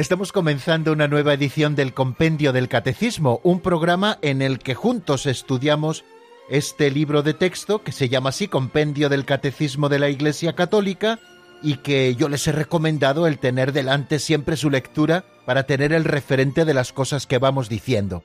estamos 0.00 0.30
comenzando 0.30 0.92
una 0.92 1.08
nueva 1.08 1.34
edición 1.34 1.74
del 1.74 1.92
Compendio 1.92 2.52
del 2.52 2.68
Catecismo, 2.68 3.40
un 3.42 3.58
programa 3.58 4.16
en 4.22 4.42
el 4.42 4.60
que 4.60 4.76
juntos 4.76 5.26
estudiamos 5.26 6.04
este 6.48 6.92
libro 6.92 7.24
de 7.24 7.34
texto 7.34 7.82
que 7.82 7.90
se 7.90 8.08
llama 8.08 8.28
así 8.28 8.46
Compendio 8.46 9.08
del 9.08 9.24
Catecismo 9.24 9.88
de 9.88 9.98
la 9.98 10.08
Iglesia 10.08 10.52
Católica 10.52 11.18
y 11.64 11.78
que 11.78 12.14
yo 12.14 12.28
les 12.28 12.46
he 12.46 12.52
recomendado 12.52 13.26
el 13.26 13.40
tener 13.40 13.72
delante 13.72 14.20
siempre 14.20 14.56
su 14.56 14.70
lectura 14.70 15.24
para 15.44 15.64
tener 15.64 15.92
el 15.92 16.04
referente 16.04 16.64
de 16.64 16.74
las 16.74 16.92
cosas 16.92 17.26
que 17.26 17.38
vamos 17.38 17.68
diciendo. 17.68 18.22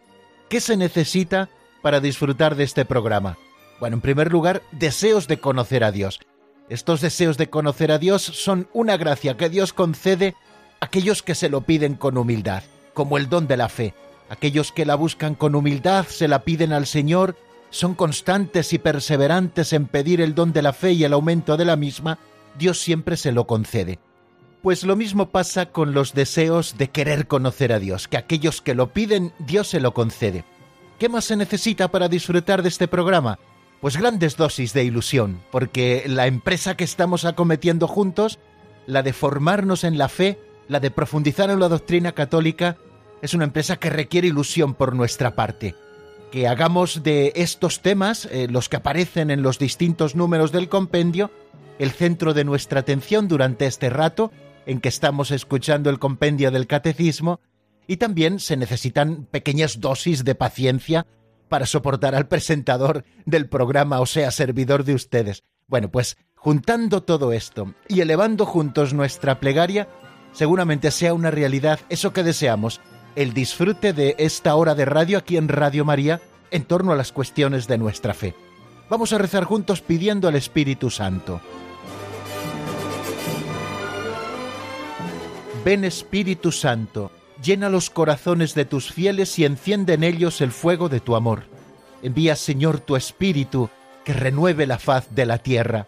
¿Qué 0.49 0.61
se 0.61 0.77
necesita 0.77 1.49
para 1.81 1.99
disfrutar 1.99 2.55
de 2.55 2.65
este 2.65 2.85
programa? 2.85 3.39
Bueno, 3.79 3.95
en 3.95 4.01
primer 4.01 4.31
lugar, 4.31 4.61
deseos 4.73 5.27
de 5.27 5.39
conocer 5.39 5.83
a 5.83 5.91
Dios. 5.91 6.19
Estos 6.69 7.01
deseos 7.01 7.37
de 7.37 7.49
conocer 7.49 7.91
a 7.91 7.97
Dios 7.97 8.21
son 8.21 8.69
una 8.73 8.95
gracia 8.95 9.37
que 9.37 9.49
Dios 9.49 9.73
concede 9.73 10.35
aquellos 10.83 11.23
que 11.23 11.33
se 11.33 11.49
lo 11.49 11.61
piden 11.61 11.95
con 11.95 12.17
humildad, 12.17 12.63
como 12.93 13.17
el 13.17 13.29
don 13.29 13.47
de 13.47 13.57
la 13.57 13.69
fe. 13.69 13.93
Aquellos 14.29 14.71
que 14.71 14.85
la 14.85 14.95
buscan 14.95 15.33
con 15.33 15.55
humildad, 15.55 16.05
se 16.07 16.27
la 16.27 16.43
piden 16.43 16.73
al 16.73 16.87
Señor, 16.87 17.37
son 17.69 17.95
constantes 17.95 18.73
y 18.73 18.79
perseverantes 18.79 19.73
en 19.73 19.87
pedir 19.87 20.19
el 20.19 20.35
don 20.35 20.51
de 20.51 20.61
la 20.61 20.73
fe 20.73 20.91
y 20.91 21.05
el 21.05 21.13
aumento 21.13 21.55
de 21.55 21.65
la 21.65 21.77
misma, 21.77 22.19
Dios 22.57 22.79
siempre 22.79 23.15
se 23.15 23.31
lo 23.31 23.47
concede. 23.47 23.99
Pues 24.61 24.83
lo 24.83 24.95
mismo 24.95 25.29
pasa 25.29 25.67
con 25.67 25.93
los 25.93 26.13
deseos 26.13 26.77
de 26.77 26.89
querer 26.89 27.27
conocer 27.27 27.71
a 27.71 27.79
Dios, 27.79 28.07
que 28.07 28.17
aquellos 28.17 28.61
que 28.61 28.75
lo 28.75 28.91
piden, 28.93 29.33
Dios 29.39 29.69
se 29.69 29.79
lo 29.79 29.93
concede. 29.93 30.43
¿Qué 30.99 31.09
más 31.09 31.25
se 31.25 31.35
necesita 31.35 31.89
para 31.89 32.09
disfrutar 32.09 32.61
de 32.61 32.69
este 32.69 32.87
programa? 32.87 33.39
pues 33.83 33.97
grandes 33.97 34.37
dosis 34.37 34.71
de 34.71 34.85
ilusión, 34.85 35.41
porque 35.51 36.05
la 36.07 36.25
empresa 36.25 36.77
que 36.77 36.85
estamos 36.85 37.25
acometiendo 37.25 37.85
juntos, 37.89 38.39
la 38.87 39.03
de 39.03 39.11
formarnos 39.11 39.83
en 39.83 39.97
la 39.97 40.07
fe, 40.07 40.39
la 40.67 40.79
de 40.79 40.91
profundizar 40.91 41.49
en 41.49 41.59
la 41.59 41.69
doctrina 41.69 42.13
católica, 42.13 42.77
es 43.21 43.33
una 43.33 43.45
empresa 43.45 43.77
que 43.77 43.89
requiere 43.89 44.27
ilusión 44.27 44.73
por 44.73 44.95
nuestra 44.95 45.35
parte. 45.35 45.75
Que 46.31 46.47
hagamos 46.47 47.03
de 47.03 47.31
estos 47.35 47.81
temas, 47.81 48.25
eh, 48.25 48.47
los 48.49 48.69
que 48.69 48.77
aparecen 48.77 49.31
en 49.31 49.43
los 49.43 49.59
distintos 49.59 50.15
números 50.15 50.51
del 50.51 50.69
compendio, 50.69 51.31
el 51.79 51.91
centro 51.91 52.33
de 52.33 52.43
nuestra 52.43 52.81
atención 52.81 53.27
durante 53.27 53.65
este 53.65 53.89
rato 53.89 54.31
en 54.65 54.79
que 54.79 54.89
estamos 54.89 55.31
escuchando 55.31 55.89
el 55.89 55.99
compendio 55.99 56.51
del 56.51 56.67
catecismo, 56.67 57.39
y 57.87 57.97
también 57.97 58.39
se 58.39 58.57
necesitan 58.57 59.25
pequeñas 59.25 59.79
dosis 59.79 60.23
de 60.23 60.35
paciencia 60.35 61.05
para 61.49 61.65
soportar 61.65 62.15
al 62.15 62.27
presentador 62.27 63.03
del 63.25 63.47
programa, 63.47 63.99
o 63.99 64.05
sea, 64.05 64.31
servidor 64.31 64.85
de 64.85 64.95
ustedes. 64.95 65.43
Bueno, 65.67 65.91
pues 65.91 66.17
juntando 66.35 67.03
todo 67.03 67.31
esto 67.31 67.73
y 67.87 68.01
elevando 68.01 68.45
juntos 68.45 68.93
nuestra 68.93 69.39
plegaria, 69.39 69.87
seguramente 70.33 70.91
sea 70.91 71.13
una 71.13 71.31
realidad 71.31 71.79
eso 71.89 72.13
que 72.13 72.23
deseamos, 72.23 72.81
el 73.15 73.33
disfrute 73.33 73.93
de 73.93 74.15
esta 74.17 74.55
hora 74.55 74.75
de 74.75 74.85
radio 74.85 75.17
aquí 75.19 75.37
en 75.37 75.47
Radio 75.47 75.85
María 75.85 76.21
en 76.51 76.63
torno 76.65 76.91
a 76.91 76.95
las 76.95 77.11
cuestiones 77.11 77.67
de 77.67 77.77
nuestra 77.77 78.13
fe. 78.13 78.35
Vamos 78.89 79.13
a 79.13 79.17
rezar 79.17 79.45
juntos 79.45 79.81
pidiendo 79.81 80.27
al 80.27 80.35
Espíritu 80.35 80.89
Santo. 80.89 81.41
Ven 85.63 85.85
Espíritu 85.85 86.51
Santo, 86.51 87.11
llena 87.41 87.69
los 87.69 87.89
corazones 87.89 88.53
de 88.53 88.65
tus 88.65 88.91
fieles 88.91 89.39
y 89.39 89.45
enciende 89.45 89.93
en 89.93 90.03
ellos 90.03 90.41
el 90.41 90.51
fuego 90.51 90.89
de 90.89 90.99
tu 90.99 91.15
amor. 91.15 91.43
Envía, 92.01 92.35
Señor, 92.35 92.81
tu 92.81 92.97
Espíritu, 92.97 93.69
que 94.03 94.13
renueve 94.13 94.67
la 94.67 94.77
faz 94.77 95.15
de 95.15 95.25
la 95.25 95.37
tierra. 95.37 95.87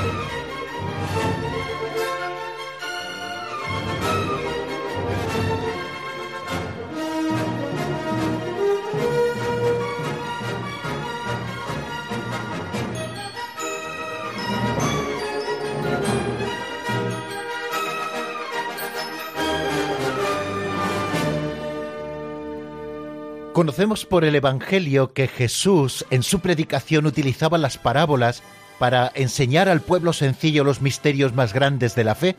Conocemos 23.53 24.05
por 24.05 24.23
el 24.23 24.35
Evangelio 24.35 25.11
que 25.11 25.27
Jesús 25.27 26.05
en 26.09 26.23
su 26.23 26.39
predicación 26.39 27.05
utilizaba 27.05 27.57
las 27.57 27.77
parábolas 27.77 28.43
para 28.79 29.11
enseñar 29.13 29.67
al 29.67 29.81
pueblo 29.81 30.13
sencillo 30.13 30.63
los 30.63 30.81
misterios 30.81 31.35
más 31.35 31.53
grandes 31.53 31.93
de 31.93 32.05
la 32.05 32.15
fe, 32.15 32.37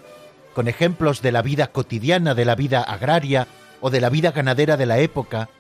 con 0.55 0.69
ejemplos 0.69 1.21
de 1.21 1.31
la 1.31 1.43
vida 1.43 1.67
cotidiana, 1.67 2.35
de 2.35 2.47
la 2.47 2.55
vida 2.55 2.83
agraria 2.83 3.47
o 3.83 3.91
de 3.91 4.01
la 4.01 4.09
vida 4.09 4.33
ganadera 4.33 4.79
de 4.79 4.87
la 4.87 5.01
época. 5.01 5.51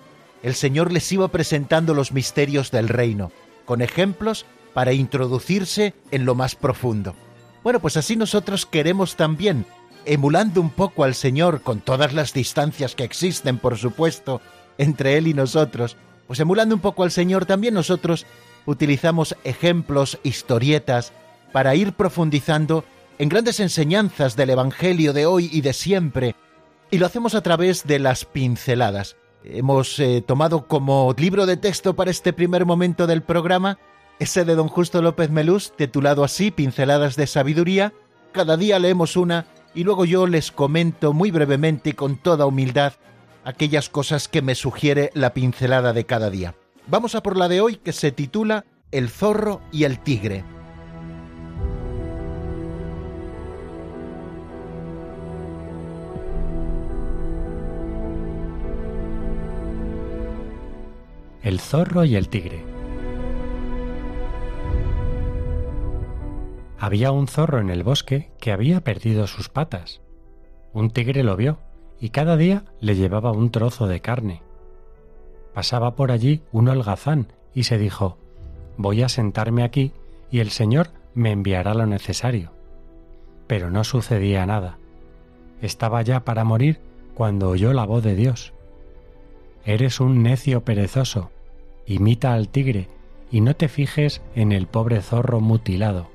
El 0.42 0.54
Señor 0.54 0.90
les 0.90 1.12
iba 1.12 1.28
presentando 1.28 1.92
los 1.92 2.12
misterios 2.12 2.70
del 2.70 2.88
reino, 2.88 3.30
con 3.66 3.82
ejemplos 3.82 4.46
para 4.72 4.94
introducirse 4.94 5.92
en 6.10 6.24
lo 6.24 6.34
más 6.34 6.54
profundo. 6.54 7.14
Bueno, 7.62 7.78
pues 7.78 7.98
así 7.98 8.16
nosotros 8.16 8.64
queremos 8.64 9.16
también, 9.16 9.66
emulando 10.06 10.62
un 10.62 10.70
poco 10.70 11.04
al 11.04 11.14
Señor 11.14 11.60
con 11.60 11.80
todas 11.80 12.14
las 12.14 12.32
distancias 12.32 12.94
que 12.94 13.04
existen, 13.04 13.58
por 13.58 13.76
supuesto, 13.76 14.40
entre 14.78 15.16
Él 15.16 15.26
y 15.26 15.34
nosotros, 15.34 15.96
pues 16.26 16.40
emulando 16.40 16.74
un 16.74 16.80
poco 16.80 17.02
al 17.02 17.10
Señor, 17.10 17.46
también 17.46 17.74
nosotros 17.74 18.26
utilizamos 18.66 19.36
ejemplos, 19.44 20.18
historietas, 20.22 21.12
para 21.52 21.74
ir 21.74 21.92
profundizando 21.92 22.84
en 23.18 23.28
grandes 23.28 23.60
enseñanzas 23.60 24.36
del 24.36 24.50
Evangelio 24.50 25.12
de 25.12 25.26
hoy 25.26 25.50
y 25.52 25.60
de 25.60 25.72
siempre, 25.72 26.34
y 26.90 26.98
lo 26.98 27.06
hacemos 27.06 27.34
a 27.34 27.42
través 27.42 27.86
de 27.86 27.98
las 27.98 28.24
pinceladas. 28.24 29.16
Hemos 29.44 29.98
eh, 29.98 30.22
tomado 30.26 30.66
como 30.68 31.14
libro 31.18 31.46
de 31.46 31.56
texto 31.56 31.94
para 31.94 32.10
este 32.10 32.32
primer 32.32 32.64
momento 32.64 33.06
del 33.06 33.22
programa 33.22 33.78
ese 34.22 34.44
de 34.44 34.54
don 34.54 34.68
Justo 34.68 35.02
López 35.02 35.30
Melús, 35.30 35.72
titulado 35.76 36.22
así, 36.22 36.52
Pinceladas 36.52 37.16
de 37.16 37.26
Sabiduría. 37.26 37.92
Cada 38.30 38.56
día 38.56 38.78
leemos 38.78 39.16
una 39.16 39.46
y 39.74 39.82
luego 39.82 40.04
yo 40.04 40.28
les 40.28 40.52
comento 40.52 41.12
muy 41.12 41.32
brevemente 41.32 41.90
y 41.90 41.94
con 41.94 42.16
toda 42.16 42.46
humildad 42.46 42.92
aquellas 43.44 43.88
cosas 43.88 44.28
que 44.28 44.42
me 44.42 44.54
sugiere 44.54 45.10
la 45.14 45.34
pincelada 45.34 45.92
de 45.92 46.06
cada 46.06 46.30
día. 46.30 46.54
Vamos 46.86 47.14
a 47.14 47.22
por 47.22 47.36
la 47.36 47.48
de 47.48 47.60
hoy 47.60 47.76
que 47.76 47.92
se 47.92 48.12
titula 48.12 48.64
El 48.90 49.08
zorro 49.08 49.60
y 49.70 49.84
el 49.84 50.00
tigre. 50.00 50.44
El 61.42 61.58
zorro 61.58 62.04
y 62.04 62.14
el 62.14 62.28
tigre. 62.28 62.64
Había 66.78 67.12
un 67.12 67.28
zorro 67.28 67.60
en 67.60 67.70
el 67.70 67.84
bosque 67.84 68.32
que 68.40 68.52
había 68.52 68.82
perdido 68.82 69.26
sus 69.26 69.48
patas. 69.48 70.00
Un 70.72 70.90
tigre 70.90 71.22
lo 71.22 71.36
vio 71.36 71.58
y 72.02 72.10
cada 72.10 72.36
día 72.36 72.64
le 72.80 72.96
llevaba 72.96 73.30
un 73.30 73.52
trozo 73.52 73.86
de 73.86 74.00
carne. 74.00 74.42
Pasaba 75.54 75.94
por 75.94 76.10
allí 76.10 76.42
un 76.50 76.68
holgazán 76.68 77.28
y 77.54 77.62
se 77.62 77.78
dijo, 77.78 78.18
voy 78.76 79.02
a 79.02 79.08
sentarme 79.08 79.62
aquí 79.62 79.92
y 80.28 80.40
el 80.40 80.50
Señor 80.50 80.88
me 81.14 81.30
enviará 81.30 81.74
lo 81.74 81.86
necesario. 81.86 82.50
Pero 83.46 83.70
no 83.70 83.84
sucedía 83.84 84.44
nada. 84.46 84.78
Estaba 85.60 86.02
ya 86.02 86.24
para 86.24 86.42
morir 86.42 86.80
cuando 87.14 87.50
oyó 87.50 87.72
la 87.72 87.86
voz 87.86 88.02
de 88.02 88.16
Dios. 88.16 88.52
Eres 89.64 90.00
un 90.00 90.24
necio 90.24 90.64
perezoso, 90.64 91.30
imita 91.86 92.34
al 92.34 92.48
tigre 92.48 92.88
y 93.30 93.42
no 93.42 93.54
te 93.54 93.68
fijes 93.68 94.22
en 94.34 94.50
el 94.50 94.66
pobre 94.66 95.02
zorro 95.02 95.40
mutilado. 95.40 96.08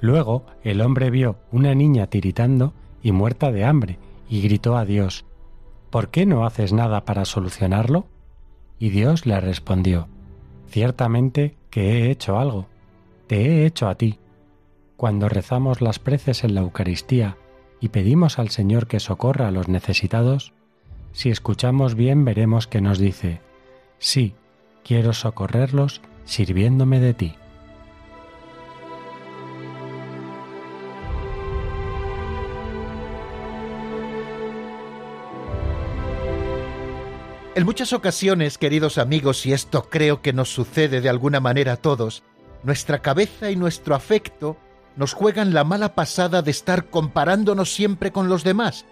Luego 0.00 0.46
el 0.62 0.80
hombre 0.82 1.10
vio 1.10 1.34
una 1.50 1.74
niña 1.74 2.06
tiritando 2.06 2.74
y 3.02 3.10
muerta 3.10 3.50
de 3.50 3.64
hambre 3.64 3.98
y 4.28 4.42
gritó 4.42 4.76
a 4.76 4.84
Dios, 4.84 5.24
¿Por 5.90 6.10
qué 6.10 6.26
no 6.26 6.44
haces 6.44 6.72
nada 6.72 7.04
para 7.04 7.24
solucionarlo? 7.24 8.06
Y 8.78 8.90
Dios 8.90 9.26
le 9.26 9.40
respondió, 9.40 10.08
Ciertamente 10.68 11.56
que 11.70 11.92
he 11.92 12.10
hecho 12.10 12.38
algo, 12.38 12.66
te 13.26 13.40
he 13.40 13.66
hecho 13.66 13.88
a 13.88 13.94
ti. 13.94 14.18
Cuando 14.96 15.28
rezamos 15.28 15.80
las 15.80 15.98
preces 15.98 16.44
en 16.44 16.54
la 16.54 16.60
Eucaristía 16.60 17.36
y 17.80 17.88
pedimos 17.88 18.38
al 18.38 18.50
Señor 18.50 18.86
que 18.86 19.00
socorra 19.00 19.48
a 19.48 19.50
los 19.50 19.68
necesitados, 19.68 20.52
si 21.12 21.30
escuchamos 21.30 21.94
bien 21.94 22.24
veremos 22.24 22.66
que 22.66 22.80
nos 22.80 22.98
dice, 22.98 23.40
sí, 23.98 24.34
quiero 24.84 25.12
socorrerlos 25.12 26.02
sirviéndome 26.24 27.00
de 27.00 27.14
ti. 27.14 27.34
En 37.58 37.64
muchas 37.64 37.92
ocasiones, 37.92 38.56
queridos 38.56 38.98
amigos, 38.98 39.44
y 39.44 39.52
esto 39.52 39.90
creo 39.90 40.22
que 40.22 40.32
nos 40.32 40.48
sucede 40.48 41.00
de 41.00 41.08
alguna 41.08 41.40
manera 41.40 41.72
a 41.72 41.76
todos, 41.76 42.22
nuestra 42.62 43.00
cabeza 43.00 43.50
y 43.50 43.56
nuestro 43.56 43.96
afecto 43.96 44.56
nos 44.94 45.12
juegan 45.12 45.52
la 45.52 45.64
mala 45.64 45.96
pasada 45.96 46.40
de 46.40 46.52
estar 46.52 46.88
comparándonos 46.88 47.74
siempre 47.74 48.12
con 48.12 48.28
los 48.28 48.44
demás. 48.44 48.86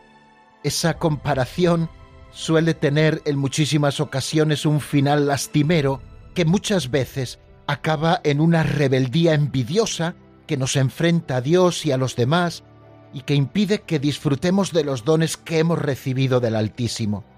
Esa 0.64 0.94
comparación 0.94 1.88
suele 2.32 2.74
tener 2.74 3.22
en 3.24 3.38
muchísimas 3.38 4.00
ocasiones 4.00 4.66
un 4.66 4.80
final 4.80 5.28
lastimero 5.28 6.02
que 6.34 6.44
muchas 6.44 6.90
veces 6.90 7.38
acaba 7.68 8.20
en 8.24 8.40
una 8.40 8.64
rebeldía 8.64 9.34
envidiosa 9.34 10.16
que 10.48 10.56
nos 10.56 10.74
enfrenta 10.74 11.36
a 11.36 11.40
Dios 11.40 11.86
y 11.86 11.92
a 11.92 11.98
los 11.98 12.16
demás 12.16 12.64
y 13.12 13.20
que 13.20 13.36
impide 13.36 13.82
que 13.82 14.00
disfrutemos 14.00 14.72
de 14.72 14.82
los 14.82 15.04
dones 15.04 15.36
que 15.36 15.60
hemos 15.60 15.78
recibido 15.78 16.40
del 16.40 16.56
Altísimo. 16.56 17.35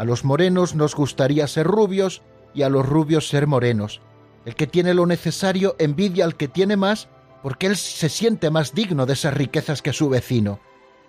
A 0.00 0.04
los 0.04 0.24
morenos 0.24 0.74
nos 0.74 0.94
gustaría 0.94 1.46
ser 1.46 1.66
rubios 1.66 2.22
y 2.54 2.62
a 2.62 2.70
los 2.70 2.88
rubios 2.88 3.28
ser 3.28 3.46
morenos. 3.46 4.00
El 4.46 4.54
que 4.54 4.66
tiene 4.66 4.94
lo 4.94 5.04
necesario 5.04 5.76
envidia 5.78 6.24
al 6.24 6.36
que 6.36 6.48
tiene 6.48 6.78
más 6.78 7.10
porque 7.42 7.66
él 7.66 7.76
se 7.76 8.08
siente 8.08 8.48
más 8.48 8.72
digno 8.72 9.04
de 9.04 9.12
esas 9.12 9.34
riquezas 9.34 9.82
que 9.82 9.92
su 9.92 10.08
vecino. 10.08 10.58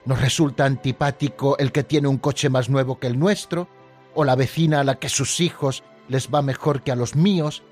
Nos 0.04 0.20
resulta 0.20 0.66
antipático 0.66 1.58
el 1.58 1.72
que 1.72 1.86
tiene 1.86 2.10
un 2.10 2.18
coche 2.18 2.50
más 2.50 2.70
nuevo 2.70 3.00
que 3.00 3.08
el 3.08 3.18
nuestro, 3.18 3.70
o 4.14 4.26
la 4.26 4.36
vecina 4.36 4.82
a 4.82 4.84
la 4.84 4.96
que 4.96 5.08
sus 5.08 5.40
hijos 5.40 5.86
les 6.10 6.28
va 6.28 6.42
mejor 6.42 6.84
que 6.84 6.92
a 6.92 6.98
los 6.98 7.16
míos. 7.16 7.64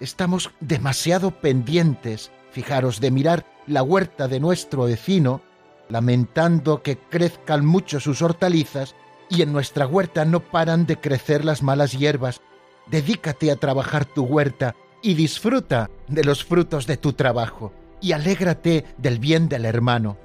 Estamos 0.00 0.50
demasiado 0.60 1.30
pendientes, 1.30 2.30
fijaros, 2.52 3.00
de 3.00 3.10
mirar 3.10 3.44
la 3.66 3.82
huerta 3.82 4.28
de 4.28 4.40
nuestro 4.40 4.84
vecino, 4.84 5.42
lamentando 5.90 6.82
que 6.82 6.96
crezcan 6.96 7.66
mucho 7.66 8.00
sus 8.00 8.22
hortalizas 8.22 8.94
y 9.30 9.42
en 9.42 9.52
nuestra 9.52 9.86
huerta 9.86 10.24
no 10.24 10.40
paran 10.40 10.86
de 10.86 10.98
crecer 10.98 11.44
las 11.44 11.62
malas 11.62 11.92
hierbas. 11.92 12.40
Dedícate 12.86 13.50
a 13.50 13.56
trabajar 13.56 14.04
tu 14.04 14.24
huerta 14.24 14.74
y 15.02 15.14
disfruta 15.14 15.90
de 16.08 16.24
los 16.24 16.44
frutos 16.44 16.86
de 16.86 16.96
tu 16.96 17.12
trabajo 17.12 17.72
y 18.00 18.12
alégrate 18.12 18.84
del 18.96 19.18
bien 19.18 19.48
del 19.48 19.64
hermano. 19.64 20.16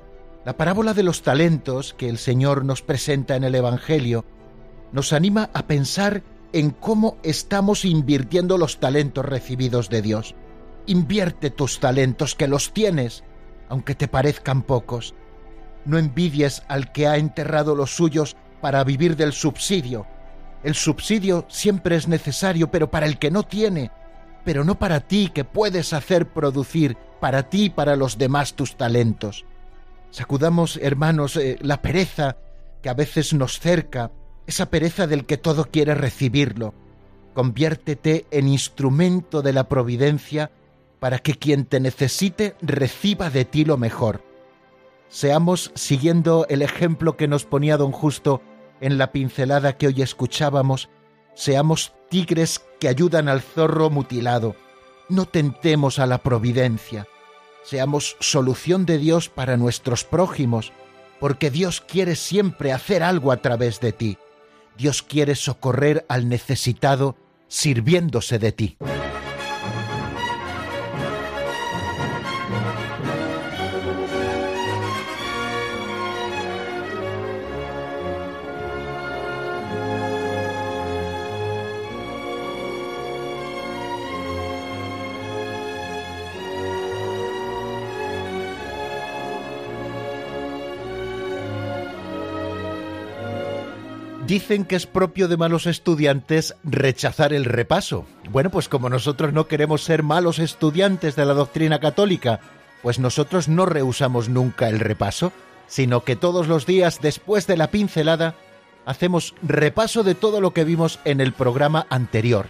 La 0.45 0.57
parábola 0.57 0.93
de 0.93 1.03
los 1.03 1.21
talentos 1.21 1.93
que 1.93 2.09
el 2.09 2.17
Señor 2.17 2.65
nos 2.65 2.81
presenta 2.81 3.35
en 3.35 3.43
el 3.43 3.55
Evangelio 3.55 4.25
nos 4.91 5.13
anima 5.13 5.49
a 5.53 5.67
pensar 5.67 6.21
en 6.53 6.69
cómo 6.69 7.17
estamos 7.23 7.83
invirtiendo 7.83 8.57
los 8.57 8.79
talentos 8.79 9.25
recibidos 9.25 9.89
de 9.89 10.01
Dios. 10.01 10.35
Invierte 10.85 11.49
tus 11.49 11.79
talentos 11.79 12.35
que 12.35 12.47
los 12.47 12.73
tienes, 12.73 13.23
aunque 13.69 13.95
te 13.95 14.07
parezcan 14.07 14.61
pocos. 14.61 15.15
No 15.85 15.97
envidies 15.97 16.61
al 16.67 16.91
que 16.91 17.07
ha 17.07 17.17
enterrado 17.17 17.75
los 17.75 17.95
suyos 17.95 18.35
para 18.63 18.85
vivir 18.85 19.17
del 19.17 19.33
subsidio. 19.33 20.07
El 20.63 20.73
subsidio 20.73 21.45
siempre 21.49 21.97
es 21.97 22.07
necesario, 22.07 22.71
pero 22.71 22.89
para 22.89 23.07
el 23.07 23.19
que 23.19 23.29
no 23.29 23.43
tiene, 23.43 23.91
pero 24.45 24.63
no 24.63 24.79
para 24.79 25.01
ti 25.01 25.29
que 25.33 25.43
puedes 25.43 25.91
hacer 25.91 26.29
producir 26.29 26.95
para 27.19 27.49
ti 27.49 27.65
y 27.65 27.69
para 27.69 27.97
los 27.97 28.17
demás 28.17 28.53
tus 28.53 28.77
talentos. 28.77 29.43
Sacudamos, 30.11 30.79
hermanos, 30.81 31.35
eh, 31.35 31.57
la 31.59 31.81
pereza 31.81 32.37
que 32.81 32.87
a 32.87 32.93
veces 32.93 33.33
nos 33.33 33.59
cerca, 33.59 34.11
esa 34.47 34.69
pereza 34.69 35.07
del 35.07 35.25
que 35.25 35.35
todo 35.35 35.65
quiere 35.65 35.93
recibirlo. 35.93 36.73
Conviértete 37.33 38.27
en 38.31 38.47
instrumento 38.47 39.41
de 39.41 39.51
la 39.51 39.67
providencia 39.67 40.51
para 41.01 41.19
que 41.19 41.33
quien 41.33 41.65
te 41.65 41.81
necesite 41.81 42.55
reciba 42.61 43.29
de 43.29 43.43
ti 43.43 43.65
lo 43.65 43.75
mejor. 43.75 44.23
Seamos, 45.09 45.73
siguiendo 45.75 46.45
el 46.47 46.61
ejemplo 46.61 47.17
que 47.17 47.27
nos 47.27 47.43
ponía 47.43 47.75
don 47.75 47.91
Justo 47.91 48.41
en 48.83 48.97
la 48.97 49.13
pincelada 49.13 49.77
que 49.77 49.87
hoy 49.87 50.01
escuchábamos, 50.01 50.89
seamos 51.35 51.93
tigres 52.09 52.61
que 52.81 52.89
ayudan 52.89 53.29
al 53.29 53.41
zorro 53.41 53.89
mutilado. 53.89 54.57
No 55.07 55.25
tentemos 55.25 55.99
a 55.99 56.05
la 56.05 56.17
providencia. 56.17 57.07
Seamos 57.63 58.17
solución 58.19 58.85
de 58.85 58.97
Dios 58.97 59.29
para 59.29 59.55
nuestros 59.55 60.03
prójimos, 60.03 60.73
porque 61.21 61.49
Dios 61.49 61.79
quiere 61.79 62.17
siempre 62.17 62.73
hacer 62.73 63.03
algo 63.03 63.31
a 63.31 63.37
través 63.37 63.79
de 63.79 63.93
ti. 63.93 64.17
Dios 64.77 65.01
quiere 65.01 65.35
socorrer 65.35 66.05
al 66.09 66.27
necesitado 66.27 67.15
sirviéndose 67.47 68.37
de 68.37 68.51
ti. 68.51 68.77
Dicen 94.27 94.63
que 94.63 94.77
es 94.77 94.87
propio 94.87 95.27
de 95.27 95.35
malos 95.35 95.65
estudiantes 95.65 96.55
rechazar 96.63 97.33
el 97.33 97.43
repaso. 97.43 98.05
Bueno, 98.31 98.49
pues 98.49 98.69
como 98.69 98.89
nosotros 98.89 99.33
no 99.33 99.47
queremos 99.47 99.83
ser 99.83 100.01
malos 100.01 100.39
estudiantes 100.39 101.17
de 101.17 101.25
la 101.25 101.33
doctrina 101.33 101.81
católica, 101.81 102.39
pues 102.81 102.99
nosotros 102.99 103.49
no 103.49 103.65
rehusamos 103.65 104.29
nunca 104.29 104.69
el 104.69 104.79
repaso, 104.79 105.33
sino 105.67 106.05
que 106.05 106.15
todos 106.15 106.47
los 106.47 106.65
días 106.65 106.99
después 107.01 107.47
de 107.47 107.57
la 107.57 107.67
pincelada 107.67 108.35
hacemos 108.85 109.35
repaso 109.41 110.03
de 110.03 110.15
todo 110.15 110.39
lo 110.39 110.51
que 110.51 110.63
vimos 110.63 110.99
en 111.03 111.19
el 111.19 111.33
programa 111.33 111.85
anterior, 111.89 112.47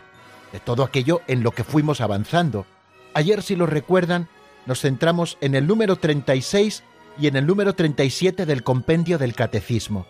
de 0.52 0.60
todo 0.60 0.84
aquello 0.84 1.22
en 1.26 1.42
lo 1.42 1.52
que 1.52 1.64
fuimos 1.64 2.02
avanzando. 2.02 2.68
Ayer, 3.16 3.42
si 3.42 3.56
lo 3.56 3.66
recuerdan, 3.66 4.28
nos 4.68 4.82
centramos 4.82 5.40
en 5.42 5.56
el 5.56 5.66
número 5.66 5.96
36 5.96 6.84
y 7.20 7.28
en 7.28 7.36
el 7.36 7.48
número 7.48 7.74
37 7.74 8.46
del 8.46 8.62
compendio 8.64 9.18
del 9.18 9.34
Catecismo. 9.34 10.06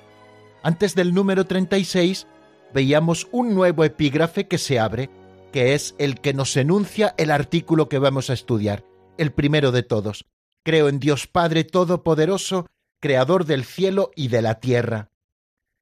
Antes 0.66 0.96
del 0.96 1.14
número 1.14 1.46
36 1.46 2.26
veíamos 2.74 3.28
un 3.34 3.54
nuevo 3.54 3.84
epígrafe 3.84 4.48
que 4.48 4.58
se 4.58 4.80
abre, 4.80 5.10
que 5.52 5.74
es 5.74 5.94
el 5.98 6.22
que 6.22 6.34
nos 6.34 6.56
enuncia 6.56 7.14
el 7.18 7.32
artículo 7.32 7.90
que 7.90 8.00
vamos 8.00 8.30
a 8.30 8.34
estudiar, 8.34 8.86
el 9.18 9.34
primero 9.34 9.74
de 9.74 9.84
todos. 9.84 10.26
Creo 10.64 10.88
en 10.88 11.02
Dios 11.02 11.28
Padre 11.28 11.66
Todopoderoso, 11.66 12.68
Creador 13.02 13.44
del 13.44 13.66
cielo 13.66 14.12
y 14.16 14.30
de 14.30 14.42
la 14.42 14.62
tierra. 14.62 15.12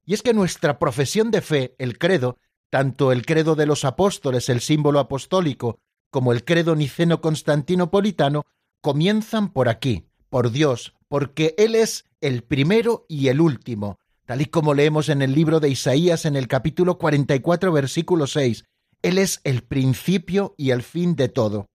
Y 0.04 0.14
es 0.14 0.22
que 0.22 0.34
nuestra 0.34 0.80
profesión 0.80 1.30
de 1.30 1.42
fe, 1.42 1.76
el 1.78 1.96
credo, 1.96 2.38
tanto 2.68 3.12
el 3.12 3.24
credo 3.24 3.54
de 3.54 3.66
los 3.66 3.84
apóstoles, 3.84 4.48
el 4.48 4.60
símbolo 4.60 4.98
apostólico, 4.98 5.78
como 6.10 6.32
el 6.32 6.44
credo 6.44 6.74
niceno 6.74 7.20
constantinopolitano, 7.20 8.46
comienzan 8.80 9.52
por 9.52 9.68
aquí, 9.68 10.08
por 10.28 10.50
Dios, 10.50 10.92
porque 11.06 11.54
Él 11.56 11.76
es 11.76 12.04
el 12.20 12.42
primero 12.42 13.06
y 13.08 13.28
el 13.28 13.40
último, 13.40 14.00
tal 14.26 14.40
y 14.40 14.46
como 14.46 14.74
leemos 14.74 15.08
en 15.08 15.22
el 15.22 15.34
libro 15.34 15.60
de 15.60 15.68
Isaías 15.68 16.24
en 16.24 16.36
el 16.36 16.48
capítulo 16.48 16.98
44, 16.98 17.72
versículo 17.72 18.26
6. 18.26 18.64
Él 19.02 19.18
es 19.18 19.40
el 19.44 19.62
principio 19.62 20.54
y 20.56 20.70
el 20.70 20.82
fin 20.82 21.16
de 21.16 21.28
todo. 21.28 21.68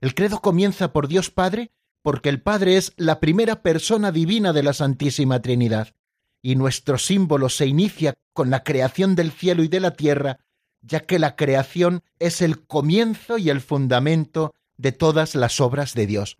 El 0.00 0.14
credo 0.14 0.40
comienza 0.40 0.92
por 0.92 1.08
Dios 1.08 1.30
Padre 1.30 1.72
porque 2.02 2.28
el 2.28 2.40
Padre 2.40 2.76
es 2.76 2.92
la 2.96 3.20
primera 3.20 3.62
persona 3.62 4.12
divina 4.12 4.52
de 4.52 4.62
la 4.62 4.72
Santísima 4.72 5.40
Trinidad. 5.42 5.94
y 6.40 6.54
nuestro 6.54 6.98
símbolo 6.98 7.48
se 7.48 7.66
inicia 7.66 8.14
con 8.32 8.48
la 8.48 8.62
creación 8.62 9.16
del 9.16 9.32
cielo 9.32 9.64
y 9.64 9.68
de 9.68 9.80
la 9.80 9.94
tierra, 9.94 10.38
ya 10.82 11.00
que 11.00 11.18
la 11.18 11.34
creación 11.34 12.04
es 12.20 12.40
el 12.42 12.64
comienzo 12.64 13.38
y 13.38 13.50
el 13.50 13.60
fundamento 13.60 14.54
de 14.76 14.92
todas 14.92 15.34
las 15.34 15.60
obras 15.60 15.94
de 15.94 16.06
Dios. 16.06 16.38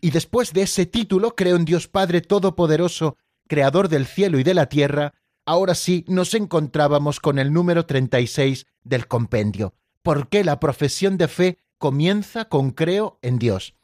Y 0.00 0.10
después 0.10 0.52
de 0.52 0.62
ese 0.62 0.84
título, 0.84 1.36
creo 1.36 1.54
en 1.54 1.64
Dios 1.64 1.86
Padre 1.86 2.22
Todopoderoso, 2.22 3.16
Creador 3.50 3.88
del 3.88 4.06
cielo 4.06 4.38
y 4.38 4.44
de 4.44 4.54
la 4.54 4.66
tierra, 4.66 5.12
ahora 5.44 5.74
sí 5.74 6.04
nos 6.06 6.34
encontrábamos 6.34 7.18
con 7.18 7.40
el 7.40 7.52
número 7.52 7.84
36 7.84 8.68
del 8.84 9.08
compendio, 9.08 9.74
porque 10.02 10.44
la 10.44 10.60
profesión 10.60 11.18
de 11.18 11.26
fe 11.26 11.58
comienza 11.76 12.44
con 12.44 12.70
creo 12.70 13.18
en 13.22 13.40
Dios. 13.40 13.74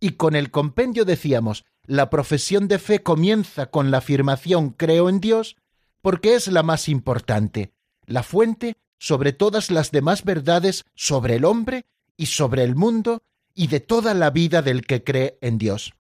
Y 0.00 0.10
con 0.16 0.36
el 0.36 0.50
compendio 0.50 1.06
decíamos, 1.06 1.64
la 1.86 2.10
profesión 2.10 2.68
de 2.68 2.78
fe 2.78 3.02
comienza 3.02 3.70
con 3.70 3.90
la 3.90 3.98
afirmación 3.98 4.68
creo 4.68 5.08
en 5.08 5.20
Dios, 5.20 5.56
porque 6.02 6.34
es 6.34 6.48
la 6.48 6.62
más 6.62 6.86
importante, 6.86 7.72
la 8.04 8.22
fuente 8.22 8.76
sobre 8.98 9.32
todas 9.32 9.70
las 9.70 9.92
demás 9.92 10.24
verdades 10.24 10.84
sobre 10.94 11.36
el 11.36 11.46
hombre 11.46 11.86
y 12.18 12.26
sobre 12.26 12.64
el 12.64 12.76
mundo 12.76 13.22
y 13.54 13.68
de 13.68 13.80
toda 13.80 14.12
la 14.12 14.28
vida 14.28 14.60
del 14.60 14.84
que 14.84 15.02
cree 15.02 15.38
en 15.40 15.56
Dios. 15.56 15.94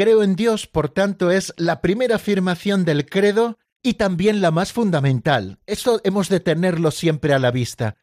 Creo 0.00 0.22
en 0.22 0.34
Dios, 0.34 0.66
por 0.66 0.88
tanto, 0.88 1.30
es 1.30 1.52
la 1.58 1.82
primera 1.82 2.16
afirmación 2.16 2.86
del 2.86 3.04
credo 3.04 3.58
y 3.82 3.94
también 3.94 4.40
la 4.40 4.50
más 4.50 4.72
fundamental. 4.72 5.58
Esto 5.66 6.00
hemos 6.04 6.30
de 6.30 6.40
tenerlo 6.40 6.90
siempre 6.90 7.34
a 7.34 7.38
la 7.38 7.50
vista, 7.50 7.96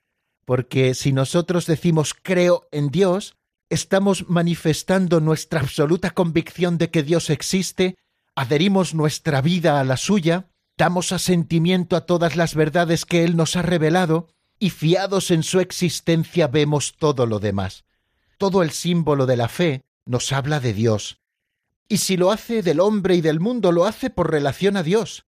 porque 0.46 0.94
si 0.94 1.12
nosotros 1.12 1.66
decimos 1.66 2.13
creo 2.13 2.68
en 2.72 2.89
Dios, 2.89 3.36
estamos 3.72 4.30
manifestando 4.30 5.22
nuestra 5.22 5.60
absoluta 5.60 6.12
convicción 6.12 6.77
de 6.77 6.92
que 6.92 7.01
Dios 7.01 7.32
existe, 7.32 7.98
adherimos 8.36 8.94
nuestra 8.94 9.42
vida 9.42 9.80
a 9.80 9.84
la 9.84 9.98
suya, 9.98 10.51
damos 10.77 11.12
asentimiento 11.12 11.96
a 11.96 12.06
todas 12.06 12.36
las 12.36 12.54
verdades 12.54 13.06
que 13.06 13.24
Él 13.24 13.36
nos 13.36 13.56
ha 13.56 13.63
revelado, 13.63 14.27
y 14.60 14.70
fiados 14.70 15.32
en 15.32 15.42
su 15.42 15.62
existencia 15.62 16.48
vemos 16.48 16.96
todo 16.96 17.25
lo 17.25 17.39
demás. 17.39 17.86
Todo 18.38 18.62
el 18.62 18.70
símbolo 18.70 19.25
de 19.25 19.38
la 19.38 19.48
fe 19.48 19.84
nos 20.06 20.32
habla 20.32 20.60
de 20.60 20.74
Dios. 20.74 21.18
Y 21.88 21.98
si 21.98 22.17
lo 22.17 22.32
hace 22.32 22.62
del 22.62 22.79
hombre 22.79 23.15
y 23.15 23.22
del 23.22 23.39
mundo, 23.39 23.72
lo 23.72 23.86
hace 23.86 24.10
por 24.10 24.32
relación 24.32 24.77
a 24.77 24.84
Dios. 24.84 25.25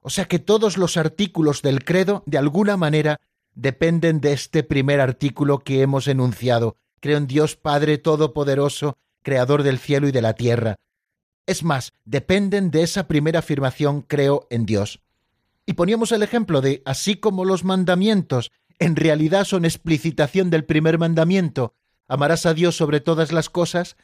O 0.00 0.10
sea 0.10 0.24
que 0.24 0.38
todos 0.38 0.76
los 0.76 0.96
artículos 0.96 1.62
del 1.62 1.84
credo, 1.84 2.22
de 2.26 2.38
alguna 2.38 2.76
manera, 2.76 3.20
dependen 3.54 4.20
de 4.20 4.32
este 4.32 4.62
primer 4.62 5.00
artículo 5.00 5.60
que 5.60 5.82
hemos 5.82 6.08
enunciado. 6.08 6.76
Creo 7.00 7.18
en 7.18 7.26
Dios 7.26 7.56
Padre 7.56 7.98
Todopoderoso, 7.98 8.98
Creador 9.22 9.62
del 9.62 9.78
cielo 9.78 10.08
y 10.08 10.12
de 10.12 10.22
la 10.22 10.34
tierra. 10.34 10.76
Es 11.46 11.62
más, 11.62 11.92
dependen 12.04 12.70
de 12.70 12.82
esa 12.82 13.06
primera 13.06 13.40
afirmación 13.40 14.02
creo 14.02 14.46
en 14.50 14.66
Dios. 14.66 15.00
Y 15.66 15.74
poníamos 15.74 16.12
el 16.12 16.22
ejemplo 16.22 16.60
de, 16.60 16.82
así 16.84 17.16
como 17.16 17.44
los 17.44 17.64
mandamientos 17.64 18.50
en 18.80 18.96
realidad 18.96 19.44
son 19.44 19.66
explicitación 19.66 20.48
del 20.48 20.64
primer 20.64 20.98
mandamiento, 20.98 21.74
amarás 22.08 22.46
a 22.46 22.54
Dios 22.54 22.76
sobre 22.76 23.00
todas 23.00 23.30
las 23.30 23.50
cosas, 23.50 23.96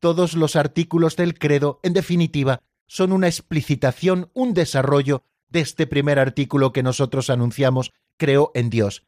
todos 0.00 0.34
los 0.34 0.56
artículos 0.56 1.16
del 1.16 1.38
credo, 1.38 1.78
en 1.82 1.92
definitiva, 1.92 2.62
son 2.86 3.12
una 3.12 3.28
explicitación, 3.28 4.30
un 4.34 4.54
desarrollo 4.54 5.22
de 5.48 5.60
este 5.60 5.86
primer 5.86 6.18
artículo 6.18 6.72
que 6.72 6.82
nosotros 6.82 7.30
anunciamos, 7.30 7.92
creo 8.16 8.50
en 8.54 8.70
Dios. 8.70 9.04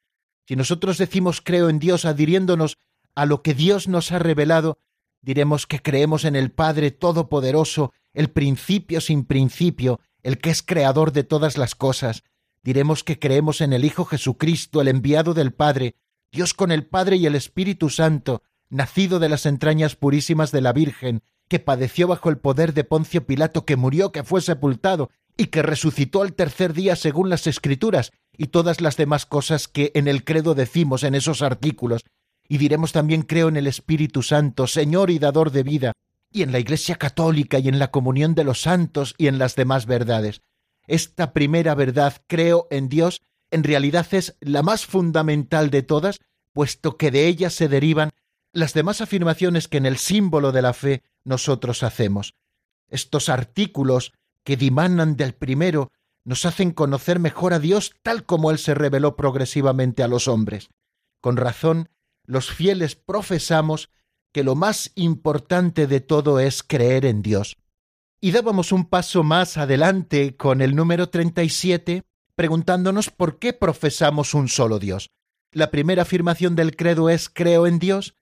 Si 0.47 0.57
nosotros 0.57 0.99
decimos 0.99 1.41
creo 1.41 1.69
en 1.69 1.79
Dios 1.79 2.05
adhiriéndonos 2.05 2.79
a 3.15 3.27
lo 3.27 3.43
que 3.43 3.55
Dios 3.55 3.89
nos 3.89 4.13
ha 4.13 4.19
revelado, 4.19 4.79
diremos 5.21 5.67
que 5.67 5.81
creemos 5.81 6.25
en 6.25 6.37
el 6.37 6.51
Padre 6.51 6.91
Todopoderoso, 6.91 7.93
el 8.13 8.31
principio 8.31 9.01
sin 9.01 9.25
principio, 9.25 10.01
el 10.23 10.39
que 10.39 10.51
es 10.51 10.63
creador 10.63 11.13
de 11.13 11.25
todas 11.25 11.59
las 11.59 11.75
cosas. 11.75 12.25
Diremos 12.63 13.03
que 13.05 13.19
creemos 13.19 13.61
en 13.61 13.73
el 13.73 13.85
Hijo 13.85 14.05
Jesucristo, 14.05 14.81
el 14.81 14.89
enviado 14.89 15.35
del 15.35 15.53
Padre, 15.53 15.97
Dios 16.31 16.55
con 16.55 16.73
el 16.73 16.87
Padre 16.87 17.17
y 17.17 17.27
el 17.27 17.35
Espíritu 17.35 17.91
Santo, 17.91 18.43
nacido 18.73 19.19
de 19.19 19.29
las 19.29 19.47
entrañas 19.47 19.97
purísimas 19.97 20.51
de 20.51 20.63
la 20.63 20.73
Virgen, 20.73 21.23
que 21.49 21.61
padeció 21.61 22.09
bajo 22.09 22.31
el 22.31 22.39
poder 22.39 22.73
de 22.73 22.85
Poncio 22.85 23.27
Pilato, 23.27 23.67
que 23.67 23.77
murió, 23.77 24.11
que 24.11 24.25
fue 24.25 24.41
sepultado, 24.41 25.11
y 25.37 25.47
que 25.47 25.63
resucitó 25.63 26.23
al 26.23 26.33
tercer 26.33 26.73
día 26.73 26.97
según 26.97 27.29
las 27.29 27.47
Escrituras, 27.47 28.13
y 28.37 28.47
todas 28.47 28.81
las 28.81 28.97
demás 28.97 29.27
cosas 29.27 29.69
que 29.69 29.93
en 29.95 30.09
el 30.09 30.25
credo 30.25 30.55
decimos 30.55 31.05
en 31.05 31.15
esos 31.15 31.43
artículos. 31.43 32.03
Y 32.49 32.59
diremos 32.59 32.93
también 32.93 33.23
creo 33.23 33.49
en 33.49 33.57
el 33.57 33.67
Espíritu 33.67 34.23
Santo, 34.23 34.67
Señor 34.67 35.11
y 35.11 35.19
dador 35.19 35.51
de 35.53 35.63
vida, 35.63 35.93
y 36.33 36.43
en 36.43 36.53
la 36.53 36.59
Iglesia 36.59 36.97
católica 36.97 37.59
y 37.59 37.69
en 37.69 37.79
la 37.79 37.91
comunión 37.91 38.35
de 38.35 38.45
los 38.45 38.63
santos 38.63 39.15
y 39.19 39.27
en 39.27 39.39
las 39.39 39.55
demás 39.55 39.85
verdades. 39.85 40.41
Esta 40.87 41.35
primera 41.35 41.75
verdad, 41.75 42.23
creo 42.27 42.67
en 42.71 42.89
Dios, 42.89 43.21
en 43.51 43.65
realidad 43.65 44.07
es 44.13 44.37
la 44.41 44.63
más 44.63 44.87
fundamental 44.87 45.69
de 45.69 45.83
todas, 45.83 46.21
puesto 46.55 46.97
que 46.97 47.11
de 47.11 47.27
ella 47.27 47.51
se 47.51 47.69
derivan 47.69 48.11
las 48.53 48.75
demás 48.75 49.01
afirmaciones 49.01 49.69
que 49.69 49.79
en 49.79 49.87
el 49.87 49.97
símbolo 49.97 50.53
de 50.53 50.63
la 50.63 50.73
fe 50.73 51.03
nosotros 51.25 51.83
hacemos. 51.83 52.35
Estos 52.89 53.29
artículos 53.29 54.13
que 54.45 54.57
dimanan 54.57 55.17
del 55.17 55.35
primero 55.35 55.91
nos 56.25 56.45
hacen 56.45 56.73
conocer 56.73 57.19
mejor 57.19 57.53
a 57.53 57.59
Dios 57.59 57.95
tal 58.03 58.25
como 58.25 58.51
Él 58.51 58.59
se 58.59 58.75
reveló 58.75 59.17
progresivamente 59.17 60.03
a 60.03 60.09
los 60.09 60.29
hombres. 60.29 60.69
Con 61.21 61.37
razón, 61.37 61.89
los 62.25 62.51
fieles 62.51 62.95
profesamos 62.95 63.91
que 64.33 64.45
lo 64.45 64.55
más 64.55 64.93
importante 64.95 65.87
de 65.87 66.01
todo 66.01 66.39
es 66.41 66.63
creer 66.63 67.05
en 67.05 67.23
Dios. 67.23 67.57
Y 68.21 68.31
dábamos 68.31 68.73
un 68.73 68.87
paso 68.87 69.23
más 69.23 69.57
adelante 69.57 70.37
con 70.37 70.61
el 70.61 70.77
número 70.77 71.09
37, 71.09 72.03
preguntándonos 72.37 73.11
por 73.11 73.39
qué 73.39 73.53
profesamos 73.53 74.35
un 74.35 74.49
solo 74.49 74.79
Dios. 74.79 75.11
La 75.51 75.71
primera 75.71 76.03
afirmación 76.03 76.55
del 76.55 76.77
credo 76.77 77.11
es 77.11 77.29
creo 77.29 77.67
en 77.67 77.79
Dios, 77.79 78.15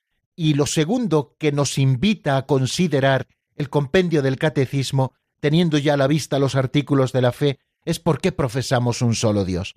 y 0.43 0.55
lo 0.55 0.65
segundo 0.65 1.37
que 1.39 1.53
nos 1.53 1.77
invita 1.77 2.39
a 2.39 2.47
considerar 2.47 3.29
el 3.57 3.69
compendio 3.69 4.23
del 4.23 4.39
catecismo 4.39 5.13
teniendo 5.39 5.77
ya 5.77 5.93
a 5.93 5.97
la 5.99 6.07
vista 6.07 6.39
los 6.39 6.55
artículos 6.55 7.13
de 7.13 7.21
la 7.21 7.33
fe, 7.33 7.59
es 7.85 8.01
por 8.01 8.23
qué 8.23 8.33
profesamos 8.33 9.03
un 9.03 9.15
solo 9.15 9.45
Dios. 9.45 9.75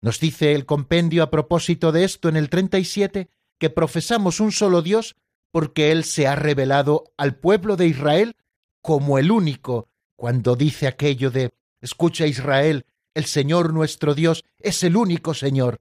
Nos 0.00 0.20
dice 0.20 0.54
el 0.54 0.66
compendio 0.66 1.24
a 1.24 1.30
propósito 1.30 1.90
de 1.90 2.04
esto 2.04 2.28
en 2.28 2.36
el 2.36 2.48
37 2.48 3.28
que 3.58 3.70
profesamos 3.70 4.38
un 4.38 4.52
solo 4.52 4.82
Dios 4.82 5.16
porque 5.50 5.90
Él 5.90 6.04
se 6.04 6.28
ha 6.28 6.36
revelado 6.36 7.12
al 7.16 7.34
pueblo 7.34 7.74
de 7.74 7.88
Israel 7.88 8.36
como 8.82 9.18
el 9.18 9.32
único, 9.32 9.88
cuando 10.14 10.54
dice 10.54 10.86
aquello 10.86 11.32
de 11.32 11.50
Escucha 11.80 12.28
Israel, 12.28 12.86
el 13.14 13.24
Señor 13.24 13.74
nuestro 13.74 14.14
Dios 14.14 14.44
es 14.60 14.84
el 14.84 14.96
único 14.96 15.34
Señor, 15.34 15.80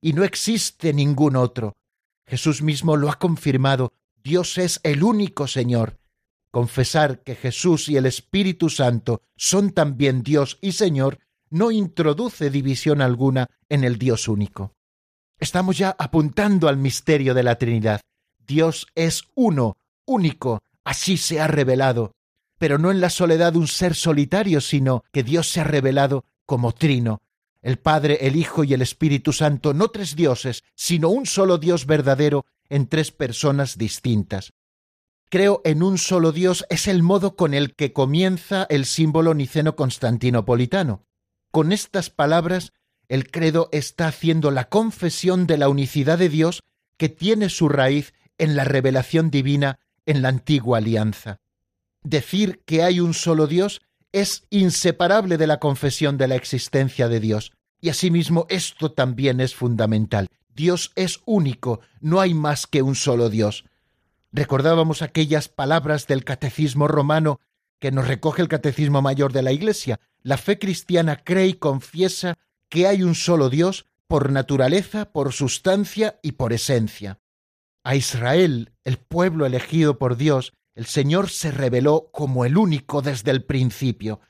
y 0.00 0.14
no 0.14 0.24
existe 0.24 0.94
ningún 0.94 1.36
otro. 1.36 1.76
Jesús 2.26 2.62
mismo 2.62 2.96
lo 2.96 3.10
ha 3.10 3.18
confirmado, 3.18 3.92
Dios 4.22 4.58
es 4.58 4.80
el 4.82 5.02
único 5.02 5.46
Señor. 5.46 5.98
Confesar 6.50 7.22
que 7.22 7.34
Jesús 7.34 7.88
y 7.88 7.96
el 7.96 8.06
Espíritu 8.06 8.68
Santo 8.68 9.22
son 9.36 9.72
también 9.72 10.22
Dios 10.22 10.58
y 10.60 10.72
Señor 10.72 11.18
no 11.50 11.70
introduce 11.70 12.50
división 12.50 13.02
alguna 13.02 13.48
en 13.68 13.84
el 13.84 13.98
Dios 13.98 14.28
único. 14.28 14.74
Estamos 15.38 15.76
ya 15.76 15.96
apuntando 15.98 16.68
al 16.68 16.76
misterio 16.76 17.34
de 17.34 17.42
la 17.42 17.56
Trinidad. 17.56 18.00
Dios 18.38 18.86
es 18.94 19.24
uno, 19.34 19.76
único, 20.06 20.62
así 20.84 21.16
se 21.16 21.40
ha 21.40 21.46
revelado, 21.46 22.12
pero 22.58 22.78
no 22.78 22.90
en 22.90 23.00
la 23.00 23.10
soledad 23.10 23.52
de 23.52 23.58
un 23.58 23.66
ser 23.66 23.94
solitario, 23.94 24.60
sino 24.60 25.04
que 25.12 25.22
Dios 25.22 25.50
se 25.50 25.60
ha 25.60 25.64
revelado 25.64 26.24
como 26.46 26.72
trino, 26.72 27.22
el 27.62 27.78
Padre, 27.78 28.18
el 28.26 28.36
Hijo 28.36 28.64
y 28.64 28.74
el 28.74 28.82
Espíritu 28.82 29.32
Santo, 29.32 29.72
no 29.72 29.88
tres 29.88 30.16
dioses, 30.16 30.64
sino 30.74 31.08
un 31.08 31.26
solo 31.26 31.58
Dios 31.58 31.86
verdadero 31.86 32.44
en 32.68 32.86
tres 32.86 33.10
personas 33.12 33.78
distintas 33.78 34.52
creo 35.32 35.62
en 35.64 35.82
un 35.82 35.96
solo 35.96 36.30
Dios 36.30 36.66
es 36.68 36.86
el 36.86 37.02
modo 37.02 37.36
con 37.36 37.54
el 37.54 37.74
que 37.74 37.94
comienza 37.94 38.66
el 38.68 38.84
símbolo 38.84 39.32
niceno 39.32 39.76
constantinopolitano. 39.76 41.06
Con 41.50 41.72
estas 41.72 42.10
palabras, 42.10 42.74
el 43.08 43.30
credo 43.30 43.70
está 43.72 44.08
haciendo 44.08 44.50
la 44.50 44.68
confesión 44.68 45.46
de 45.46 45.56
la 45.56 45.70
unicidad 45.70 46.18
de 46.18 46.28
Dios 46.28 46.60
que 46.98 47.08
tiene 47.08 47.48
su 47.48 47.70
raíz 47.70 48.12
en 48.36 48.56
la 48.56 48.64
revelación 48.64 49.30
divina 49.30 49.78
en 50.04 50.20
la 50.20 50.28
antigua 50.28 50.76
alianza. 50.76 51.40
Decir 52.02 52.60
que 52.66 52.82
hay 52.82 53.00
un 53.00 53.14
solo 53.14 53.46
Dios 53.46 53.80
es 54.12 54.44
inseparable 54.50 55.38
de 55.38 55.46
la 55.46 55.58
confesión 55.58 56.18
de 56.18 56.28
la 56.28 56.36
existencia 56.36 57.08
de 57.08 57.20
Dios, 57.20 57.52
y 57.80 57.88
asimismo 57.88 58.46
esto 58.48 58.92
también 58.92 59.40
es 59.40 59.54
fundamental. 59.54 60.28
Dios 60.54 60.92
es 60.94 61.20
único, 61.24 61.80
no 62.00 62.20
hay 62.20 62.34
más 62.34 62.66
que 62.66 62.82
un 62.82 62.94
solo 62.94 63.30
Dios. 63.30 63.64
Recordábamos 64.30 65.02
aquellas 65.02 65.48
palabras 65.48 66.06
del 66.06 66.24
Catecismo 66.24 66.88
romano 66.88 67.40
que 67.78 67.90
nos 67.90 68.06
recoge 68.06 68.42
el 68.42 68.48
Catecismo 68.48 69.02
Mayor 69.02 69.32
de 69.32 69.42
la 69.42 69.52
Iglesia. 69.52 69.98
La 70.22 70.36
fe 70.36 70.58
cristiana 70.58 71.16
cree 71.16 71.48
y 71.48 71.54
confiesa 71.54 72.38
que 72.68 72.86
hay 72.86 73.02
un 73.02 73.14
solo 73.14 73.50
Dios 73.50 73.86
por 74.06 74.30
naturaleza, 74.30 75.10
por 75.10 75.32
sustancia 75.32 76.18
y 76.22 76.32
por 76.32 76.52
esencia. 76.52 77.18
A 77.82 77.96
Israel, 77.96 78.72
el 78.84 78.98
pueblo 78.98 79.46
elegido 79.46 79.98
por 79.98 80.16
Dios, 80.16 80.52
el 80.74 80.86
Señor 80.86 81.28
se 81.28 81.50
reveló 81.50 82.10
como 82.12 82.44
el 82.44 82.56
único 82.56 83.02
desde 83.02 83.30
el 83.30 83.44
principio. 83.44 84.20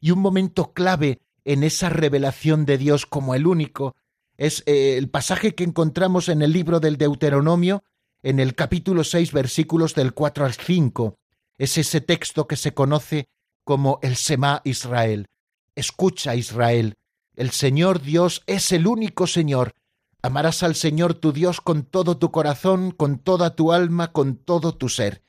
y 0.00 0.12
un 0.12 0.20
momento 0.20 0.72
clave 0.72 1.20
en 1.44 1.64
esa 1.64 1.88
revelación 1.88 2.64
de 2.66 2.78
Dios 2.78 3.04
como 3.06 3.34
el 3.34 3.46
único 3.46 3.96
es 4.38 4.62
eh, 4.66 4.96
el 4.96 5.10
pasaje 5.10 5.54
que 5.56 5.64
encontramos 5.64 6.28
en 6.28 6.42
el 6.42 6.52
libro 6.52 6.78
del 6.78 6.96
Deuteronomio, 6.96 7.82
en 8.22 8.38
el 8.38 8.54
capítulo 8.54 9.02
6, 9.02 9.32
versículos 9.32 9.94
del 9.96 10.14
4 10.14 10.44
al 10.44 10.54
5. 10.54 11.18
Es 11.58 11.76
ese 11.76 12.00
texto 12.00 12.46
que 12.46 12.54
se 12.54 12.72
conoce 12.72 13.28
como 13.64 13.98
el 14.00 14.14
Semá 14.14 14.62
Israel. 14.64 15.26
Escucha, 15.74 16.36
Israel, 16.36 16.94
el 17.34 17.50
Señor 17.50 18.00
Dios 18.00 18.42
es 18.46 18.70
el 18.70 18.86
único 18.86 19.26
Señor. 19.26 19.74
Amarás 20.22 20.62
al 20.62 20.76
Señor 20.76 21.14
tu 21.14 21.32
Dios 21.32 21.60
con 21.60 21.82
todo 21.82 22.16
tu 22.18 22.30
corazón, 22.30 22.92
con 22.92 23.18
toda 23.18 23.56
tu 23.56 23.72
alma, 23.72 24.12
con 24.12 24.36
todo 24.36 24.76
tu 24.76 24.88
ser. 24.88 25.22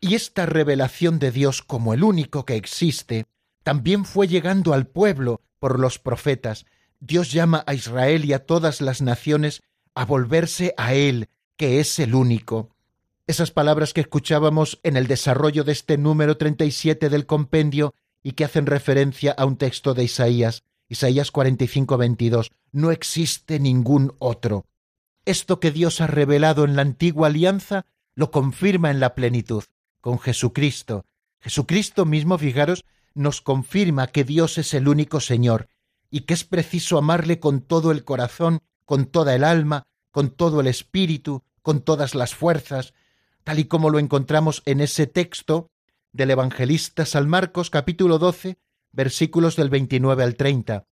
Y 0.00 0.14
esta 0.14 0.46
revelación 0.46 1.18
de 1.18 1.30
Dios 1.30 1.62
como 1.62 1.94
el 1.94 2.04
único 2.04 2.44
que 2.44 2.56
existe 2.56 3.26
también 3.62 4.04
fue 4.04 4.28
llegando 4.28 4.74
al 4.74 4.86
pueblo 4.86 5.40
por 5.58 5.80
los 5.80 5.98
profetas. 5.98 6.66
Dios 7.00 7.32
llama 7.32 7.64
a 7.66 7.74
Israel 7.74 8.24
y 8.24 8.32
a 8.32 8.44
todas 8.44 8.80
las 8.80 9.02
naciones 9.02 9.62
a 9.94 10.04
volverse 10.04 10.74
a 10.76 10.94
Él, 10.94 11.28
que 11.56 11.80
es 11.80 11.98
el 11.98 12.14
único. 12.14 12.70
Esas 13.26 13.50
palabras 13.50 13.92
que 13.92 14.02
escuchábamos 14.02 14.78
en 14.84 14.96
el 14.96 15.08
desarrollo 15.08 15.64
de 15.64 15.72
este 15.72 15.98
número 15.98 16.36
37 16.36 17.08
del 17.08 17.26
compendio 17.26 17.94
y 18.22 18.32
que 18.32 18.44
hacen 18.44 18.66
referencia 18.66 19.32
a 19.32 19.46
un 19.46 19.56
texto 19.56 19.94
de 19.94 20.04
Isaías, 20.04 20.62
Isaías 20.88 21.32
45, 21.32 21.96
22, 21.96 22.52
no 22.70 22.92
existe 22.92 23.58
ningún 23.58 24.14
otro. 24.18 24.66
Esto 25.24 25.58
que 25.58 25.72
Dios 25.72 26.00
ha 26.00 26.06
revelado 26.06 26.64
en 26.64 26.76
la 26.76 26.82
antigua 26.82 27.26
alianza 27.26 27.86
lo 28.14 28.30
confirma 28.30 28.90
en 28.90 29.00
la 29.00 29.14
plenitud, 29.14 29.64
con 30.06 30.20
Jesucristo. 30.20 31.04
Jesucristo 31.40 32.04
mismo, 32.04 32.38
fijaros, 32.38 32.84
nos 33.14 33.40
confirma 33.40 34.06
que 34.06 34.22
Dios 34.22 34.56
es 34.56 34.72
el 34.72 34.86
único 34.86 35.18
Señor 35.18 35.66
y 36.12 36.20
que 36.20 36.34
es 36.34 36.44
preciso 36.44 36.96
amarle 36.96 37.40
con 37.40 37.60
todo 37.60 37.90
el 37.90 38.04
corazón, 38.04 38.60
con 38.84 39.06
toda 39.06 39.34
el 39.34 39.42
alma, 39.42 39.82
con 40.12 40.30
todo 40.30 40.60
el 40.60 40.68
espíritu, 40.68 41.42
con 41.60 41.80
todas 41.80 42.14
las 42.14 42.36
fuerzas, 42.36 42.94
tal 43.42 43.58
y 43.58 43.64
como 43.64 43.90
lo 43.90 43.98
encontramos 43.98 44.62
en 44.64 44.80
ese 44.80 45.08
texto 45.08 45.72
del 46.12 46.30
evangelista 46.30 47.04
San 47.04 47.28
Marcos 47.28 47.68
capítulo 47.68 48.20
12, 48.20 48.58
versículos 48.92 49.56
del 49.56 49.70
29 49.70 50.22
al 50.22 50.36
30. 50.36 50.86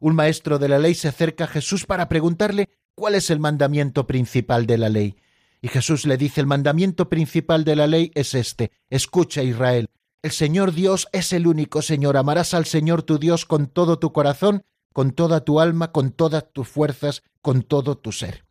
Un 0.00 0.14
maestro 0.14 0.58
de 0.58 0.68
la 0.68 0.78
ley 0.78 0.94
se 0.94 1.08
acerca 1.08 1.44
a 1.44 1.48
Jesús 1.48 1.86
para 1.86 2.10
preguntarle 2.10 2.68
cuál 2.94 3.14
es 3.14 3.30
el 3.30 3.40
mandamiento 3.40 4.06
principal 4.06 4.66
de 4.66 4.76
la 4.76 4.90
ley. 4.90 5.16
Y 5.62 5.68
Jesús 5.68 6.06
le 6.06 6.16
dice, 6.16 6.40
el 6.40 6.46
mandamiento 6.46 7.08
principal 7.08 7.64
de 7.64 7.76
la 7.76 7.86
ley 7.86 8.10
es 8.14 8.34
este, 8.34 8.72
escucha 8.88 9.42
Israel, 9.42 9.88
el 10.22 10.30
Señor 10.32 10.72
Dios 10.72 11.08
es 11.12 11.32
el 11.32 11.46
único 11.46 11.80
Señor, 11.80 12.16
amarás 12.16 12.52
al 12.52 12.66
Señor 12.66 13.02
tu 13.02 13.18
Dios 13.18 13.46
con 13.46 13.66
todo 13.68 13.98
tu 13.98 14.12
corazón, 14.12 14.64
con 14.92 15.12
toda 15.12 15.44
tu 15.44 15.60
alma, 15.60 15.92
con 15.92 16.12
todas 16.12 16.52
tus 16.52 16.68
fuerzas, 16.68 17.22
con 17.40 17.62
todo 17.62 17.96
tu 17.96 18.12
ser. 18.12 18.44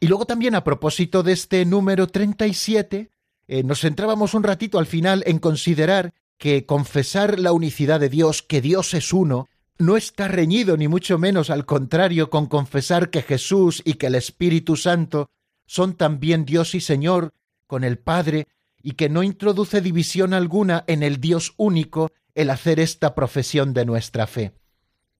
Y 0.00 0.08
luego 0.08 0.26
también 0.26 0.54
a 0.54 0.64
propósito 0.64 1.22
de 1.22 1.32
este 1.32 1.64
número 1.64 2.08
37, 2.08 3.10
eh, 3.46 3.62
nos 3.62 3.80
centrábamos 3.80 4.34
un 4.34 4.42
ratito 4.42 4.78
al 4.78 4.86
final 4.86 5.22
en 5.26 5.38
considerar 5.38 6.12
que 6.36 6.66
confesar 6.66 7.38
la 7.38 7.52
unicidad 7.52 8.00
de 8.00 8.10
Dios, 8.10 8.42
que 8.42 8.60
Dios 8.60 8.92
es 8.92 9.12
uno, 9.12 9.48
no 9.78 9.96
está 9.96 10.28
reñido 10.28 10.76
ni 10.76 10.88
mucho 10.88 11.18
menos 11.18 11.48
al 11.48 11.64
contrario 11.64 12.28
con 12.28 12.46
confesar 12.46 13.10
que 13.10 13.22
Jesús 13.22 13.80
y 13.84 13.94
que 13.94 14.08
el 14.08 14.14
Espíritu 14.14 14.76
Santo 14.76 15.30
son 15.66 15.96
también 15.96 16.44
Dios 16.44 16.74
y 16.74 16.80
Señor, 16.80 17.32
con 17.66 17.84
el 17.84 17.98
Padre, 17.98 18.48
y 18.82 18.92
que 18.92 19.08
no 19.08 19.22
introduce 19.22 19.80
división 19.80 20.34
alguna 20.34 20.84
en 20.86 21.02
el 21.02 21.20
Dios 21.20 21.54
único 21.56 22.12
el 22.34 22.50
hacer 22.50 22.80
esta 22.80 23.14
profesión 23.14 23.72
de 23.72 23.84
nuestra 23.84 24.26
fe. 24.26 24.52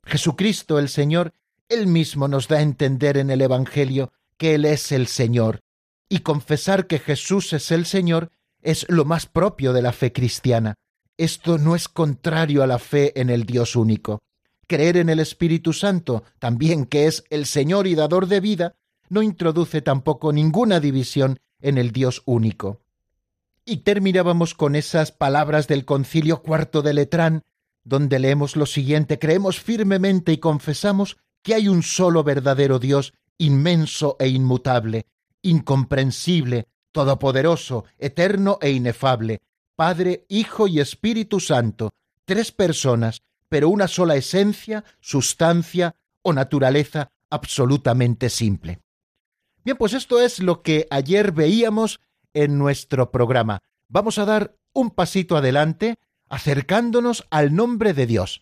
Jesucristo 0.04 0.78
el 0.78 0.88
Señor, 0.88 1.32
Él 1.68 1.86
mismo 1.86 2.28
nos 2.28 2.48
da 2.48 2.58
a 2.58 2.62
entender 2.62 3.16
en 3.16 3.30
el 3.30 3.40
Evangelio 3.40 4.12
que 4.36 4.54
Él 4.54 4.64
es 4.64 4.92
el 4.92 5.06
Señor, 5.06 5.60
y 6.08 6.20
confesar 6.20 6.86
que 6.86 6.98
Jesús 6.98 7.52
es 7.52 7.70
el 7.70 7.86
Señor 7.86 8.30
es 8.60 8.86
lo 8.88 9.04
más 9.04 9.26
propio 9.26 9.72
de 9.72 9.82
la 9.82 9.92
fe 9.92 10.12
cristiana. 10.12 10.74
Esto 11.16 11.58
no 11.58 11.76
es 11.76 11.88
contrario 11.88 12.62
a 12.62 12.66
la 12.66 12.78
fe 12.78 13.18
en 13.20 13.30
el 13.30 13.44
Dios 13.44 13.76
único. 13.76 14.22
Creer 14.66 14.96
en 14.96 15.10
el 15.10 15.20
Espíritu 15.20 15.72
Santo, 15.72 16.24
también 16.38 16.86
que 16.86 17.06
es 17.06 17.24
el 17.30 17.46
Señor 17.46 17.86
y 17.86 17.94
dador 17.94 18.26
de 18.26 18.40
vida, 18.40 18.74
no 19.08 19.22
introduce 19.22 19.82
tampoco 19.82 20.32
ninguna 20.32 20.80
división 20.80 21.38
en 21.60 21.78
el 21.78 21.92
Dios 21.92 22.22
único. 22.26 22.80
Y 23.64 23.78
terminábamos 23.78 24.54
con 24.54 24.76
esas 24.76 25.12
palabras 25.12 25.68
del 25.68 25.84
concilio 25.84 26.42
cuarto 26.42 26.82
de 26.82 26.94
Letrán, 26.94 27.42
donde 27.82 28.18
leemos 28.18 28.56
lo 28.56 28.66
siguiente, 28.66 29.18
creemos 29.18 29.60
firmemente 29.60 30.32
y 30.32 30.38
confesamos 30.38 31.16
que 31.42 31.54
hay 31.54 31.68
un 31.68 31.82
solo 31.82 32.24
verdadero 32.24 32.78
Dios, 32.78 33.14
inmenso 33.38 34.16
e 34.18 34.28
inmutable, 34.28 35.06
incomprensible, 35.42 36.68
todopoderoso, 36.92 37.84
eterno 37.98 38.58
e 38.60 38.70
inefable, 38.70 39.42
Padre, 39.76 40.24
Hijo 40.28 40.68
y 40.68 40.80
Espíritu 40.80 41.40
Santo, 41.40 41.90
tres 42.24 42.52
personas, 42.52 43.22
pero 43.48 43.68
una 43.68 43.88
sola 43.88 44.16
esencia, 44.16 44.84
sustancia 45.00 45.96
o 46.22 46.32
naturaleza 46.32 47.10
absolutamente 47.28 48.30
simple. 48.30 48.83
Bien, 49.64 49.78
pues 49.78 49.94
esto 49.94 50.20
es 50.20 50.40
lo 50.40 50.60
que 50.60 50.86
ayer 50.90 51.32
veíamos 51.32 52.00
en 52.34 52.58
nuestro 52.58 53.10
programa. 53.10 53.60
Vamos 53.88 54.18
a 54.18 54.26
dar 54.26 54.58
un 54.74 54.90
pasito 54.90 55.38
adelante 55.38 55.96
acercándonos 56.28 57.26
al 57.30 57.54
nombre 57.54 57.94
de 57.94 58.06
Dios. 58.06 58.40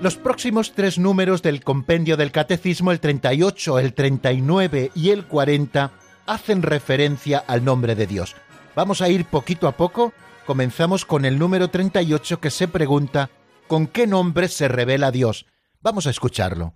Los 0.00 0.16
próximos 0.16 0.72
tres 0.72 0.98
números 0.98 1.42
del 1.42 1.62
compendio 1.62 2.16
del 2.16 2.32
Catecismo, 2.32 2.90
el 2.90 3.00
38, 3.00 3.78
el 3.78 3.92
39 3.92 4.92
y 4.94 5.10
el 5.10 5.26
40, 5.26 5.90
hacen 6.24 6.62
referencia 6.62 7.44
al 7.46 7.66
nombre 7.66 7.94
de 7.94 8.06
Dios. 8.06 8.34
Vamos 8.74 9.02
a 9.02 9.10
ir 9.10 9.26
poquito 9.26 9.68
a 9.68 9.76
poco. 9.76 10.14
Comenzamos 10.46 11.04
con 11.04 11.26
el 11.26 11.38
número 11.38 11.68
38 11.68 12.40
que 12.40 12.50
se 12.50 12.66
pregunta 12.66 13.28
¿con 13.66 13.86
qué 13.86 14.06
nombre 14.06 14.48
se 14.48 14.68
revela 14.68 15.10
Dios? 15.10 15.44
Vamos 15.82 16.06
a 16.06 16.10
escucharlo. 16.10 16.72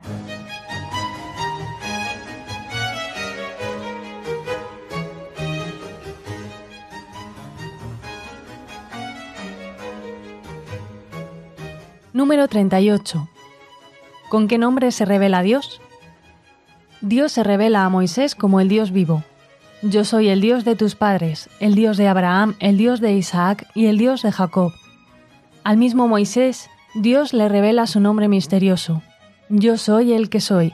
Número 12.15 12.47
38. 12.47 13.29
¿Con 14.29 14.47
qué 14.47 14.57
nombre 14.57 14.93
se 14.93 15.05
revela 15.05 15.43
Dios? 15.43 15.81
Dios 17.01 17.33
se 17.33 17.43
revela 17.43 17.85
a 17.85 17.89
Moisés 17.89 18.37
como 18.37 18.61
el 18.61 18.69
Dios 18.69 18.93
vivo. 18.93 19.25
Yo 19.83 20.05
soy 20.05 20.29
el 20.29 20.41
Dios 20.41 20.65
de 20.65 20.77
tus 20.77 20.95
padres, 20.95 21.51
el 21.59 21.75
Dios 21.75 21.97
de 21.97 22.07
Abraham, 22.07 22.55
el 22.61 22.79
Dios 22.79 23.01
de 23.01 23.15
Isaac 23.15 23.67
y 23.75 23.87
el 23.87 23.99
Dios 23.99 24.23
de 24.23 24.31
Jacob. 24.31 24.73
Al 25.65 25.77
mismo 25.77 26.07
Moisés, 26.07 26.71
Dios 26.95 27.33
le 27.33 27.49
revela 27.49 27.89
su 27.89 27.99
nombre 27.99 28.29
misterioso. 28.29 29.03
Yo 29.49 29.77
soy 29.77 30.13
el 30.13 30.31
que 30.31 30.41
soy. 30.41 30.73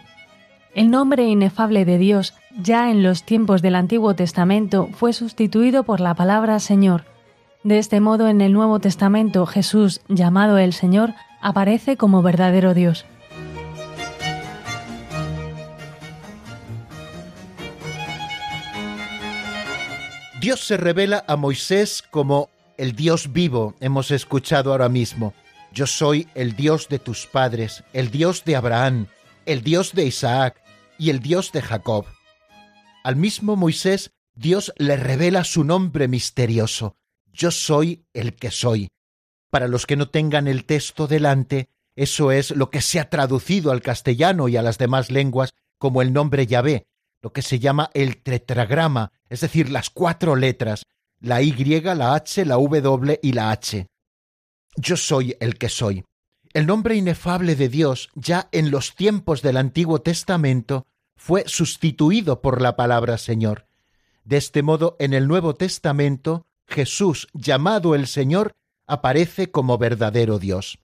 El 0.74 0.90
nombre 0.90 1.24
inefable 1.24 1.86
de 1.86 1.96
Dios, 1.96 2.34
ya 2.60 2.90
en 2.90 3.02
los 3.02 3.22
tiempos 3.22 3.62
del 3.62 3.76
Antiguo 3.76 4.14
Testamento, 4.14 4.90
fue 4.92 5.14
sustituido 5.14 5.84
por 5.84 6.00
la 6.00 6.12
palabra 6.12 6.58
Señor. 6.58 7.06
De 7.64 7.78
este 7.78 8.00
modo, 8.00 8.28
en 8.28 8.42
el 8.42 8.52
Nuevo 8.52 8.78
Testamento, 8.78 9.46
Jesús, 9.46 10.02
llamado 10.08 10.58
el 10.58 10.74
Señor, 10.74 11.14
aparece 11.40 11.96
como 11.96 12.22
verdadero 12.22 12.74
Dios. 12.74 13.06
Dios 20.40 20.60
se 20.60 20.78
revela 20.78 21.22
a 21.28 21.36
Moisés 21.36 22.02
como 22.10 22.48
el 22.78 22.96
Dios 22.96 23.30
vivo, 23.32 23.74
hemos 23.80 24.10
escuchado 24.10 24.72
ahora 24.72 24.88
mismo. 24.88 25.34
Yo 25.70 25.86
soy 25.86 26.28
el 26.34 26.56
Dios 26.56 26.88
de 26.88 26.98
tus 26.98 27.26
padres, 27.26 27.84
el 27.92 28.10
Dios 28.10 28.44
de 28.46 28.56
Abraham, 28.56 29.06
el 29.44 29.62
Dios 29.62 29.92
de 29.92 30.06
Isaac 30.06 30.62
y 30.98 31.10
el 31.10 31.20
Dios 31.20 31.52
de 31.52 31.60
Jacob. 31.60 32.06
Al 33.04 33.16
mismo 33.16 33.54
Moisés, 33.54 34.12
Dios 34.34 34.72
le 34.78 34.96
revela 34.96 35.44
su 35.44 35.62
nombre 35.62 36.08
misterioso. 36.08 36.96
Yo 37.32 37.50
soy 37.50 38.06
el 38.14 38.34
que 38.34 38.50
soy. 38.50 38.88
Para 39.50 39.68
los 39.68 39.86
que 39.86 39.96
no 39.96 40.08
tengan 40.08 40.48
el 40.48 40.64
texto 40.64 41.06
delante, 41.06 41.68
eso 41.96 42.32
es 42.32 42.52
lo 42.52 42.70
que 42.70 42.80
se 42.80 43.00
ha 43.00 43.10
traducido 43.10 43.72
al 43.72 43.82
castellano 43.82 44.48
y 44.48 44.56
a 44.56 44.62
las 44.62 44.78
demás 44.78 45.10
lenguas 45.10 45.54
como 45.76 46.02
el 46.02 46.12
nombre 46.12 46.46
Yahvé, 46.46 46.86
lo 47.20 47.32
que 47.32 47.42
se 47.42 47.58
llama 47.58 47.90
el 47.94 48.22
tetragrama, 48.22 49.12
es 49.28 49.40
decir, 49.40 49.70
las 49.70 49.90
cuatro 49.90 50.36
letras, 50.36 50.86
la 51.20 51.42
Y, 51.42 51.52
la 51.52 52.14
H, 52.14 52.44
la 52.44 52.54
W 52.54 53.18
y 53.22 53.32
la 53.32 53.50
H. 53.50 53.86
Yo 54.76 54.96
soy 54.96 55.36
el 55.40 55.58
que 55.58 55.68
soy. 55.68 56.04
El 56.52 56.66
nombre 56.66 56.96
inefable 56.96 57.54
de 57.56 57.68
Dios, 57.68 58.08
ya 58.14 58.48
en 58.52 58.70
los 58.70 58.94
tiempos 58.94 59.42
del 59.42 59.56
Antiguo 59.56 60.00
Testamento, 60.00 60.86
fue 61.16 61.44
sustituido 61.46 62.40
por 62.40 62.62
la 62.62 62.76
palabra 62.76 63.18
Señor. 63.18 63.66
De 64.24 64.36
este 64.36 64.62
modo, 64.62 64.96
en 64.98 65.12
el 65.12 65.28
Nuevo 65.28 65.54
Testamento, 65.54 66.46
Jesús, 66.66 67.28
llamado 67.34 67.94
el 67.94 68.06
Señor, 68.06 68.54
aparece 68.90 69.50
como 69.50 69.78
verdadero 69.78 70.38
Dios. 70.38 70.80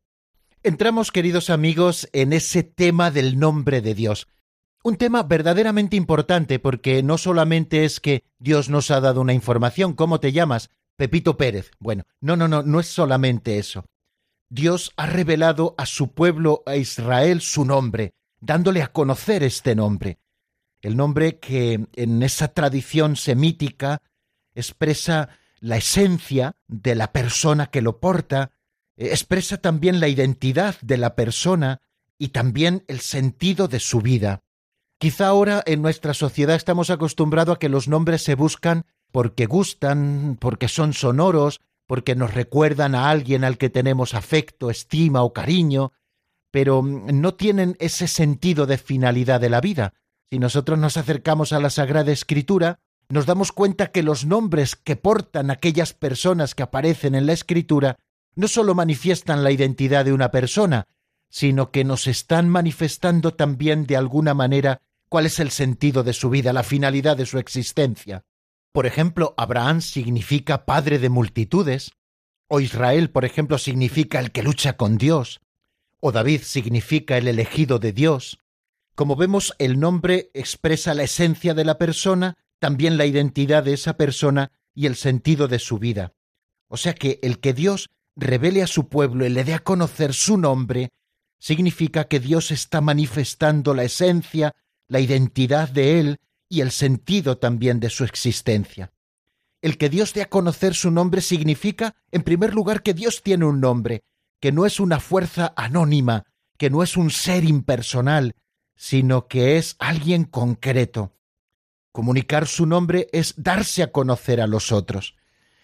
Entramos, 0.62 1.12
queridos 1.12 1.51
amigos, 1.51 2.09
en 2.12 2.33
ese 2.33 2.62
tema 2.62 3.11
del 3.11 3.38
nombre 3.38 3.81
de 3.81 3.95
Dios. 3.95 4.29
Un 4.83 4.97
tema 4.97 5.25
verdaderamente 5.25 5.97
importante 5.97 6.59
porque 6.59 7.03
no 7.03 7.19
solamente 7.19 7.85
es 7.85 8.01
que 8.01 8.25
Dios 8.38 8.69
nos 8.69 8.90
ha 8.90 9.01
dado 9.01 9.21
una 9.21 9.33
información, 9.33 9.95
¿cómo 9.95 10.21
te 10.21 10.33
llamas? 10.33 10.71
Pepito 10.97 11.37
Pérez. 11.37 11.71
Bueno, 11.79 12.05
no, 12.21 12.37
no, 12.37 12.47
no, 12.49 12.62
no 12.62 12.81
es 12.81 12.87
solamente 12.87 13.59
eso. 13.59 13.85
Dios 14.49 14.92
ha 14.97 15.07
revelado 15.07 15.75
a 15.77 15.87
su 15.87 16.14
pueblo, 16.14 16.62
a 16.66 16.77
Israel, 16.77 17.40
su 17.40 17.64
nombre, 17.64 18.14
dándole 18.40 18.83
a 18.83 18.92
conocer 18.92 19.42
este 19.42 19.75
nombre. 19.75 20.19
El 20.81 20.97
nombre 20.97 21.38
que 21.40 21.87
en 21.95 22.23
esa 22.23 22.49
tradición 22.49 23.16
semítica 23.16 24.03
expresa 24.55 25.29
la 25.61 25.77
esencia 25.77 26.57
de 26.66 26.95
la 26.95 27.12
persona 27.12 27.66
que 27.66 27.83
lo 27.83 28.01
porta, 28.01 28.53
expresa 28.97 29.59
también 29.59 30.01
la 30.01 30.09
identidad 30.09 30.77
de 30.81 30.97
la 30.97 31.14
persona 31.14 31.81
y 32.19 32.29
también 32.29 32.85
el 32.88 33.01
sentido 33.01 33.69
de 33.69 33.81
su 33.81 34.01
vida. 34.01 34.42
Quizá 34.99 35.27
ahora 35.27 35.62
en 35.66 35.83
nuestra 35.83 36.14
sociedad 36.14 36.57
estamos 36.57 36.88
acostumbrados 36.88 37.57
a 37.57 37.59
que 37.59 37.69
los 37.69 37.88
nombres 37.88 38.23
se 38.23 38.35
buscan 38.35 38.87
porque 39.12 39.47
gustan, 39.47 40.38
porque 40.40 40.69
son 40.69 40.95
sonoros, 40.95 41.61
porque 41.87 42.14
nos 42.14 42.35
recuerdan 42.35 42.95
a 42.95 43.11
alguien 43.11 43.45
al 43.45 43.59
que 43.59 43.71
tenemos 43.71 44.14
afecto, 44.14 44.71
estima 44.71 45.23
o 45.23 45.33
cariño, 45.33 45.92
pero 46.51 46.83
no 46.83 47.35
tienen 47.35 47.77
ese 47.79 48.09
sentido 48.09 48.66
de 48.66 48.79
finalidad 48.79 49.40
de 49.40 49.51
la 49.51 49.61
vida. 49.61 49.92
Si 50.31 50.38
nosotros 50.38 50.79
nos 50.79 50.97
acercamos 50.97 51.53
a 51.53 51.61
la 51.61 51.71
Sagrada 51.71 52.11
Escritura, 52.11 52.81
nos 53.09 53.27
damos 53.27 53.53
cuenta 53.53 53.92
que 53.92 54.03
los 54.03 54.25
nombres 54.27 54.77
que 54.77 54.97
portan 54.97 55.51
aquellas 55.51 55.92
personas 55.92 56.55
que 56.55 56.62
aparecen 56.62 57.14
en 57.14 57.27
la 57.27 57.33
Escritura 57.33 57.97
no 58.35 58.49
sólo 58.49 58.75
manifiestan 58.75 59.45
la 59.45 59.51
identidad 59.51 60.05
de 60.05 60.12
una 60.12 60.31
persona, 60.31 60.85
sino 61.31 61.71
que 61.71 61.85
nos 61.85 62.07
están 62.07 62.49
manifestando 62.49 63.35
también 63.35 63.87
de 63.87 63.97
alguna 63.97 64.35
manera 64.35 64.81
cuál 65.09 65.27
es 65.27 65.38
el 65.40 65.51
sentido 65.51 66.03
de 66.03 66.12
su 66.12 66.31
vida, 66.31 66.53
la 66.53 66.62
finalidad 66.62 67.16
de 67.16 67.27
su 67.27 67.38
existencia. 67.38 68.23
Por 68.73 68.87
ejemplo, 68.87 69.35
Abraham 69.37 69.81
significa 69.81 70.66
padre 70.66 70.99
de 70.99 71.09
multitudes, 71.09 71.92
o 72.49 72.61
Israel, 72.61 73.11
por 73.11 73.25
ejemplo, 73.25 73.59
significa 73.59 74.21
el 74.21 74.33
que 74.33 74.42
lucha 74.42 74.77
con 74.77 74.99
Dios, 74.99 75.40
o 76.01 76.12
David 76.12 76.42
significa 76.42 77.16
el 77.16 77.27
elegido 77.29 77.79
de 77.79 77.92
Dios. 77.92 78.38
Como 78.95 79.16
vemos, 79.16 79.55
el 79.59 79.81
nombre 79.81 80.31
expresa 80.35 80.95
la 80.95 81.05
esencia 81.05 81.55
de 81.55 81.64
la 81.64 81.79
persona, 81.79 82.35
también 82.59 82.97
la 82.97 83.07
identidad 83.07 83.62
de 83.62 83.75
esa 83.75 83.97
persona 83.97 84.53
y 84.75 84.87
el 84.87 84.97
sentido 84.97 85.49
de 85.49 85.59
su 85.59 85.79
vida. 85.79 86.12
O 86.69 86.77
sea 86.77 86.95
que 86.95 87.19
el 87.23 87.38
que 87.40 87.53
Dios 87.53 87.90
revele 88.16 88.62
a 88.62 88.66
su 88.66 88.88
pueblo 88.88 89.27
y 89.27 89.29
le 89.29 89.45
dé 89.45 89.55
a 89.55 89.61
conocer 89.61 90.14
su 90.14 90.38
nombre, 90.38 90.90
significa 91.38 92.09
que 92.09 92.21
Dios 92.21 92.51
está 92.51 92.81
manifestando 92.81 93.75
la 93.75 93.85
esencia, 93.85 94.55
la 94.88 95.01
identidad 95.01 95.69
de 95.69 96.01
Él 96.01 96.21
y 96.49 96.61
el 96.61 96.71
sentido 96.71 97.38
también 97.38 97.81
de 97.81 97.90
su 97.90 98.05
existencia. 98.05 98.92
El 99.61 99.79
que 99.79 99.88
Dios 99.88 100.14
dé 100.14 100.23
a 100.23 100.29
conocer 100.29 100.75
su 100.75 100.90
nombre 100.90 101.21
significa, 101.21 101.97
en 102.11 102.23
primer 102.23 102.55
lugar, 102.55 102.83
que 102.83 102.95
Dios 102.95 103.23
tiene 103.23 103.45
un 103.45 103.61
nombre, 103.61 104.05
que 104.40 104.53
no 104.53 104.66
es 104.66 104.81
una 104.81 105.01
fuerza 105.01 105.53
anónima, 105.57 106.25
que 106.59 106.71
no 106.71 106.83
es 106.83 106.97
un 106.97 107.11
ser 107.11 107.45
impersonal, 107.45 108.35
sino 108.77 109.27
que 109.27 109.57
es 109.57 109.77
alguien 109.79 110.25
concreto. 110.25 111.15
Comunicar 111.96 112.46
su 112.46 112.66
nombre 112.66 113.09
es 113.11 113.32
darse 113.38 113.82
a 113.82 113.90
conocer 113.90 114.42
a 114.42 114.46
los 114.46 114.70
otros. 114.70 115.14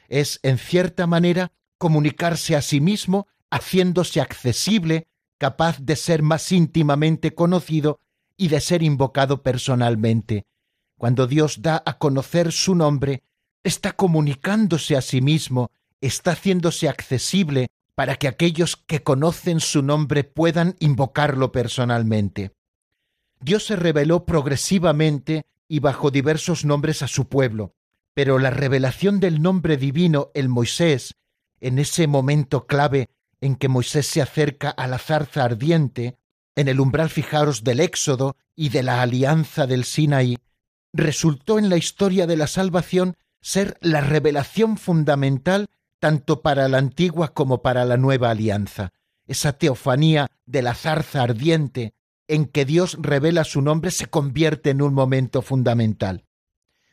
Es, 0.08 0.40
en 0.42 0.56
cierta 0.56 1.06
manera, 1.06 1.52
comunicarse 1.76 2.56
a 2.56 2.62
sí 2.62 2.80
mismo, 2.80 3.26
haciéndose 3.50 4.18
accesible, 4.18 5.08
capaz 5.36 5.78
de 5.80 5.94
ser 5.94 6.22
más 6.22 6.50
íntimamente 6.50 7.34
conocido 7.34 8.00
y 8.38 8.48
de 8.48 8.62
ser 8.62 8.82
invocado 8.82 9.42
personalmente. 9.42 10.46
Cuando 10.96 11.26
Dios 11.26 11.60
da 11.60 11.82
a 11.84 11.98
conocer 11.98 12.50
su 12.50 12.74
nombre, 12.74 13.24
está 13.62 13.92
comunicándose 13.92 14.96
a 14.96 15.02
sí 15.02 15.20
mismo, 15.20 15.70
está 16.00 16.32
haciéndose 16.32 16.88
accesible 16.88 17.68
para 17.94 18.16
que 18.16 18.26
aquellos 18.26 18.78
que 18.78 19.02
conocen 19.02 19.60
su 19.60 19.82
nombre 19.82 20.24
puedan 20.24 20.76
invocarlo 20.80 21.52
personalmente. 21.52 22.52
Dios 23.42 23.66
se 23.66 23.76
reveló 23.76 24.24
progresivamente 24.24 25.44
y 25.72 25.80
bajo 25.80 26.11
diversos 26.11 26.66
nombres 26.66 27.00
a 27.00 27.08
su 27.08 27.28
pueblo, 27.28 27.72
pero 28.12 28.38
la 28.38 28.50
revelación 28.50 29.20
del 29.20 29.40
nombre 29.40 29.78
divino 29.78 30.30
en 30.35 30.50
Moisés, 30.50 31.14
en 31.62 31.78
ese 31.78 32.06
momento 32.06 32.66
clave 32.66 33.08
en 33.40 33.56
que 33.56 33.68
Moisés 33.68 34.06
se 34.06 34.20
acerca 34.20 34.68
a 34.68 34.87
la 34.87 34.98
zarza 34.98 35.44
ardiente, 35.44 36.18
en 36.56 36.68
el 36.68 36.78
umbral 36.78 37.08
fijaros 37.08 37.64
del 37.64 37.80
Éxodo 37.80 38.37
y 38.54 38.68
de 38.68 38.82
la 38.82 39.00
alianza 39.00 39.66
del 39.66 39.85
Sinaí, 39.85 40.37
resultó 40.92 41.58
en 41.58 41.70
la 41.70 41.78
historia 41.78 42.26
de 42.26 42.37
la 42.37 42.48
salvación 42.48 43.16
ser 43.40 43.78
la 43.80 44.02
revelación 44.02 44.76
fundamental 44.76 45.70
tanto 46.00 46.42
para 46.42 46.68
la 46.68 46.76
antigua 46.76 47.32
como 47.32 47.62
para 47.62 47.87
la 47.87 47.96
nueva 47.96 48.28
alianza, 48.28 48.92
esa 49.26 49.54
teofanía 49.54 50.26
de 50.44 50.61
la 50.61 50.74
zarza 50.74 51.22
ardiente 51.22 51.94
en 52.32 52.46
que 52.46 52.64
Dios 52.64 52.96
revela 52.98 53.44
su 53.44 53.60
nombre 53.60 53.90
se 53.90 54.06
convierte 54.06 54.70
en 54.70 54.80
un 54.80 54.94
momento 54.94 55.42
fundamental. 55.42 56.24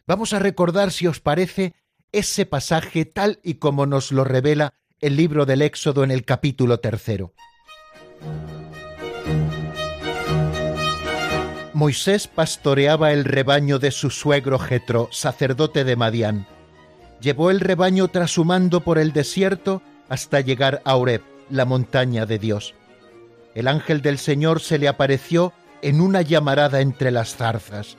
Vamos 0.06 0.34
a 0.34 0.40
recordar, 0.40 0.92
si 0.92 1.08
os 1.08 1.22
parece, 1.22 1.76
ese 2.12 2.46
pasaje 2.46 3.06
tal 3.06 3.40
y 3.42 3.54
como 3.54 3.86
nos 3.86 4.12
lo 4.12 4.26
revela 4.26 4.74
el 5.00 5.16
libro 5.16 5.46
del 5.46 5.62
Éxodo 5.62 6.04
en 6.04 6.12
el 6.12 6.26
capítulo 6.26 6.82
tercero. 6.82 7.34
Moisés 11.72 12.28
pastoreaba 12.28 13.14
el 13.14 13.24
rebaño 13.24 13.80
de 13.80 13.92
su 13.92 14.10
suegro 14.10 14.60
Jetro, 14.60 15.08
sacerdote 15.14 15.86
de 15.86 15.96
Madián. 15.96 16.48
Llevó 17.22 17.50
el 17.50 17.62
rebaño 17.62 18.10
trashumando 18.10 18.82
por 18.82 18.98
el 18.98 19.14
desierto 19.14 19.82
hasta 20.10 20.42
llegar 20.42 20.82
a 20.84 20.98
Oreb, 20.98 21.22
la 21.50 21.64
montaña 21.64 22.26
de 22.26 22.40
Dios. 22.40 22.76
El 23.56 23.68
ángel 23.68 24.02
del 24.02 24.18
Señor 24.18 24.62
se 24.62 24.78
le 24.78 24.88
apareció 24.88 25.54
en 25.82 26.02
una 26.02 26.22
llamarada 26.22 26.82
entre 26.82 27.12
las 27.12 27.36
zarzas. 27.36 27.98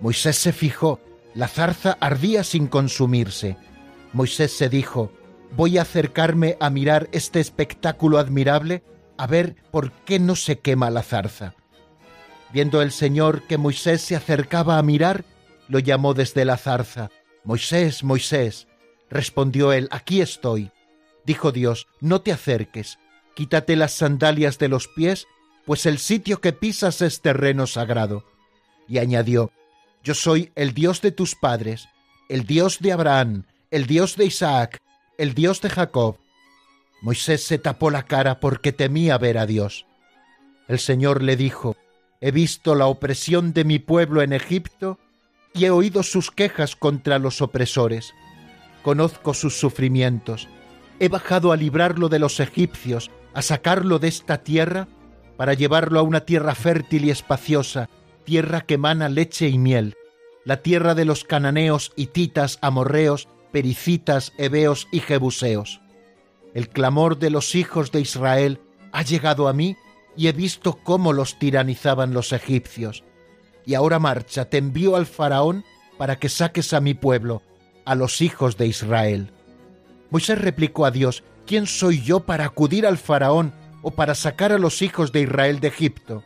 Moisés 0.00 0.36
se 0.36 0.52
fijó, 0.52 1.00
la 1.34 1.48
zarza 1.48 1.96
ardía 2.00 2.44
sin 2.44 2.66
consumirse. 2.66 3.56
Moisés 4.12 4.52
se 4.52 4.68
dijo, 4.68 5.12
voy 5.56 5.78
a 5.78 5.82
acercarme 5.82 6.56
a 6.60 6.70
mirar 6.70 7.08
este 7.12 7.40
espectáculo 7.40 8.18
admirable, 8.18 8.82
a 9.16 9.26
ver 9.26 9.56
por 9.70 9.92
qué 9.92 10.18
no 10.18 10.36
se 10.36 10.58
quema 10.58 10.90
la 10.90 11.02
zarza. 11.02 11.54
Viendo 12.52 12.82
el 12.82 12.92
Señor 12.92 13.42
que 13.46 13.58
Moisés 13.58 14.02
se 14.02 14.16
acercaba 14.16 14.78
a 14.78 14.82
mirar, 14.82 15.24
lo 15.68 15.78
llamó 15.78 16.12
desde 16.12 16.44
la 16.44 16.56
zarza. 16.56 17.10
Moisés, 17.44 18.04
Moisés. 18.04 18.68
Respondió 19.08 19.72
él, 19.72 19.88
aquí 19.90 20.20
estoy. 20.20 20.70
Dijo 21.24 21.52
Dios, 21.52 21.86
no 22.00 22.20
te 22.20 22.32
acerques, 22.32 22.98
quítate 23.34 23.76
las 23.76 23.92
sandalias 23.92 24.58
de 24.58 24.68
los 24.68 24.88
pies, 24.88 25.26
pues 25.64 25.86
el 25.86 25.98
sitio 25.98 26.40
que 26.40 26.52
pisas 26.52 27.02
es 27.02 27.20
terreno 27.20 27.66
sagrado. 27.66 28.24
Y 28.88 28.98
añadió, 28.98 29.52
yo 30.02 30.14
soy 30.14 30.50
el 30.54 30.74
Dios 30.74 31.00
de 31.00 31.12
tus 31.12 31.34
padres, 31.34 31.88
el 32.28 32.44
Dios 32.44 32.78
de 32.80 32.92
Abraham, 32.92 33.44
el 33.70 33.86
Dios 33.86 34.16
de 34.16 34.26
Isaac, 34.26 34.78
el 35.18 35.34
Dios 35.34 35.60
de 35.60 35.70
Jacob. 35.70 36.18
Moisés 37.00 37.44
se 37.44 37.58
tapó 37.58 37.90
la 37.90 38.04
cara 38.04 38.40
porque 38.40 38.72
temía 38.72 39.18
ver 39.18 39.38
a 39.38 39.46
Dios. 39.46 39.86
El 40.68 40.78
Señor 40.78 41.22
le 41.22 41.36
dijo, 41.36 41.76
He 42.20 42.30
visto 42.30 42.74
la 42.74 42.86
opresión 42.86 43.52
de 43.52 43.64
mi 43.64 43.78
pueblo 43.78 44.22
en 44.22 44.32
Egipto 44.32 44.98
y 45.54 45.64
he 45.64 45.70
oído 45.70 46.02
sus 46.02 46.30
quejas 46.30 46.76
contra 46.76 47.18
los 47.18 47.42
opresores. 47.42 48.14
Conozco 48.82 49.34
sus 49.34 49.58
sufrimientos. 49.58 50.48
He 51.00 51.08
bajado 51.08 51.52
a 51.52 51.56
librarlo 51.56 52.08
de 52.08 52.18
los 52.18 52.38
egipcios, 52.40 53.10
a 53.34 53.42
sacarlo 53.42 53.98
de 53.98 54.08
esta 54.08 54.42
tierra, 54.42 54.88
para 55.36 55.54
llevarlo 55.54 55.98
a 55.98 56.02
una 56.02 56.20
tierra 56.20 56.54
fértil 56.54 57.04
y 57.04 57.10
espaciosa, 57.10 57.88
tierra 58.24 58.60
que 58.60 58.74
emana 58.74 59.08
leche 59.08 59.48
y 59.48 59.58
miel, 59.58 59.94
la 60.44 60.58
tierra 60.62 60.94
de 60.94 61.04
los 61.04 61.24
cananeos, 61.24 61.92
hititas, 61.96 62.58
amorreos, 62.60 63.28
pericitas, 63.52 64.32
heveos 64.38 64.88
y 64.90 65.00
jebuseos. 65.00 65.80
El 66.54 66.68
clamor 66.68 67.18
de 67.18 67.30
los 67.30 67.54
hijos 67.54 67.92
de 67.92 68.00
Israel 68.00 68.60
ha 68.92 69.02
llegado 69.02 69.48
a 69.48 69.52
mí 69.52 69.76
y 70.16 70.28
he 70.28 70.32
visto 70.32 70.78
cómo 70.82 71.12
los 71.12 71.38
tiranizaban 71.38 72.12
los 72.12 72.32
egipcios. 72.32 73.04
y 73.64 73.74
ahora 73.74 74.00
marcha, 74.00 74.46
te 74.46 74.58
envío 74.58 74.96
al 74.96 75.06
faraón 75.06 75.64
para 75.96 76.18
que 76.18 76.28
saques 76.28 76.72
a 76.72 76.80
mi 76.80 76.94
pueblo, 76.94 77.42
a 77.84 77.94
los 77.94 78.20
hijos 78.20 78.56
de 78.56 78.66
Israel. 78.66 79.32
Moisés 80.10 80.36
replicó 80.40 80.84
a 80.84 80.90
Dios, 80.90 81.22
¿quién 81.46 81.66
soy 81.66 82.02
yo 82.02 82.20
para 82.20 82.44
acudir 82.44 82.86
al 82.86 82.98
faraón 82.98 83.52
o 83.82 83.90
para 83.90 84.14
sacar 84.14 84.52
a 84.52 84.58
los 84.58 84.82
hijos 84.82 85.12
de 85.12 85.22
Israel 85.22 85.60
de 85.60 85.68
Egipto? 85.68 86.24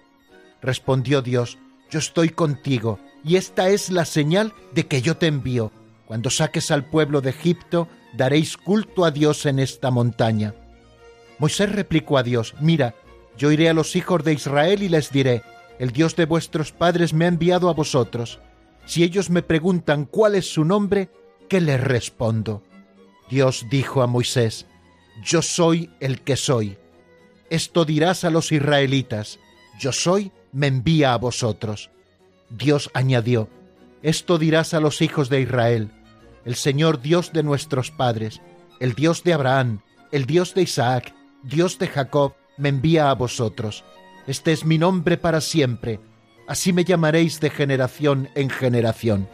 Respondió 0.63 1.23
Dios, 1.23 1.59
yo 1.91 1.99
estoy 1.99 2.31
contigo, 2.31 2.99
y 3.25 3.37
esta 3.37 3.69
es 3.69 3.91
la 3.91 4.05
señal 4.05 4.53
de 4.73 4.87
que 4.87 5.03
yo 5.03 5.17
te 5.17 5.27
envío. 5.27 5.73
Cuando 6.07 6.31
saques 6.31 6.71
al 6.71 6.85
pueblo 6.85 7.21
de 7.21 7.31
Egipto, 7.31 7.89
daréis 8.17 8.57
culto 8.57 9.05
a 9.05 9.11
Dios 9.11 9.47
en 9.47 9.59
esta 9.59 9.91
montaña. 9.91 10.55
Moisés 11.39 11.71
replicó 11.73 12.19
a 12.19 12.23
Dios, 12.23 12.55
mira, 12.61 12.95
yo 13.37 13.53
iré 13.53 13.69
a 13.69 13.75
los 13.75 13.97
hijos 13.97 14.25
de 14.25 14.33
Israel 14.33 14.83
y 14.83 14.89
les 14.89 15.11
diré, 15.11 15.43
el 15.79 15.91
Dios 15.91 16.17
de 16.17 16.25
vuestros 16.25 16.73
padres 16.73 17.13
me 17.13 17.27
ha 17.27 17.29
enviado 17.29 17.69
a 17.69 17.75
vosotros. 17.75 18.41
Si 18.87 19.03
ellos 19.03 19.29
me 19.29 19.43
preguntan 19.43 20.07
cuál 20.07 20.35
es 20.35 20.51
su 20.51 20.65
nombre, 20.65 21.11
¿qué 21.49 21.61
les 21.61 21.81
respondo? 21.81 22.63
Dios 23.29 23.67
dijo 23.71 24.03
a 24.03 24.07
Moisés, 24.07 24.67
Yo 25.23 25.43
soy 25.43 25.91
el 26.01 26.21
que 26.21 26.37
soy. 26.37 26.77
Esto 27.49 27.85
dirás 27.85 28.25
a 28.25 28.31
los 28.31 28.53
israelitas, 28.53 29.39
Yo 29.79 29.93
soy, 29.93 30.33
me 30.53 30.67
envía 30.67 31.13
a 31.13 31.19
vosotros. 31.19 31.91
Dios 32.51 32.91
añadió, 32.95 33.49
Esto 34.03 34.39
dirás 34.39 34.75
a 34.75 34.81
los 34.81 35.01
hijos 35.03 35.29
de 35.29 35.41
Israel, 35.41 35.91
el 36.45 36.55
Señor 36.55 37.01
Dios 37.01 37.33
de 37.33 37.43
nuestros 37.43 37.91
padres, 37.91 38.41
el 38.81 38.95
Dios 38.95 39.25
de 39.25 39.33
Abraham, 39.33 39.81
el 40.13 40.27
Dios 40.27 40.55
de 40.55 40.63
Isaac, 40.63 41.15
Dios 41.43 41.79
de 41.79 41.89
Jacob, 41.89 42.35
me 42.57 42.69
envía 42.69 43.11
a 43.11 43.15
vosotros. 43.15 43.85
Este 44.27 44.53
es 44.53 44.65
mi 44.65 44.79
nombre 44.79 45.17
para 45.17 45.41
siempre, 45.41 46.01
así 46.47 46.73
me 46.73 46.85
llamaréis 46.85 47.41
de 47.41 47.51
generación 47.51 48.29
en 48.35 48.51
generación. 48.51 49.29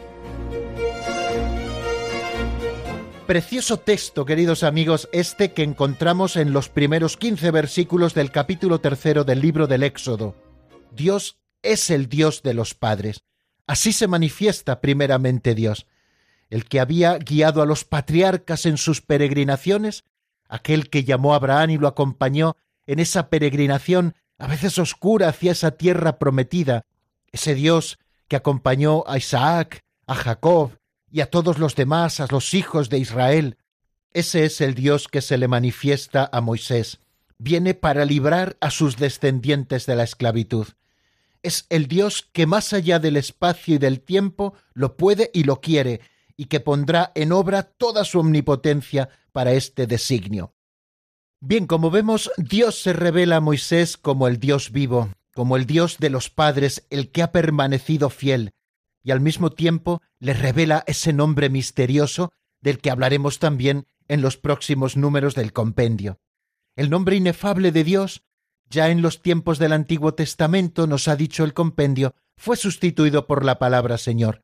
Precioso 3.27 3.79
texto, 3.79 4.27
queridos 4.27 4.65
amigos, 4.65 5.09
este 5.13 5.53
que 5.53 5.63
encontramos 5.63 6.35
en 6.37 6.53
los 6.53 6.69
primeros 6.69 7.17
quince 7.17 7.53
versículos 7.53 8.15
del 8.15 8.33
capítulo 8.33 8.81
tercero 8.81 9.23
del 9.23 9.41
libro 9.41 9.69
del 9.69 9.85
Éxodo. 9.85 10.35
Dios 10.91 11.39
es 11.63 11.91
el 11.91 12.09
Dios 12.09 12.43
de 12.43 12.53
los 12.53 12.75
padres. 12.75 13.23
Así 13.69 13.93
se 13.93 14.09
manifiesta 14.09 14.81
primeramente 14.81 15.55
Dios, 15.55 15.87
el 16.51 16.65
que 16.65 16.81
había 16.81 17.17
guiado 17.19 17.63
a 17.63 17.67
los 17.67 17.85
patriarcas 17.85 18.67
en 18.67 18.77
sus 18.77 19.01
peregrinaciones, 19.01 20.05
aquel 20.49 20.91
que 20.91 21.05
llamó 21.05 21.33
a 21.33 21.37
Abraham 21.37 21.71
y 21.71 21.79
lo 21.79 21.87
acompañó 21.87 22.57
en 22.87 22.99
esa 22.99 23.31
peregrinación 23.31 24.17
a 24.37 24.49
veces 24.49 24.79
oscura 24.79 25.29
hacia 25.29 25.53
esa 25.53 25.71
tierra 25.71 26.19
prometida, 26.19 26.87
ese 27.31 27.55
Dios 27.55 28.01
que 28.27 28.35
acompañó 28.35 29.05
a 29.07 29.17
Isaac, 29.17 29.85
a 30.09 30.17
Jacob 30.17 30.73
y 31.13 31.21
a 31.21 31.31
todos 31.31 31.59
los 31.59 31.77
demás, 31.77 32.19
a 32.21 32.27
los 32.31 32.55
hijos 32.55 32.89
de 32.89 32.99
Israel. 32.99 33.59
Ese 34.13 34.47
es 34.47 34.61
el 34.63 34.75
Dios 34.75 35.09
que 35.09 35.21
se 35.21 35.37
le 35.37 35.47
manifiesta 35.47 36.29
a 36.33 36.41
Moisés. 36.41 37.01
Viene 37.39 37.75
para 37.75 38.05
librar 38.07 38.57
a 38.61 38.71
sus 38.71 38.97
descendientes 38.97 39.85
de 39.85 39.95
la 39.95 40.05
esclavitud. 40.05 40.69
Es 41.43 41.67
el 41.69 41.87
Dios 41.87 42.29
que 42.33 42.47
más 42.47 42.73
allá 42.73 42.99
del 42.99 43.17
espacio 43.17 43.75
y 43.75 43.79
del 43.79 44.01
tiempo 44.01 44.55
lo 44.73 44.97
puede 44.97 45.31
y 45.35 45.45
lo 45.45 45.61
quiere, 45.61 46.01
y 46.37 46.47
que 46.47 46.61
pondrá 46.61 47.13
en 47.15 47.33
obra 47.33 47.63
toda 47.63 48.05
su 48.05 48.21
omnipotencia 48.21 49.11
para 49.33 49.53
este 49.53 49.87
designio. 49.87 50.55
Bien, 51.41 51.67
como 51.67 51.91
vemos, 51.91 52.31
Dios 52.39 52.81
se 52.81 52.93
revela 52.93 53.37
a 53.37 53.41
Moisés 53.41 53.97
como 53.97 54.29
el 54.29 54.39
Dios 54.39 54.71
vivo, 54.71 55.11
como 55.35 55.57
el 55.57 55.67
Dios 55.67 55.99
de 55.99 56.09
los 56.09 56.31
padres, 56.31 56.87
el 56.89 57.11
que 57.11 57.23
ha 57.23 57.33
permanecido 57.33 58.09
fiel, 58.09 58.55
y 59.03 59.11
al 59.11 59.21
mismo 59.21 59.51
tiempo 59.51 60.01
le 60.19 60.35
revela 60.35 60.85
ese 60.87 61.13
nombre 61.13 61.51
misterioso 61.51 62.33
del 62.61 62.79
que 62.79 62.91
hablaremos 62.91 63.39
también 63.39 63.87
en 64.09 64.23
los 64.23 64.37
próximos 64.37 64.97
números 64.97 65.35
del 65.35 65.53
compendio. 65.53 66.19
El 66.77 66.91
nombre 66.91 67.17
inefable 67.17 67.73
de 67.73 67.85
Dios, 67.85 68.23
ya 68.69 68.89
en 68.89 69.03
los 69.03 69.21
tiempos 69.21 69.59
del 69.59 69.73
Antiguo 69.73 70.15
Testamento, 70.15 70.87
nos 70.87 71.09
ha 71.09 71.17
dicho 71.17 71.45
el 71.45 71.55
compendio, 71.55 72.15
fue 72.37 72.57
sustituido 72.57 73.27
por 73.27 73.45
la 73.45 73.59
palabra 73.59 73.99
Señor. 73.99 74.43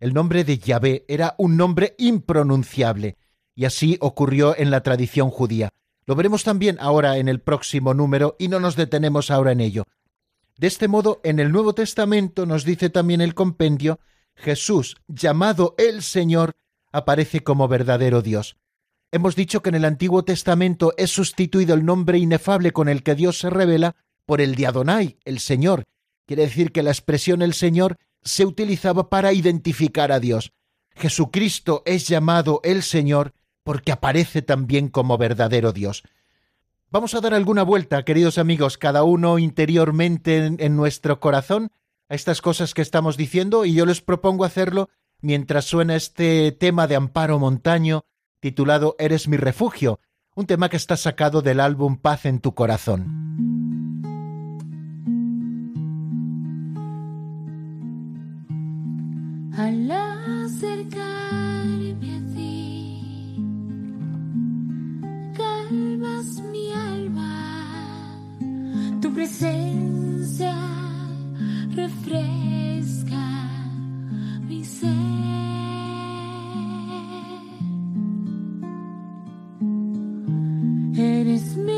El 0.00 0.14
nombre 0.14 0.44
de 0.44 0.58
Yahvé 0.58 1.04
era 1.08 1.34
un 1.38 1.56
nombre 1.56 1.94
impronunciable, 1.98 3.16
y 3.54 3.64
así 3.64 3.98
ocurrió 4.00 4.56
en 4.56 4.70
la 4.70 4.82
tradición 4.82 5.30
judía. 5.30 5.70
Lo 6.06 6.14
veremos 6.14 6.42
también 6.42 6.78
ahora 6.80 7.18
en 7.18 7.28
el 7.28 7.40
próximo 7.40 7.92
número 7.92 8.34
y 8.38 8.48
no 8.48 8.60
nos 8.60 8.76
detenemos 8.76 9.30
ahora 9.30 9.52
en 9.52 9.60
ello. 9.60 9.84
De 10.58 10.66
este 10.66 10.88
modo, 10.88 11.20
en 11.22 11.38
el 11.38 11.52
Nuevo 11.52 11.72
Testamento 11.72 12.44
nos 12.44 12.64
dice 12.64 12.90
también 12.90 13.20
el 13.20 13.34
compendio, 13.34 14.00
Jesús, 14.34 14.96
llamado 15.06 15.76
el 15.78 16.02
Señor, 16.02 16.56
aparece 16.90 17.44
como 17.44 17.68
verdadero 17.68 18.22
Dios. 18.22 18.56
Hemos 19.12 19.36
dicho 19.36 19.62
que 19.62 19.68
en 19.68 19.76
el 19.76 19.84
Antiguo 19.84 20.24
Testamento 20.24 20.94
es 20.96 21.12
sustituido 21.12 21.74
el 21.74 21.84
nombre 21.84 22.18
inefable 22.18 22.72
con 22.72 22.88
el 22.88 23.04
que 23.04 23.14
Dios 23.14 23.38
se 23.38 23.50
revela 23.50 23.94
por 24.26 24.40
el 24.40 24.56
de 24.56 24.66
Adonai, 24.66 25.18
el 25.24 25.38
Señor. 25.38 25.84
Quiere 26.26 26.42
decir 26.42 26.72
que 26.72 26.82
la 26.82 26.90
expresión 26.90 27.40
el 27.40 27.54
Señor 27.54 27.96
se 28.22 28.44
utilizaba 28.44 29.08
para 29.08 29.32
identificar 29.32 30.10
a 30.10 30.18
Dios. 30.18 30.52
Jesucristo 30.96 31.84
es 31.86 32.08
llamado 32.08 32.60
el 32.64 32.82
Señor 32.82 33.32
porque 33.62 33.92
aparece 33.92 34.42
también 34.42 34.88
como 34.88 35.18
verdadero 35.18 35.72
Dios. 35.72 36.02
Vamos 36.90 37.14
a 37.14 37.20
dar 37.20 37.34
alguna 37.34 37.64
vuelta, 37.64 38.02
queridos 38.02 38.38
amigos, 38.38 38.78
cada 38.78 39.02
uno 39.02 39.38
interiormente 39.38 40.46
en, 40.58 40.76
nuestro 40.76 41.20
corazón 41.20 41.70
a 42.08 42.14
estas 42.14 42.40
cosas 42.40 42.72
que 42.72 42.80
estamos 42.80 43.18
diciendo 43.18 43.66
y 43.66 43.74
yo 43.74 43.84
les 43.84 44.00
propongo 44.00 44.46
hacerlo 44.46 44.88
mientras 45.20 45.66
suena 45.66 45.96
este 45.96 46.50
tema 46.50 46.86
de 46.86 46.96
Amparo 46.96 47.38
Montaño 47.38 48.06
titulado 48.40 48.96
Eres 48.98 49.28
mi 49.28 49.36
refugio, 49.36 50.00
un 50.34 50.46
tema 50.46 50.70
que 50.70 50.78
está 50.78 50.96
sacado 50.96 51.42
del 51.42 51.60
álbum 51.60 51.98
Paz 51.98 52.24
en 52.24 52.40
tu 52.40 52.54
corazón. 52.54 53.28
Presencia 69.18 70.54
refresca 71.74 73.26
mi 74.48 74.64
ser. 74.64 74.88
Eres 80.96 81.56
mi 81.56 81.77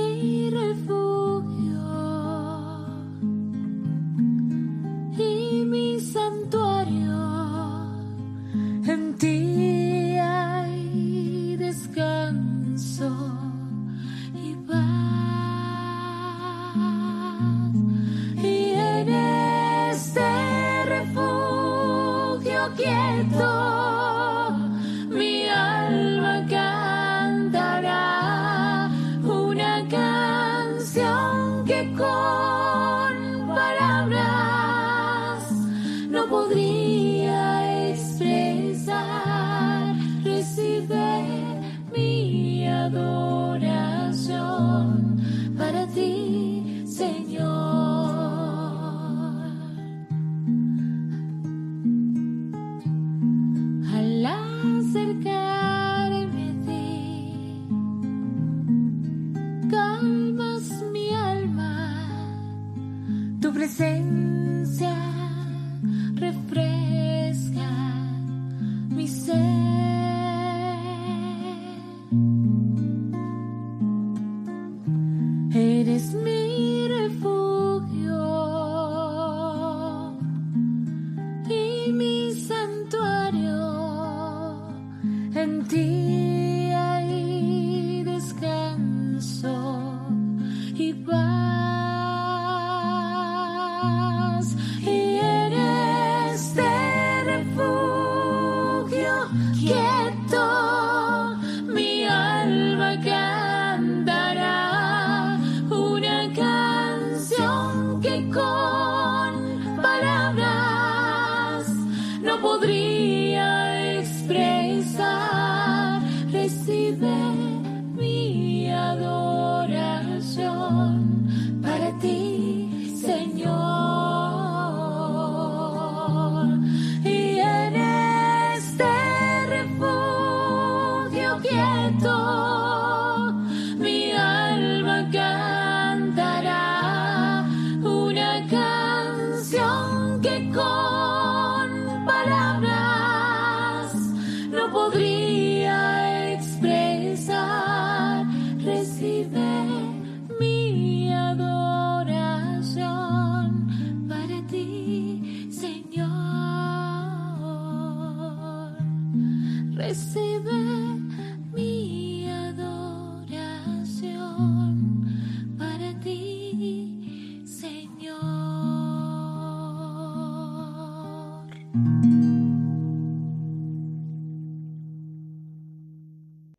miss 76.01 76.15
me. 76.15 76.30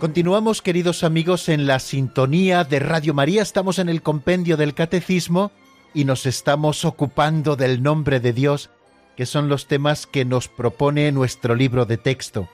Continuamos, 0.00 0.62
queridos 0.62 1.04
amigos, 1.04 1.50
en 1.50 1.66
la 1.66 1.78
sintonía 1.78 2.64
de 2.64 2.78
Radio 2.78 3.12
María. 3.12 3.42
Estamos 3.42 3.78
en 3.78 3.90
el 3.90 4.00
compendio 4.00 4.56
del 4.56 4.72
Catecismo 4.72 5.52
y 5.92 6.06
nos 6.06 6.24
estamos 6.24 6.86
ocupando 6.86 7.54
del 7.54 7.82
nombre 7.82 8.18
de 8.18 8.32
Dios, 8.32 8.70
que 9.14 9.26
son 9.26 9.50
los 9.50 9.66
temas 9.66 10.06
que 10.06 10.24
nos 10.24 10.48
propone 10.48 11.12
nuestro 11.12 11.54
libro 11.54 11.84
de 11.84 11.98
texto. 11.98 12.48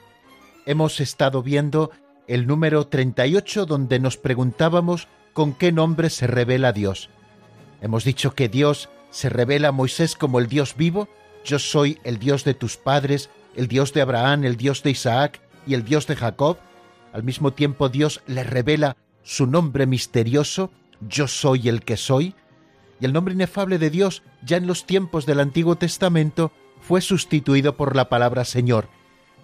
Hemos 0.67 0.99
estado 0.99 1.41
viendo 1.45 1.93
el 2.27 2.49
número 2.49 2.89
38 2.89 3.65
donde 3.65 4.01
nos 4.01 4.17
preguntábamos 4.17 5.07
con 5.33 5.55
qué 5.55 5.71
nombre 5.71 6.11
se 6.11 6.27
revela 6.27 6.73
Dios. 6.73 7.11
Hemos 7.81 8.03
dicho 8.03 8.35
que 8.35 8.49
Dios 8.49 8.89
se 9.13 9.29
revela 9.29 9.69
a 9.69 9.73
Moisés 9.73 10.17
como 10.17 10.41
el 10.41 10.49
Dios 10.49 10.75
vivo, 10.77 11.09
yo 11.45 11.61
soy 11.61 12.01
el 12.03 12.19
Dios 12.19 12.43
de 12.43 12.55
tus 12.55 12.77
padres, 12.77 13.31
el 13.55 13.69
Dios 13.69 13.93
de 13.93 14.01
Abraham, 14.01 14.43
el 14.43 14.57
Dios 14.57 14.83
de 14.83 14.91
Isaac 14.91 15.41
y 15.65 15.75
el 15.75 15.85
Dios 15.85 16.09
de 16.09 16.17
Jacob, 16.17 16.59
al 17.17 17.23
mismo 17.23 17.55
tiempo 17.55 17.89
Dios 17.89 18.21
le 18.27 18.45
revela 18.45 18.99
su 19.23 19.47
nombre 19.47 19.87
misterioso, 19.87 20.71
yo 21.01 21.29
soy 21.29 21.71
el 21.71 21.83
que 21.83 21.97
soy, 21.97 22.35
y 23.01 23.07
el 23.07 23.15
nombre 23.15 23.33
inefable 23.33 23.79
de 23.79 23.89
Dios 23.89 24.23
ya 24.45 24.59
en 24.59 24.67
los 24.67 24.85
tiempos 24.85 25.25
del 25.25 25.41
Antiguo 25.41 25.77
Testamento 25.77 26.53
fue 26.83 27.01
sustituido 27.01 27.75
por 27.75 27.97
la 27.97 28.11
palabra 28.11 28.45
Señor. 28.45 28.91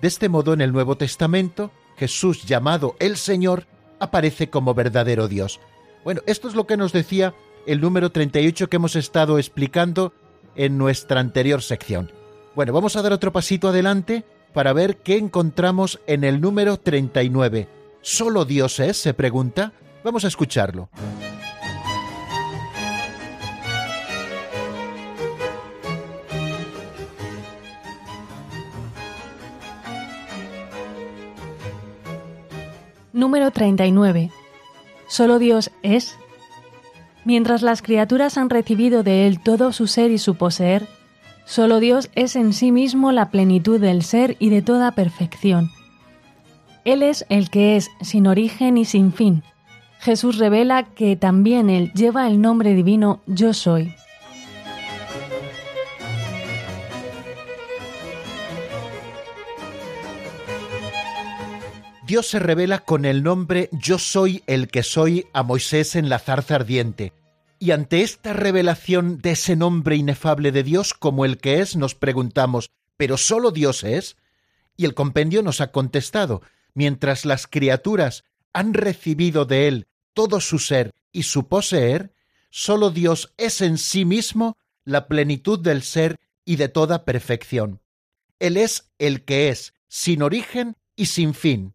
De 0.02 0.08
este 0.08 0.28
modo 0.28 0.52
en 0.52 0.60
el 0.60 0.70
Nuevo 0.70 0.98
Testamento 0.98 1.72
Jesús 1.96 2.44
llamado 2.44 2.94
el 2.98 3.16
Señor 3.16 3.66
aparece 4.00 4.50
como 4.50 4.74
verdadero 4.74 5.26
Dios. 5.26 5.58
Bueno, 6.04 6.20
esto 6.26 6.48
es 6.48 6.54
lo 6.54 6.66
que 6.66 6.76
nos 6.76 6.92
decía 6.92 7.32
el 7.66 7.80
número 7.80 8.12
38 8.12 8.68
que 8.68 8.76
hemos 8.76 8.96
estado 8.96 9.38
explicando 9.38 10.12
en 10.56 10.76
nuestra 10.76 11.20
anterior 11.20 11.62
sección. 11.62 12.12
Bueno, 12.54 12.74
vamos 12.74 12.96
a 12.96 13.02
dar 13.02 13.14
otro 13.14 13.32
pasito 13.32 13.68
adelante 13.68 14.26
para 14.52 14.72
ver 14.72 14.96
qué 14.96 15.16
encontramos 15.16 16.00
en 16.06 16.24
el 16.24 16.40
número 16.40 16.78
39. 16.78 17.68
¿Solo 18.00 18.44
Dios 18.44 18.80
es? 18.80 18.96
se 18.96 19.14
pregunta. 19.14 19.72
Vamos 20.04 20.24
a 20.24 20.28
escucharlo. 20.28 20.88
Número 33.12 33.50
39. 33.50 34.30
¿Solo 35.06 35.38
Dios 35.38 35.70
es? 35.82 36.16
Mientras 37.24 37.62
las 37.62 37.82
criaturas 37.82 38.36
han 38.36 38.50
recibido 38.50 39.02
de 39.02 39.26
Él 39.28 39.40
todo 39.40 39.72
su 39.72 39.86
ser 39.86 40.10
y 40.10 40.18
su 40.18 40.34
poseer, 40.34 40.88
solo 41.44 41.80
Dios 41.80 42.10
es 42.14 42.36
en 42.36 42.52
sí 42.52 42.72
mismo 42.72 43.12
la 43.12 43.30
plenitud 43.30 43.80
del 43.80 44.02
ser 44.02 44.36
y 44.38 44.50
de 44.50 44.62
toda 44.62 44.92
perfección. 44.92 45.70
Él 46.84 47.02
es 47.02 47.24
el 47.28 47.50
que 47.50 47.76
es 47.76 47.90
sin 48.00 48.26
origen 48.26 48.76
y 48.76 48.84
sin 48.84 49.12
fin. 49.12 49.42
Jesús 50.00 50.38
revela 50.38 50.82
que 50.82 51.14
también 51.14 51.70
Él 51.70 51.92
lleva 51.94 52.26
el 52.26 52.40
nombre 52.40 52.74
divino 52.74 53.20
Yo 53.26 53.52
soy. 53.52 53.94
Dios 62.04 62.26
se 62.26 62.40
revela 62.40 62.80
con 62.80 63.04
el 63.04 63.22
nombre 63.22 63.70
Yo 63.72 63.98
soy 63.98 64.42
el 64.46 64.68
que 64.68 64.82
soy 64.82 65.26
a 65.32 65.42
Moisés 65.44 65.96
en 65.96 66.08
la 66.08 66.18
zarza 66.18 66.56
ardiente. 66.56 67.12
Y 67.62 67.70
ante 67.70 68.02
esta 68.02 68.32
revelación 68.32 69.18
de 69.18 69.30
ese 69.30 69.54
nombre 69.54 69.94
inefable 69.94 70.50
de 70.50 70.64
Dios 70.64 70.94
como 70.94 71.24
el 71.24 71.38
que 71.38 71.60
es, 71.60 71.76
nos 71.76 71.94
preguntamos, 71.94 72.72
¿pero 72.96 73.16
solo 73.16 73.52
Dios 73.52 73.84
es? 73.84 74.16
Y 74.76 74.84
el 74.84 74.94
compendio 74.94 75.44
nos 75.44 75.60
ha 75.60 75.70
contestado, 75.70 76.42
mientras 76.74 77.24
las 77.24 77.46
criaturas 77.46 78.24
han 78.52 78.74
recibido 78.74 79.44
de 79.44 79.68
Él 79.68 79.86
todo 80.12 80.40
su 80.40 80.58
ser 80.58 80.90
y 81.12 81.22
su 81.22 81.46
poseer, 81.46 82.12
solo 82.50 82.90
Dios 82.90 83.32
es 83.36 83.60
en 83.60 83.78
sí 83.78 84.04
mismo 84.04 84.58
la 84.84 85.06
plenitud 85.06 85.60
del 85.60 85.84
ser 85.84 86.18
y 86.44 86.56
de 86.56 86.68
toda 86.68 87.04
perfección. 87.04 87.80
Él 88.40 88.56
es 88.56 88.90
el 88.98 89.22
que 89.24 89.50
es, 89.50 89.72
sin 89.86 90.22
origen 90.22 90.74
y 90.96 91.06
sin 91.06 91.32
fin. 91.32 91.74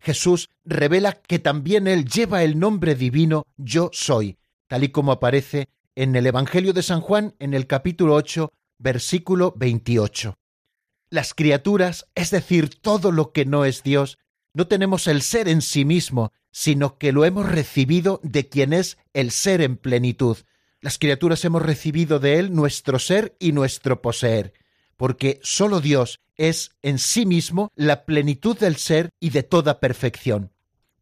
Jesús 0.00 0.50
revela 0.64 1.12
que 1.12 1.38
también 1.38 1.86
Él 1.86 2.06
lleva 2.06 2.42
el 2.42 2.58
nombre 2.58 2.96
divino 2.96 3.46
Yo 3.56 3.88
soy, 3.92 4.36
tal 4.72 4.84
y 4.84 4.88
como 4.88 5.12
aparece 5.12 5.68
en 5.96 6.16
el 6.16 6.26
Evangelio 6.26 6.72
de 6.72 6.82
San 6.82 7.02
Juan 7.02 7.34
en 7.38 7.52
el 7.52 7.66
capítulo 7.66 8.14
8, 8.14 8.50
versículo 8.78 9.52
28. 9.54 10.38
Las 11.10 11.34
criaturas, 11.34 12.06
es 12.14 12.30
decir, 12.30 12.80
todo 12.80 13.12
lo 13.12 13.32
que 13.32 13.44
no 13.44 13.66
es 13.66 13.82
Dios, 13.82 14.16
no 14.54 14.68
tenemos 14.68 15.08
el 15.08 15.20
ser 15.20 15.46
en 15.46 15.60
sí 15.60 15.84
mismo, 15.84 16.32
sino 16.52 16.96
que 16.96 17.12
lo 17.12 17.26
hemos 17.26 17.50
recibido 17.50 18.18
de 18.22 18.48
quien 18.48 18.72
es 18.72 18.96
el 19.12 19.30
ser 19.30 19.60
en 19.60 19.76
plenitud. 19.76 20.38
Las 20.80 20.96
criaturas 20.96 21.44
hemos 21.44 21.60
recibido 21.60 22.18
de 22.18 22.38
Él 22.38 22.54
nuestro 22.54 22.98
ser 22.98 23.36
y 23.38 23.52
nuestro 23.52 24.00
poseer, 24.00 24.54
porque 24.96 25.38
sólo 25.42 25.82
Dios 25.82 26.18
es 26.38 26.70
en 26.80 26.98
sí 26.98 27.26
mismo 27.26 27.70
la 27.74 28.06
plenitud 28.06 28.56
del 28.56 28.76
ser 28.76 29.10
y 29.20 29.28
de 29.28 29.42
toda 29.42 29.80
perfección. 29.80 30.50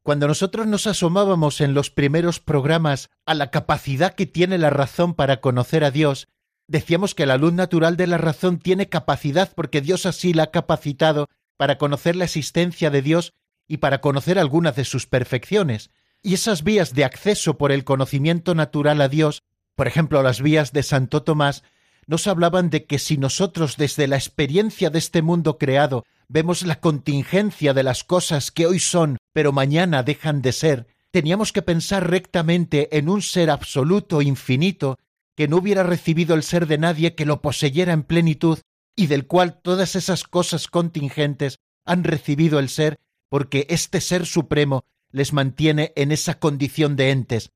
Cuando 0.02 0.26
nosotros 0.26 0.66
nos 0.66 0.86
asomábamos 0.86 1.60
en 1.60 1.74
los 1.74 1.90
primeros 1.90 2.40
programas 2.40 3.10
a 3.26 3.34
la 3.34 3.50
capacidad 3.50 4.14
que 4.14 4.26
tiene 4.26 4.56
la 4.56 4.70
razón 4.70 5.14
para 5.14 5.40
conocer 5.40 5.84
a 5.84 5.90
Dios, 5.90 6.28
decíamos 6.66 7.14
que 7.14 7.26
la 7.26 7.36
luz 7.36 7.52
natural 7.52 7.96
de 7.96 8.06
la 8.06 8.16
razón 8.16 8.58
tiene 8.58 8.88
capacidad 8.88 9.52
porque 9.54 9.82
Dios 9.82 10.06
así 10.06 10.32
la 10.32 10.44
ha 10.44 10.50
capacitado 10.50 11.28
para 11.58 11.76
conocer 11.76 12.16
la 12.16 12.24
existencia 12.24 12.90
de 12.90 13.02
Dios 13.02 13.34
y 13.68 13.76
para 13.76 14.00
conocer 14.00 14.38
algunas 14.38 14.74
de 14.74 14.86
sus 14.86 15.06
perfecciones. 15.06 15.90
Y 16.22 16.34
esas 16.34 16.64
vías 16.64 16.94
de 16.94 17.04
acceso 17.04 17.58
por 17.58 17.70
el 17.70 17.84
conocimiento 17.84 18.54
natural 18.54 19.02
a 19.02 19.08
Dios, 19.08 19.42
por 19.74 19.86
ejemplo 19.86 20.22
las 20.22 20.40
vías 20.40 20.72
de 20.72 20.82
Santo 20.82 21.22
Tomás, 21.22 21.62
nos 22.10 22.26
hablaban 22.26 22.70
de 22.70 22.86
que 22.86 22.98
si 22.98 23.18
nosotros 23.18 23.76
desde 23.76 24.08
la 24.08 24.16
experiencia 24.16 24.90
de 24.90 24.98
este 24.98 25.22
mundo 25.22 25.58
creado 25.58 26.04
vemos 26.26 26.62
la 26.62 26.80
contingencia 26.80 27.72
de 27.72 27.84
las 27.84 28.02
cosas 28.02 28.50
que 28.50 28.66
hoy 28.66 28.80
son, 28.80 29.18
pero 29.32 29.52
mañana 29.52 30.02
dejan 30.02 30.42
de 30.42 30.50
ser, 30.50 30.88
teníamos 31.12 31.52
que 31.52 31.62
pensar 31.62 32.10
rectamente 32.10 32.98
en 32.98 33.08
un 33.08 33.22
ser 33.22 33.48
absoluto, 33.48 34.22
infinito, 34.22 34.98
que 35.36 35.46
no 35.46 35.58
hubiera 35.58 35.84
recibido 35.84 36.34
el 36.34 36.42
ser 36.42 36.66
de 36.66 36.78
nadie 36.78 37.14
que 37.14 37.24
lo 37.24 37.40
poseyera 37.42 37.92
en 37.92 38.02
plenitud 38.02 38.58
y 38.96 39.06
del 39.06 39.28
cual 39.28 39.60
todas 39.62 39.94
esas 39.94 40.24
cosas 40.24 40.66
contingentes 40.66 41.60
han 41.84 42.02
recibido 42.02 42.58
el 42.58 42.70
ser 42.70 42.98
porque 43.28 43.68
este 43.70 44.00
ser 44.00 44.26
supremo 44.26 44.84
les 45.12 45.32
mantiene 45.32 45.92
en 45.94 46.10
esa 46.10 46.40
condición 46.40 46.96
de 46.96 47.12
entes. 47.12 47.52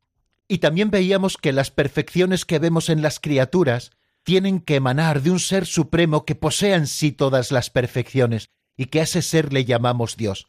Y 0.46 0.58
también 0.58 0.92
veíamos 0.92 1.38
que 1.38 1.52
las 1.52 1.72
perfecciones 1.72 2.44
que 2.44 2.60
vemos 2.60 2.88
en 2.88 3.02
las 3.02 3.18
criaturas 3.18 3.90
tienen 4.24 4.60
que 4.60 4.76
emanar 4.76 5.22
de 5.22 5.30
un 5.30 5.38
ser 5.38 5.66
supremo 5.66 6.24
que 6.24 6.34
posea 6.34 6.76
en 6.76 6.86
sí 6.86 7.12
todas 7.12 7.52
las 7.52 7.70
perfecciones, 7.70 8.48
y 8.76 8.86
que 8.86 9.00
a 9.00 9.04
ese 9.04 9.22
ser 9.22 9.52
le 9.52 9.64
llamamos 9.64 10.16
Dios. 10.16 10.48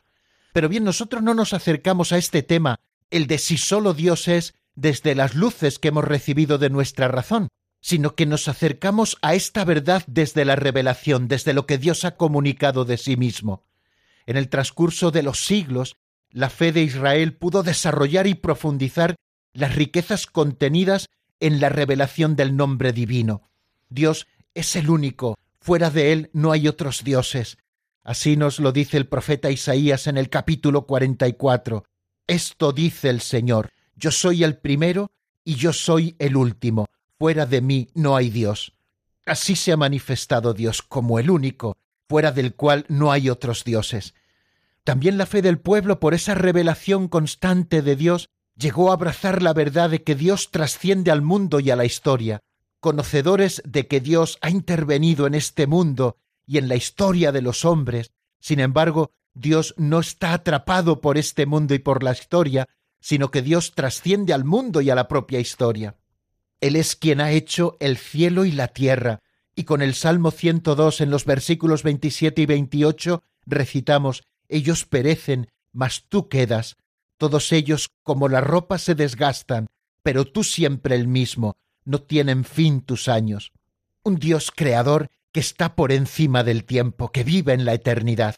Pero 0.53 0.69
bien, 0.69 0.84
nosotros 0.84 1.21
no 1.21 1.34
nos 1.34 1.53
acercamos 1.53 2.11
a 2.11 2.17
este 2.17 2.41
tema, 2.41 2.80
el 3.11 3.28
de 3.28 3.38
si 3.38 3.57
solo 3.57 3.93
Dios 3.93 4.28
es, 4.28 4.55
desde 4.73 5.13
las 5.15 5.36
luces 5.36 5.80
que 5.80 5.89
hemos 5.89 6.05
recibido 6.05 6.57
de 6.57 6.69
nuestra 6.69 7.07
razón, 7.07 7.49
sino 7.82 8.15
que 8.15 8.26
nos 8.26 8.47
acercamos 8.47 9.17
a 9.21 9.36
esta 9.36 9.63
verdad 9.63 10.03
desde 10.07 10.43
la 10.43 10.55
revelación, 10.55 11.28
desde 11.28 11.53
lo 11.53 11.65
que 11.67 11.78
Dios 11.78 12.03
ha 12.03 12.15
comunicado 12.17 12.84
de 12.84 12.97
sí 12.97 13.15
mismo. 13.15 13.63
En 14.26 14.38
el 14.38 14.49
transcurso 14.49 15.11
de 15.11 15.21
los 15.21 15.45
siglos, 15.45 15.97
la 16.32 16.49
fe 16.49 16.71
de 16.71 16.82
Israel 16.82 17.36
pudo 17.36 17.61
desarrollar 17.61 18.26
y 18.26 18.34
profundizar 18.34 19.15
las 19.53 19.76
riquezas 19.76 20.26
contenidas 20.26 21.09
en 21.39 21.59
la 21.59 21.69
revelación 21.69 22.36
del 22.36 22.57
nombre 22.57 22.91
divino. 22.91 23.43
Dios 23.89 24.27
es 24.53 24.75
el 24.75 24.89
único, 24.89 25.38
fuera 25.59 25.89
de 25.89 26.11
él 26.11 26.29
no 26.33 26.51
hay 26.51 26.67
otros 26.67 27.03
dioses. 27.03 27.57
Así 28.03 28.38
nos 28.38 28.59
lo 28.59 28.71
dice 28.71 28.97
el 28.97 29.07
profeta 29.07 29.49
Isaías 29.49 30.07
en 30.07 30.17
el 30.17 30.29
capítulo 30.29 30.86
44. 30.86 31.86
Esto 32.27 32.71
dice 32.71 33.09
el 33.09 33.21
Señor, 33.21 33.71
yo 33.95 34.11
soy 34.11 34.43
el 34.43 34.57
primero 34.57 35.11
y 35.43 35.55
yo 35.55 35.73
soy 35.73 36.15
el 36.19 36.36
último, 36.36 36.88
fuera 37.17 37.45
de 37.45 37.61
mí 37.61 37.88
no 37.93 38.15
hay 38.15 38.29
Dios. 38.29 38.73
Así 39.25 39.55
se 39.55 39.71
ha 39.71 39.77
manifestado 39.77 40.53
Dios 40.53 40.81
como 40.81 41.17
el 41.17 41.29
único, 41.29 41.77
fuera 42.07 42.31
del 42.31 42.53
cual 42.55 42.86
no 42.89 43.11
hay 43.11 43.29
otros 43.29 43.63
dioses. 43.63 44.13
También 44.83 45.17
la 45.17 45.25
fe 45.25 45.41
del 45.41 45.57
pueblo, 45.57 45.99
por 45.99 46.13
esa 46.13 46.36
revelación 46.36 47.07
constante 47.07 47.81
de 47.81 47.95
Dios, 47.95 48.29
llegó 48.55 48.91
a 48.91 48.93
abrazar 48.93 49.41
la 49.41 49.53
verdad 49.53 49.89
de 49.89 50.03
que 50.03 50.13
Dios 50.13 50.51
trasciende 50.51 51.09
al 51.09 51.23
mundo 51.23 51.59
y 51.59 51.71
a 51.71 51.75
la 51.75 51.86
historia, 51.86 52.39
conocedores 52.86 53.63
de 53.65 53.88
que 53.88 53.99
Dios 53.99 54.38
ha 54.41 54.51
intervenido 54.51 55.25
en 55.25 55.33
este 55.33 55.65
mundo 55.65 56.17
y 56.45 56.59
en 56.59 56.67
la 56.67 56.75
historia 56.75 57.31
de 57.31 57.41
los 57.41 57.65
hombres. 57.65 58.11
Sin 58.39 58.59
embargo, 58.59 59.09
Dios 59.33 59.73
no 59.75 59.99
está 59.99 60.33
atrapado 60.33 61.01
por 61.01 61.17
este 61.17 61.47
mundo 61.47 61.73
y 61.73 61.79
por 61.79 62.03
la 62.03 62.11
historia, 62.11 62.67
sino 62.99 63.31
que 63.31 63.41
Dios 63.41 63.71
trasciende 63.73 64.33
al 64.33 64.45
mundo 64.45 64.81
y 64.81 64.91
a 64.91 64.95
la 64.95 65.07
propia 65.07 65.39
historia. 65.39 65.97
Él 66.61 66.75
es 66.75 66.95
quien 66.95 67.21
ha 67.21 67.31
hecho 67.31 67.75
el 67.79 67.97
cielo 67.97 68.45
y 68.45 68.51
la 68.51 68.67
tierra, 68.67 69.23
y 69.55 69.63
con 69.63 69.81
el 69.81 69.95
Salmo 69.95 70.29
102 70.29 71.01
en 71.01 71.09
los 71.09 71.25
versículos 71.25 71.81
27 71.81 72.43
y 72.43 72.45
28 72.45 73.23
recitamos, 73.47 74.21
ellos 74.47 74.86
perecen, 74.86 75.49
mas 75.71 76.05
tú 76.07 76.29
quedas, 76.29 76.77
todos 77.17 77.51
ellos 77.51 77.89
como 78.03 78.29
la 78.29 78.41
ropa 78.41 78.77
se 78.77 78.93
desgastan, 78.93 79.65
pero 80.03 80.25
tú 80.25 80.43
siempre 80.43 80.93
el 80.93 81.07
mismo, 81.07 81.57
no 81.86 82.01
tienen 82.01 82.43
fin 82.43 82.81
tus 82.81 83.07
años. 83.07 83.53
Un 84.03 84.15
Dios 84.17 84.51
creador 84.51 85.09
que 85.31 85.39
está 85.39 85.75
por 85.75 85.91
encima 85.91 86.43
del 86.43 86.65
tiempo, 86.65 87.11
que 87.11 87.23
vive 87.23 87.53
en 87.53 87.65
la 87.65 87.73
eternidad. 87.73 88.36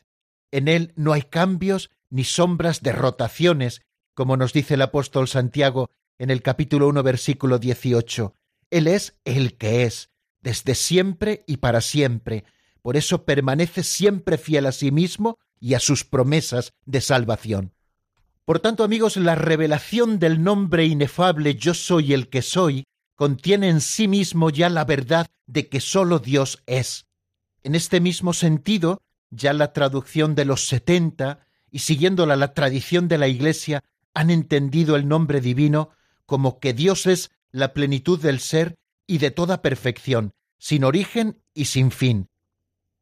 En 0.52 0.68
él 0.68 0.94
no 0.96 1.14
hay 1.14 1.24
cambios 1.24 1.90
ni 2.10 2.24
sombras 2.24 2.82
de 2.82 2.92
rotaciones, 2.92 3.82
como 4.14 4.38
nos 4.38 4.54
dice 4.54 4.76
el 4.76 4.82
apóstol 4.82 5.28
Santiago 5.28 5.90
en 6.18 6.30
el 6.30 6.42
capítulo 6.42 6.88
1 6.88 7.04
versículo 7.04 7.60
18. 7.60 8.34
Él 8.72 8.88
es 8.88 9.18
el 9.26 9.58
que 9.58 9.84
es, 9.84 10.10
desde 10.42 10.76
siempre 10.76 11.44
y 11.48 11.58
para 11.58 11.82
siempre. 11.82 12.46
Por 12.82 12.98
eso 12.98 13.26
permanece 13.26 13.84
siempre 13.84 14.38
fiel 14.38 14.66
a 14.66 14.72
sí 14.72 14.92
mismo 14.92 15.38
y 15.60 15.74
a 15.74 15.80
sus 15.80 16.04
promesas 16.04 16.74
de 16.86 17.02
salvación. 17.02 17.74
Por 18.46 18.60
tanto, 18.60 18.84
amigos, 18.84 19.18
la 19.18 19.36
revelación 19.36 20.20
del 20.20 20.42
nombre 20.42 20.86
inefable 20.86 21.56
Yo 21.56 21.74
soy 21.74 22.14
el 22.14 22.30
que 22.30 22.42
soy 22.42 22.86
contiene 23.18 23.68
en 23.68 23.82
sí 23.82 24.08
mismo 24.08 24.52
ya 24.52 24.70
la 24.70 24.86
verdad 24.86 25.28
de 25.48 25.68
que 25.68 25.82
sólo 25.82 26.20
Dios 26.20 26.64
es. 26.68 27.08
En 27.64 27.74
este 27.74 28.00
mismo 28.00 28.32
sentido, 28.32 29.02
ya 29.32 29.54
la 29.54 29.74
traducción 29.74 30.36
de 30.36 30.46
los 30.46 30.68
setenta 30.68 31.48
y 31.72 31.80
siguiéndola 31.80 32.36
la 32.36 32.54
tradición 32.54 33.08
de 33.08 33.18
la 33.18 33.28
Iglesia 33.28 33.84
han 34.14 34.30
entendido 34.30 34.96
el 34.96 35.08
nombre 35.08 35.42
divino 35.42 35.90
como 36.26 36.60
que 36.60 36.74
Dios 36.74 37.08
es 37.08 37.32
la 37.52 37.74
plenitud 37.74 38.22
del 38.22 38.40
ser 38.40 38.78
y 39.08 39.18
de 39.18 39.32
toda 39.32 39.64
perfección, 39.64 40.34
sin 40.60 40.84
origen 40.84 41.42
y 41.56 41.66
sin 41.66 41.90
fin. 41.90 42.30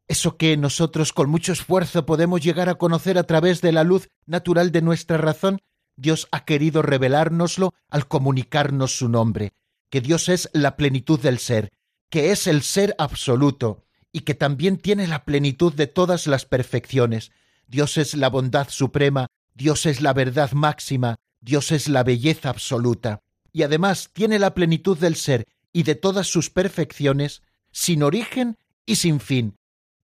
Eso 0.07 0.38
que 0.38 0.55
nosotros 0.55 1.11
con 1.11 1.30
mucho 1.30 1.51
esfuerzo 1.51 2.05
podemos 2.05 2.39
llegar 2.41 2.70
a 2.70 2.76
conocer 2.76 3.18
a 3.18 3.24
través 3.24 3.61
de 3.61 3.74
la 3.74 3.84
luz 3.84 4.07
natural 4.26 4.72
de 4.72 4.82
nuestra 4.82 5.18
razón, 5.18 5.59
Dios 5.97 6.30
ha 6.32 6.45
querido 6.45 6.82
revelárnoslo 6.82 7.74
al 7.89 8.07
comunicarnos 8.07 8.97
su 8.97 9.09
nombre, 9.09 9.53
que 9.89 10.01
Dios 10.01 10.29
es 10.29 10.49
la 10.53 10.75
plenitud 10.75 11.19
del 11.19 11.39
ser, 11.39 11.71
que 12.09 12.31
es 12.31 12.47
el 12.47 12.61
ser 12.63 12.95
absoluto, 12.97 13.86
y 14.11 14.21
que 14.21 14.33
también 14.33 14.77
tiene 14.77 15.07
la 15.07 15.25
plenitud 15.25 15.73
de 15.73 15.88
todas 15.88 16.27
las 16.27 16.45
perfecciones. 16.45 17.31
Dios 17.67 17.97
es 17.97 18.13
la 18.13 18.29
bondad 18.29 18.69
suprema, 18.69 19.27
Dios 19.53 19.86
es 19.86 20.01
la 20.01 20.13
verdad 20.13 20.51
máxima, 20.51 21.17
Dios 21.41 21.71
es 21.71 21.88
la 21.88 22.03
belleza 22.03 22.49
absoluta, 22.49 23.21
y 23.51 23.63
además 23.63 24.09
tiene 24.13 24.39
la 24.39 24.53
plenitud 24.53 24.97
del 24.97 25.15
ser 25.15 25.45
y 25.73 25.83
de 25.83 25.95
todas 25.95 26.27
sus 26.27 26.49
perfecciones, 26.49 27.41
sin 27.71 28.03
origen 28.03 28.57
y 28.86 28.95
sin 28.95 29.19
fin, 29.19 29.57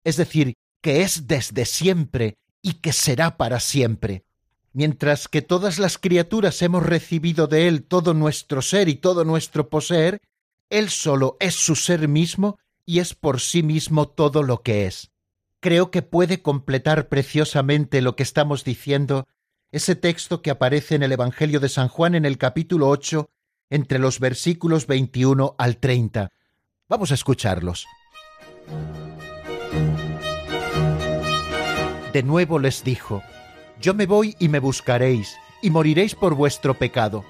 es 0.03 0.17
decir, 0.17 0.55
que 0.82 1.01
es 1.01 1.27
desde 1.27 1.65
siempre 1.65 2.38
y 2.61 2.73
que 2.73 2.93
será 2.93 3.38
para 3.38 3.59
siempre. 3.59 4.23
Mientras 4.74 5.28
que 5.28 5.41
todas 5.41 5.80
las 5.80 5.97
criaturas 5.97 6.61
hemos 6.61 6.86
recibido 6.86 7.47
de 7.47 7.67
Él 7.67 7.84
todo 7.84 8.13
nuestro 8.13 8.61
ser 8.61 8.88
y 8.89 8.95
todo 8.95 9.26
nuestro 9.26 9.70
poseer, 9.70 10.22
Él 10.70 10.89
solo 10.89 11.38
es 11.39 11.55
su 11.55 11.76
ser 11.76 12.07
mismo 12.07 12.59
y 12.86 12.99
es 12.99 13.13
por 13.13 13.39
sí 13.39 13.63
mismo 13.63 14.07
todo 14.07 14.43
lo 14.43 14.61
que 14.61 14.86
es. 14.86 15.11
Creo 15.59 15.91
que 15.91 16.01
puede 16.01 16.41
completar 16.41 17.09
preciosamente 17.09 18.01
lo 18.01 18.15
que 18.15 18.24
estamos 18.24 18.63
diciendo 18.63 19.28
ese 19.72 19.95
texto 19.95 20.41
que 20.41 20.49
aparece 20.49 20.95
en 20.95 21.03
el 21.03 21.11
Evangelio 21.11 21.59
de 21.59 21.70
San 21.70 21.89
Juan 21.89 22.15
en 22.15 22.26
el 22.26 22.38
capítulo 22.38 22.89
8, 22.89 23.30
entre 23.70 23.99
los 23.99 24.20
versículos 24.20 24.88
21 24.88 25.55
al 25.59 25.78
30. 25.78 26.32
Vamos 26.88 27.11
a 27.11 27.13
escucharlos. 27.13 27.86
De 32.13 32.24
nuevo 32.24 32.57
les 32.57 32.84
dijo, 32.84 33.22
Yo 33.80 33.93
me 33.93 34.05
voy 34.05 34.36
y 34.39 34.49
me 34.49 34.59
buscaréis, 34.59 35.38
y 35.61 35.69
moriréis 35.69 36.13
por 36.13 36.36
vuestro 36.36 36.73
pecado. 36.77 37.23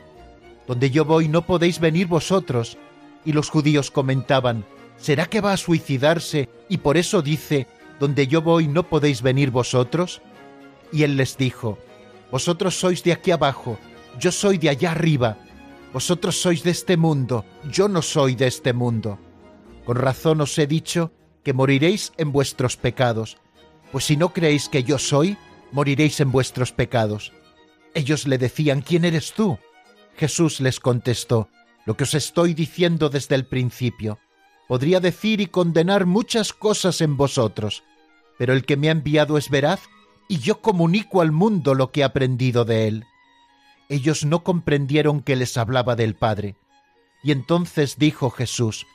Donde 0.68 0.90
yo 0.90 1.06
voy 1.06 1.28
no 1.28 1.46
podéis 1.46 1.80
venir 1.80 2.08
vosotros. 2.08 2.78
Y 3.26 3.34
los 3.34 3.50
judíos 3.50 3.92
comentaban, 3.92 4.66
¿será 4.98 5.28
que 5.28 5.42
va 5.42 5.54
a 5.54 5.58
suicidarse 5.58 6.50
y 6.68 6.78
por 6.78 6.98
eso 6.98 7.22
dice, 7.22 7.68
Donde 8.00 8.28
yo 8.28 8.42
voy 8.42 8.68
no 8.68 8.84
podéis 8.84 9.22
venir 9.22 9.52
vosotros? 9.52 10.22
Y 10.92 11.04
él 11.04 11.18
les 11.18 11.38
dijo, 11.38 11.78
vosotros 12.32 12.80
sois 12.80 13.04
de 13.04 13.12
aquí 13.12 13.32
abajo, 13.32 13.78
yo 14.20 14.32
soy 14.32 14.58
de 14.58 14.70
allá 14.70 14.92
arriba. 14.92 15.38
Vosotros 15.94 16.40
sois 16.40 16.64
de 16.64 16.72
este 16.72 16.98
mundo, 16.98 17.46
yo 17.70 17.88
no 17.88 18.02
soy 18.02 18.36
de 18.36 18.48
este 18.48 18.74
mundo. 18.74 19.20
Con 19.86 19.98
razón 19.98 20.42
os 20.42 20.58
he 20.58 20.66
dicho 20.66 21.12
que 21.44 21.54
moriréis 21.54 22.14
en 22.18 22.32
vuestros 22.32 22.78
pecados, 22.78 23.38
pues 23.92 24.06
si 24.06 24.16
no 24.16 24.30
creéis 24.30 24.70
que 24.70 24.84
yo 24.84 24.98
soy, 25.00 25.38
moriréis 25.72 26.20
en 26.20 26.32
vuestros 26.32 26.72
pecados. 26.72 27.34
Ellos 27.94 28.28
le 28.28 28.38
decían, 28.38 28.82
¿quién 28.82 29.06
eres 29.06 29.34
tú? 29.34 29.58
Jesús 30.16 30.60
les 30.60 30.80
contestó, 30.80 31.50
lo 31.86 31.96
que 31.96 32.04
os 32.04 32.14
estoy 32.14 32.54
diciendo 32.54 33.10
desde 33.10 33.36
el 33.36 33.46
principio. 33.46 34.20
Podría 34.68 35.00
decir 35.00 35.42
y 35.42 35.48
condenar 35.48 36.06
muchas 36.06 36.54
cosas 36.54 37.02
en 37.02 37.18
vosotros, 37.18 37.84
pero 38.38 38.54
el 38.54 38.66
que 38.66 38.78
me 38.78 38.90
ha 38.90 38.92
enviado 38.92 39.38
es 39.38 39.50
veraz 39.50 39.82
y 40.28 40.38
yo 40.40 40.62
comunico 40.62 41.22
al 41.22 41.32
mundo 41.32 41.74
lo 41.74 41.92
que 41.92 42.02
he 42.02 42.04
aprendido 42.04 42.64
de 42.66 42.88
él. 42.88 43.06
Ellos 43.90 44.24
no 44.24 44.44
comprendieron 44.44 45.22
que 45.22 45.36
les 45.36 45.58
hablaba 45.58 45.96
del 45.96 46.16
Padre. 46.16 46.56
Y 47.24 47.32
entonces 47.32 47.98
dijo 47.98 48.30
Jesús, 48.30 48.86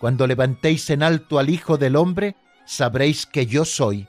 Cuando 0.00 0.26
levantéis 0.26 0.90
en 0.90 1.04
alto 1.04 1.38
al 1.38 1.48
Hijo 1.48 1.78
del 1.78 1.94
Hombre, 1.94 2.34
sabréis 2.66 3.26
que 3.26 3.46
yo 3.46 3.64
soy, 3.64 4.08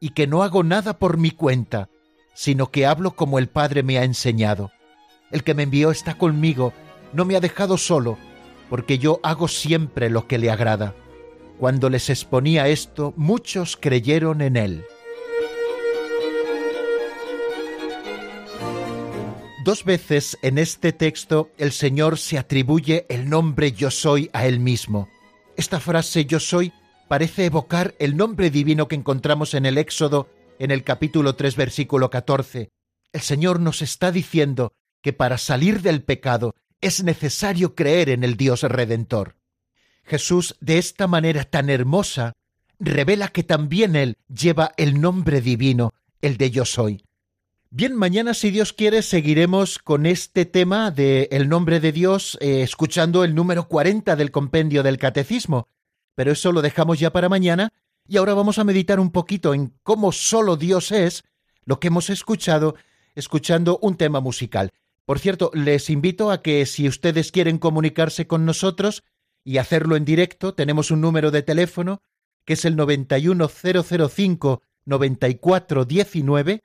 y 0.00 0.10
que 0.10 0.26
no 0.26 0.42
hago 0.42 0.64
nada 0.64 0.98
por 0.98 1.18
mi 1.18 1.30
cuenta, 1.30 1.90
sino 2.34 2.70
que 2.70 2.86
hablo 2.86 3.14
como 3.14 3.38
el 3.38 3.48
Padre 3.48 3.82
me 3.82 3.98
ha 3.98 4.04
enseñado. 4.04 4.72
El 5.30 5.44
que 5.44 5.54
me 5.54 5.62
envió 5.62 5.90
está 5.90 6.14
conmigo, 6.14 6.72
no 7.12 7.24
me 7.24 7.36
ha 7.36 7.40
dejado 7.40 7.76
solo, 7.76 8.18
porque 8.70 8.98
yo 8.98 9.20
hago 9.22 9.46
siempre 9.46 10.10
lo 10.10 10.26
que 10.26 10.38
le 10.38 10.50
agrada. 10.50 10.94
Cuando 11.58 11.90
les 11.90 12.08
exponía 12.08 12.68
esto, 12.68 13.12
muchos 13.16 13.76
creyeron 13.76 14.40
en 14.40 14.56
él. 14.56 14.84
Dos 19.62 19.84
veces 19.84 20.38
en 20.40 20.56
este 20.56 20.94
texto 20.94 21.50
el 21.58 21.72
Señor 21.72 22.16
se 22.16 22.38
atribuye 22.38 23.04
el 23.10 23.28
nombre 23.28 23.72
yo 23.72 23.90
soy 23.90 24.30
a 24.32 24.46
Él 24.46 24.58
mismo. 24.58 25.10
Esta 25.54 25.80
frase 25.80 26.24
yo 26.24 26.40
soy 26.40 26.72
parece 27.10 27.46
evocar 27.46 27.96
el 27.98 28.16
nombre 28.16 28.50
divino 28.50 28.86
que 28.86 28.94
encontramos 28.94 29.54
en 29.54 29.66
el 29.66 29.78
Éxodo 29.78 30.28
en 30.60 30.70
el 30.70 30.84
capítulo 30.84 31.34
3 31.34 31.56
versículo 31.56 32.08
14. 32.08 32.70
El 33.12 33.20
Señor 33.20 33.58
nos 33.58 33.82
está 33.82 34.12
diciendo 34.12 34.74
que 35.02 35.12
para 35.12 35.36
salir 35.36 35.82
del 35.82 36.04
pecado 36.04 36.54
es 36.80 37.02
necesario 37.02 37.74
creer 37.74 38.10
en 38.10 38.22
el 38.22 38.36
Dios 38.36 38.62
Redentor. 38.62 39.34
Jesús, 40.04 40.56
de 40.60 40.78
esta 40.78 41.08
manera 41.08 41.42
tan 41.42 41.68
hermosa, 41.68 42.34
revela 42.78 43.26
que 43.26 43.42
también 43.42 43.96
Él 43.96 44.16
lleva 44.28 44.70
el 44.76 45.00
nombre 45.00 45.40
divino, 45.40 45.94
el 46.22 46.36
de 46.36 46.52
yo 46.52 46.64
soy. 46.64 47.02
Bien, 47.70 47.96
mañana, 47.96 48.34
si 48.34 48.52
Dios 48.52 48.72
quiere, 48.72 49.02
seguiremos 49.02 49.80
con 49.80 50.06
este 50.06 50.44
tema 50.44 50.92
de 50.92 51.28
el 51.32 51.48
nombre 51.48 51.80
de 51.80 51.90
Dios, 51.90 52.38
eh, 52.40 52.62
escuchando 52.62 53.24
el 53.24 53.34
número 53.34 53.66
40 53.66 54.14
del 54.14 54.30
compendio 54.30 54.84
del 54.84 54.98
Catecismo. 54.98 55.66
Pero 56.20 56.32
eso 56.32 56.52
lo 56.52 56.60
dejamos 56.60 57.00
ya 57.00 57.14
para 57.14 57.30
mañana 57.30 57.72
y 58.06 58.18
ahora 58.18 58.34
vamos 58.34 58.58
a 58.58 58.64
meditar 58.64 59.00
un 59.00 59.10
poquito 59.10 59.54
en 59.54 59.72
cómo 59.82 60.12
solo 60.12 60.58
Dios 60.58 60.92
es, 60.92 61.24
lo 61.64 61.80
que 61.80 61.88
hemos 61.88 62.10
escuchado, 62.10 62.74
escuchando 63.14 63.78
un 63.80 63.96
tema 63.96 64.20
musical. 64.20 64.68
Por 65.06 65.18
cierto, 65.18 65.50
les 65.54 65.88
invito 65.88 66.30
a 66.30 66.42
que 66.42 66.66
si 66.66 66.86
ustedes 66.86 67.32
quieren 67.32 67.56
comunicarse 67.56 68.26
con 68.26 68.44
nosotros 68.44 69.02
y 69.44 69.56
hacerlo 69.56 69.96
en 69.96 70.04
directo, 70.04 70.52
tenemos 70.52 70.90
un 70.90 71.00
número 71.00 71.30
de 71.30 71.42
teléfono 71.42 72.02
que 72.44 72.52
es 72.52 72.66
el 72.66 72.76
91005 72.76 74.62
9419 74.84 76.64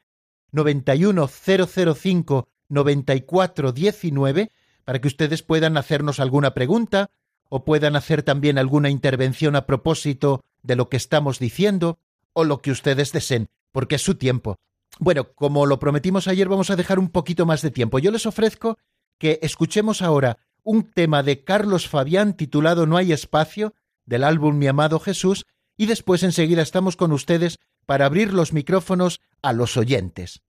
91005 0.52 2.50
9419 2.68 4.52
para 4.84 5.00
que 5.00 5.08
ustedes 5.08 5.44
puedan 5.44 5.78
hacernos 5.78 6.20
alguna 6.20 6.54
pregunta 6.54 7.10
o 7.50 7.64
puedan 7.64 7.96
hacer 7.96 8.24
también 8.24 8.58
alguna 8.58 8.90
intervención 8.90 9.56
a 9.56 9.66
propósito 9.66 10.44
de 10.64 10.76
lo 10.76 10.90
que 10.90 10.98
estamos 10.98 11.40
diciendo 11.40 12.00
o 12.34 12.44
lo 12.44 12.62
que 12.62 12.72
ustedes 12.72 13.12
deseen, 13.12 13.48
porque 13.72 13.96
es 13.96 14.02
su 14.02 14.16
tiempo. 14.16 14.58
Bueno, 15.00 15.34
como 15.34 15.66
lo 15.66 15.80
prometimos 15.80 16.28
ayer, 16.28 16.48
vamos 16.48 16.70
a 16.70 16.76
dejar 16.76 17.00
un 17.00 17.10
poquito 17.10 17.46
más 17.46 17.62
de 17.62 17.72
tiempo. 17.72 18.00
Yo 18.00 18.12
les 18.12 18.26
ofrezco 18.26 18.78
que 19.18 19.40
escuchemos 19.42 20.02
ahora 20.02 20.38
un 20.64 20.84
tema 20.92 21.24
de 21.24 21.44
Carlos 21.44 21.88
Fabián 21.88 22.36
titulado 22.36 22.86
No 22.86 22.98
hay 22.98 23.12
espacio, 23.12 23.74
del 24.06 24.24
álbum 24.24 24.58
Mi 24.58 24.68
amado 24.68 25.00
Jesús, 25.00 25.46
y 25.78 25.86
después 25.86 26.24
enseguida 26.24 26.62
estamos 26.62 26.96
con 26.96 27.12
ustedes 27.12 27.60
para 27.86 28.06
abrir 28.06 28.34
los 28.34 28.54
micrófonos 28.54 29.22
a 29.42 29.54
los 29.54 29.78
oyentes. 29.78 30.42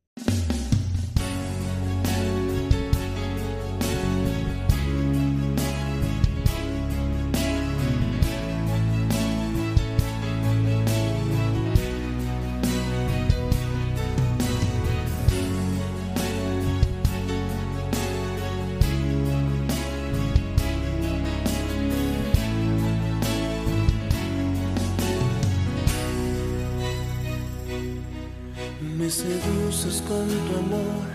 Con 29.87 30.26
tu 30.26 30.59
amor 30.59 31.07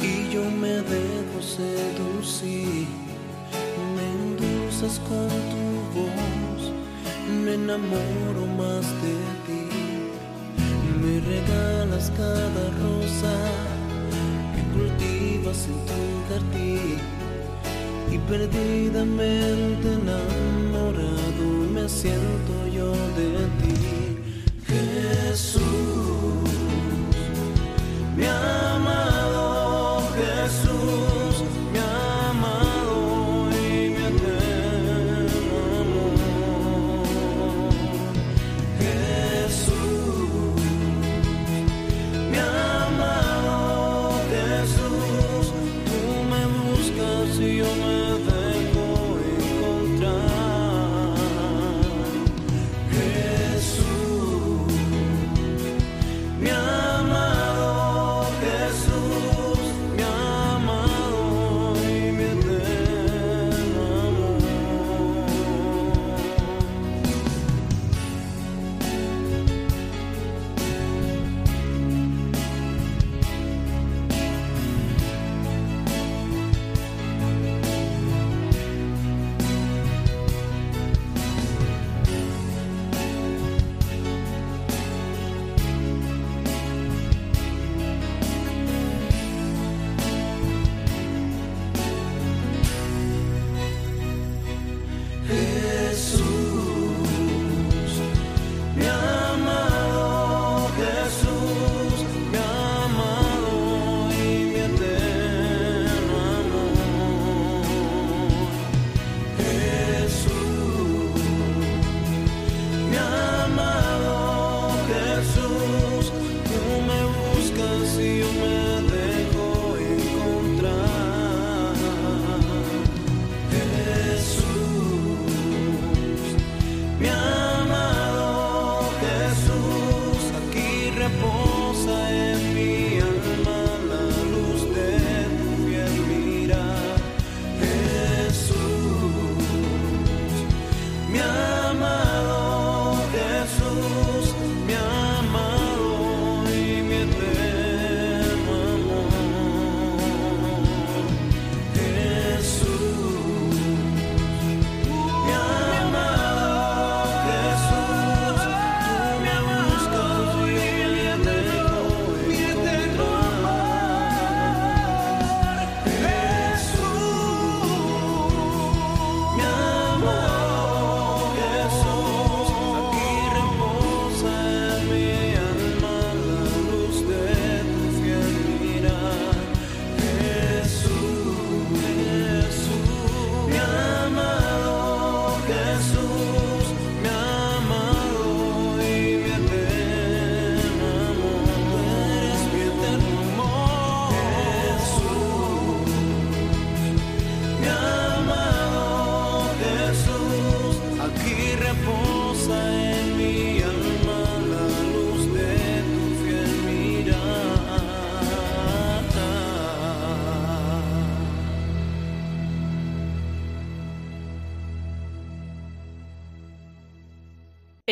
y 0.00 0.30
yo 0.30 0.44
me 0.50 0.82
dejo 0.82 1.40
seducir. 1.40 2.86
Me 3.96 4.04
endulzas 4.18 4.98
con 5.08 5.28
tu 5.50 5.64
voz, 5.98 6.72
me 7.42 7.54
enamoro 7.54 8.44
más 8.58 8.84
de 9.02 9.16
ti. 9.46 9.64
Me 11.00 11.20
regalas 11.20 12.12
cada 12.18 12.64
rosa 12.82 13.34
que 14.54 14.62
cultivas 14.76 15.66
en 15.66 15.78
tu 15.88 16.02
jardín. 16.28 16.98
Y 18.12 18.18
perdidamente 18.30 19.86
enamorado 19.94 21.46
me 21.72 21.88
siento 21.88 22.66
yo 22.74 22.92
de 23.16 23.46
ti. 23.62 23.76
Jesús. 24.66 25.89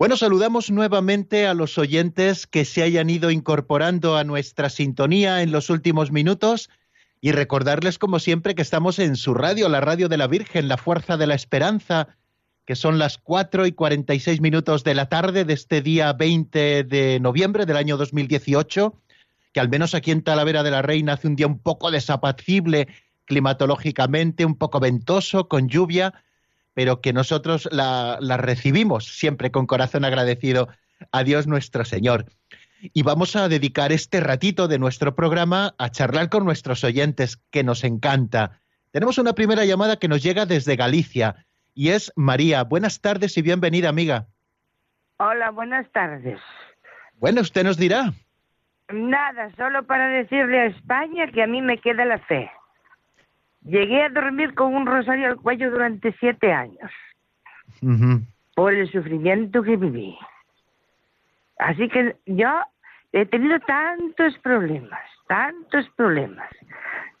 Bueno, 0.00 0.16
saludamos 0.16 0.70
nuevamente 0.70 1.46
a 1.46 1.52
los 1.52 1.76
oyentes 1.76 2.46
que 2.46 2.64
se 2.64 2.82
hayan 2.82 3.10
ido 3.10 3.30
incorporando 3.30 4.16
a 4.16 4.24
nuestra 4.24 4.70
sintonía 4.70 5.42
en 5.42 5.52
los 5.52 5.68
últimos 5.68 6.10
minutos 6.10 6.70
y 7.20 7.32
recordarles, 7.32 7.98
como 7.98 8.18
siempre, 8.18 8.54
que 8.54 8.62
estamos 8.62 8.98
en 8.98 9.14
su 9.14 9.34
radio, 9.34 9.68
la 9.68 9.82
radio 9.82 10.08
de 10.08 10.16
la 10.16 10.26
Virgen, 10.26 10.68
la 10.68 10.78
Fuerza 10.78 11.18
de 11.18 11.26
la 11.26 11.34
Esperanza, 11.34 12.16
que 12.64 12.76
son 12.76 12.98
las 12.98 13.18
4 13.18 13.66
y 13.66 13.72
46 13.72 14.40
minutos 14.40 14.84
de 14.84 14.94
la 14.94 15.10
tarde 15.10 15.44
de 15.44 15.52
este 15.52 15.82
día 15.82 16.14
20 16.14 16.84
de 16.84 17.20
noviembre 17.20 17.66
del 17.66 17.76
año 17.76 17.98
2018, 17.98 18.98
que 19.52 19.60
al 19.60 19.68
menos 19.68 19.94
aquí 19.94 20.12
en 20.12 20.22
Talavera 20.22 20.62
de 20.62 20.70
la 20.70 20.80
Reina 20.80 21.12
hace 21.12 21.28
un 21.28 21.36
día 21.36 21.46
un 21.46 21.58
poco 21.58 21.90
desapacible 21.90 22.88
climatológicamente, 23.26 24.46
un 24.46 24.56
poco 24.56 24.80
ventoso, 24.80 25.46
con 25.46 25.68
lluvia, 25.68 26.24
pero 26.80 27.02
que 27.02 27.12
nosotros 27.12 27.68
la, 27.70 28.16
la 28.22 28.38
recibimos 28.38 29.04
siempre 29.04 29.50
con 29.50 29.66
corazón 29.66 30.06
agradecido 30.06 30.70
a 31.12 31.24
Dios 31.24 31.46
nuestro 31.46 31.84
Señor. 31.84 32.24
Y 32.80 33.02
vamos 33.02 33.36
a 33.36 33.50
dedicar 33.50 33.92
este 33.92 34.18
ratito 34.18 34.66
de 34.66 34.78
nuestro 34.78 35.14
programa 35.14 35.74
a 35.76 35.90
charlar 35.90 36.30
con 36.30 36.46
nuestros 36.46 36.82
oyentes, 36.82 37.36
que 37.50 37.64
nos 37.64 37.84
encanta. 37.84 38.62
Tenemos 38.92 39.18
una 39.18 39.34
primera 39.34 39.66
llamada 39.66 39.98
que 39.98 40.08
nos 40.08 40.22
llega 40.22 40.46
desde 40.46 40.76
Galicia 40.76 41.44
y 41.74 41.90
es 41.90 42.14
María. 42.16 42.64
Buenas 42.64 43.02
tardes 43.02 43.36
y 43.36 43.42
bienvenida, 43.42 43.90
amiga. 43.90 44.28
Hola, 45.18 45.50
buenas 45.50 45.86
tardes. 45.92 46.40
Bueno, 47.16 47.42
usted 47.42 47.62
nos 47.62 47.76
dirá. 47.76 48.14
Nada, 48.90 49.50
solo 49.58 49.82
para 49.82 50.08
decirle 50.08 50.60
a 50.60 50.66
España 50.68 51.30
que 51.30 51.42
a 51.42 51.46
mí 51.46 51.60
me 51.60 51.76
queda 51.76 52.06
la 52.06 52.20
fe. 52.20 52.50
Llegué 53.62 54.02
a 54.04 54.08
dormir 54.08 54.54
con 54.54 54.74
un 54.74 54.86
rosario 54.86 55.26
al 55.28 55.36
cuello 55.36 55.70
durante 55.70 56.12
siete 56.18 56.52
años 56.52 56.90
por 58.54 58.72
el 58.74 58.90
sufrimiento 58.90 59.62
que 59.62 59.76
viví. 59.76 60.18
Así 61.58 61.88
que 61.88 62.16
yo 62.26 62.48
he 63.12 63.26
tenido 63.26 63.58
tantos 63.60 64.38
problemas, 64.38 65.00
tantos 65.28 65.88
problemas, 65.96 66.48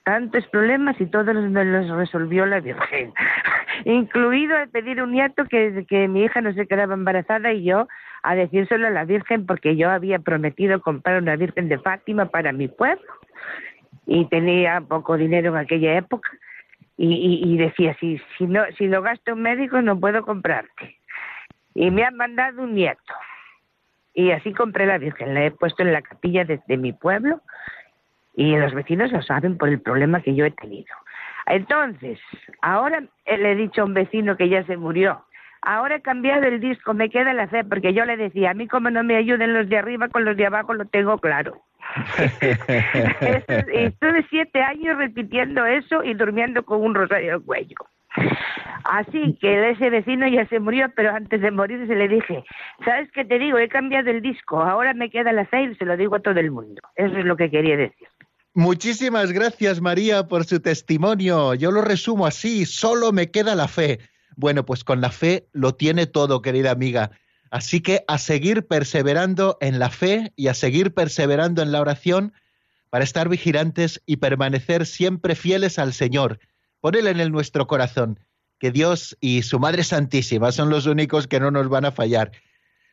tantos 0.04 0.46
problemas 0.48 0.98
y 1.00 1.06
todos 1.06 1.34
los- 1.34 1.50
me 1.50 1.64
los 1.64 1.88
resolvió 1.90 2.46
la 2.46 2.60
Virgen. 2.60 3.12
Incluido 3.84 4.56
el 4.58 4.68
pedir 4.70 5.02
un 5.02 5.12
nieto 5.12 5.44
que, 5.44 5.84
que 5.88 6.08
mi 6.08 6.24
hija 6.24 6.40
no 6.40 6.52
se 6.52 6.66
quedaba 6.66 6.94
embarazada 6.94 7.52
y 7.52 7.64
yo 7.64 7.86
a 8.22 8.34
decírselo 8.34 8.86
a 8.86 8.90
la 8.90 9.04
Virgen 9.04 9.46
porque 9.46 9.76
yo 9.76 9.90
había 9.90 10.18
prometido 10.18 10.80
comprar 10.80 11.22
una 11.22 11.36
Virgen 11.36 11.68
de 11.68 11.78
Fátima 11.78 12.26
para 12.26 12.52
mi 12.52 12.68
pueblo 12.68 13.04
y 14.12 14.24
tenía 14.24 14.80
poco 14.80 15.16
dinero 15.16 15.52
en 15.52 15.58
aquella 15.58 15.96
época 15.96 16.28
y, 16.96 17.56
decía 17.56 17.96
si 18.00 18.20
si 18.36 18.46
no 18.46 18.64
si 18.76 18.88
lo 18.88 19.00
gasto 19.02 19.30
en 19.32 19.42
médico 19.42 19.80
no 19.80 19.98
puedo 19.98 20.24
comprarte. 20.24 20.98
Y 21.74 21.92
me 21.92 22.02
han 22.02 22.16
mandado 22.16 22.62
un 22.62 22.74
nieto. 22.74 23.14
Y 24.12 24.32
así 24.32 24.52
compré 24.52 24.86
la 24.86 24.98
Virgen 24.98 25.32
la 25.32 25.44
he 25.44 25.50
puesto 25.52 25.82
en 25.82 25.92
la 25.92 26.02
capilla 26.02 26.44
de, 26.44 26.60
mi 26.76 26.92
pueblo 26.92 27.40
y 28.34 28.56
los 28.56 28.74
vecinos 28.74 29.12
lo 29.12 29.22
saben 29.22 29.56
por 29.56 29.68
el 29.68 29.80
problema 29.80 30.20
que 30.20 30.34
yo 30.34 30.44
he 30.44 30.50
tenido. 30.50 30.92
Entonces 31.46 32.18
ahora 32.62 33.04
le 33.26 33.52
he 33.52 33.54
dicho 33.54 33.82
a 33.82 33.84
un 33.84 33.94
vecino 33.94 34.36
que 34.36 34.48
ya 34.48 34.64
se 34.64 34.76
murió 34.76 35.24
Ahora 35.62 35.96
he 35.96 36.00
cambiado 36.02 36.44
el 36.44 36.58
disco, 36.58 36.94
me 36.94 37.10
queda 37.10 37.34
la 37.34 37.46
fe, 37.46 37.64
porque 37.64 37.92
yo 37.92 38.06
le 38.06 38.16
decía, 38.16 38.50
a 38.50 38.54
mí 38.54 38.66
como 38.66 38.90
no 38.90 39.04
me 39.04 39.16
ayuden 39.16 39.52
los 39.52 39.68
de 39.68 39.76
arriba, 39.76 40.08
con 40.08 40.24
los 40.24 40.36
de 40.36 40.46
abajo 40.46 40.72
lo 40.72 40.86
tengo 40.86 41.18
claro. 41.18 41.62
Estuve 43.72 44.26
siete 44.30 44.62
años 44.62 44.96
repitiendo 44.96 45.64
eso 45.66 46.02
y 46.04 46.14
durmiendo 46.14 46.64
con 46.64 46.82
un 46.82 46.94
rosario 46.94 47.34
al 47.34 47.42
cuello. 47.42 47.76
Así 48.84 49.36
que 49.40 49.70
ese 49.70 49.90
vecino 49.90 50.26
ya 50.26 50.46
se 50.48 50.58
murió, 50.58 50.90
pero 50.96 51.14
antes 51.14 51.40
de 51.40 51.50
morirse 51.50 51.94
le 51.94 52.08
dije, 52.08 52.44
¿sabes 52.84 53.10
qué 53.12 53.24
te 53.24 53.38
digo? 53.38 53.58
He 53.58 53.68
cambiado 53.68 54.10
el 54.10 54.20
disco, 54.20 54.60
ahora 54.60 54.94
me 54.94 55.10
queda 55.10 55.32
la 55.32 55.42
y 55.52 55.74
se 55.76 55.84
lo 55.84 55.96
digo 55.96 56.16
a 56.16 56.20
todo 56.20 56.38
el 56.40 56.50
mundo. 56.50 56.80
Eso 56.96 57.16
es 57.16 57.24
lo 57.24 57.36
que 57.36 57.50
quería 57.50 57.76
decir. 57.76 58.08
Muchísimas 58.54 59.32
gracias, 59.32 59.80
María, 59.80 60.26
por 60.26 60.44
su 60.44 60.60
testimonio. 60.60 61.54
Yo 61.54 61.70
lo 61.70 61.82
resumo 61.82 62.26
así, 62.26 62.66
solo 62.66 63.12
me 63.12 63.30
queda 63.30 63.54
la 63.54 63.68
fe. 63.68 64.00
Bueno, 64.36 64.64
pues 64.64 64.82
con 64.82 65.00
la 65.00 65.10
fe 65.10 65.46
lo 65.52 65.74
tiene 65.74 66.06
todo, 66.06 66.42
querida 66.42 66.72
amiga. 66.72 67.12
Así 67.50 67.80
que 67.80 68.04
a 68.06 68.18
seguir 68.18 68.66
perseverando 68.66 69.58
en 69.60 69.78
la 69.78 69.90
fe 69.90 70.32
y 70.36 70.46
a 70.46 70.54
seguir 70.54 70.94
perseverando 70.94 71.62
en 71.62 71.72
la 71.72 71.80
oración 71.80 72.32
para 72.90 73.04
estar 73.04 73.28
vigilantes 73.28 74.02
y 74.06 74.16
permanecer 74.16 74.86
siempre 74.86 75.34
fieles 75.34 75.78
al 75.78 75.92
Señor. 75.92 76.38
Ponele 76.80 77.10
en 77.10 77.20
el 77.20 77.32
nuestro 77.32 77.66
corazón, 77.66 78.20
que 78.58 78.70
Dios 78.70 79.16
y 79.20 79.42
su 79.42 79.58
Madre 79.58 79.82
Santísima 79.82 80.52
son 80.52 80.70
los 80.70 80.86
únicos 80.86 81.26
que 81.26 81.40
no 81.40 81.50
nos 81.50 81.68
van 81.68 81.84
a 81.84 81.92
fallar. 81.92 82.32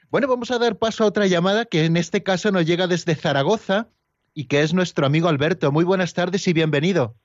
Bueno, 0.10 0.28
vamos 0.28 0.49
a 0.51 0.58
dar 0.58 0.78
paso 0.78 1.03
a 1.03 1.08
otra 1.08 1.28
llamada 1.28 1.66
que 1.66 1.86
en 1.86 1.97
este 1.97 2.24
caso 2.24 2.51
nos 2.51 2.66
llega 2.66 2.88
desde 2.88 3.16
Zaragoza 3.16 3.89
y 4.34 4.45
que 4.45 4.62
es 4.62 4.74
nuestro 4.74 5.05
amigo 5.05 5.28
Alberto. 5.28 5.72
Muy 5.72 5.84
buenas 5.84 6.14
tardes 6.14 6.47
y 6.47 6.53
bienvenido. 6.53 7.16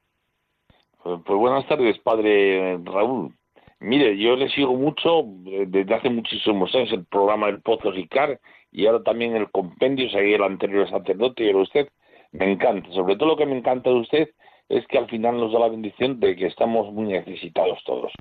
Pues, 1.03 1.21
pues 1.25 1.39
buenas 1.39 1.67
tardes, 1.69 1.99
padre 2.01 2.79
Raúl. 2.85 3.35
Mire, 3.83 4.17
yo 4.17 4.37
le 4.37 4.49
sigo 4.51 4.75
mucho 4.75 5.25
eh, 5.47 5.65
desde 5.67 5.95
hace 5.95 6.09
muchísimos 6.09 6.73
años 6.75 6.93
el 6.93 7.05
programa 7.05 7.49
del 7.49 7.61
Pozo 7.63 7.91
Ricar 7.91 8.39
y 8.71 8.87
ahora 8.87 9.03
también 9.03 9.35
el 9.35 9.51
compendio, 9.51 10.09
seguí 10.11 10.35
el 10.35 10.43
anterior 10.43 10.89
sacerdote 10.89 11.45
y 11.45 11.49
ahora 11.49 11.63
usted. 11.63 11.89
Me 12.31 12.51
encanta. 12.51 12.89
Sobre 12.93 13.17
todo 13.17 13.31
lo 13.31 13.37
que 13.37 13.45
me 13.45 13.59
encanta 13.59 13.91
de 13.91 13.97
usted 13.97 14.29
es 14.69 14.87
que 14.87 14.99
al 14.99 15.09
final 15.09 15.37
nos 15.37 15.53
da 15.53 15.59
la 15.59 15.69
bendición 15.69 16.19
de 16.21 16.35
que 16.37 16.47
estamos 16.47 16.93
muy 16.93 17.07
necesitados 17.07 17.83
todos. 17.85 18.13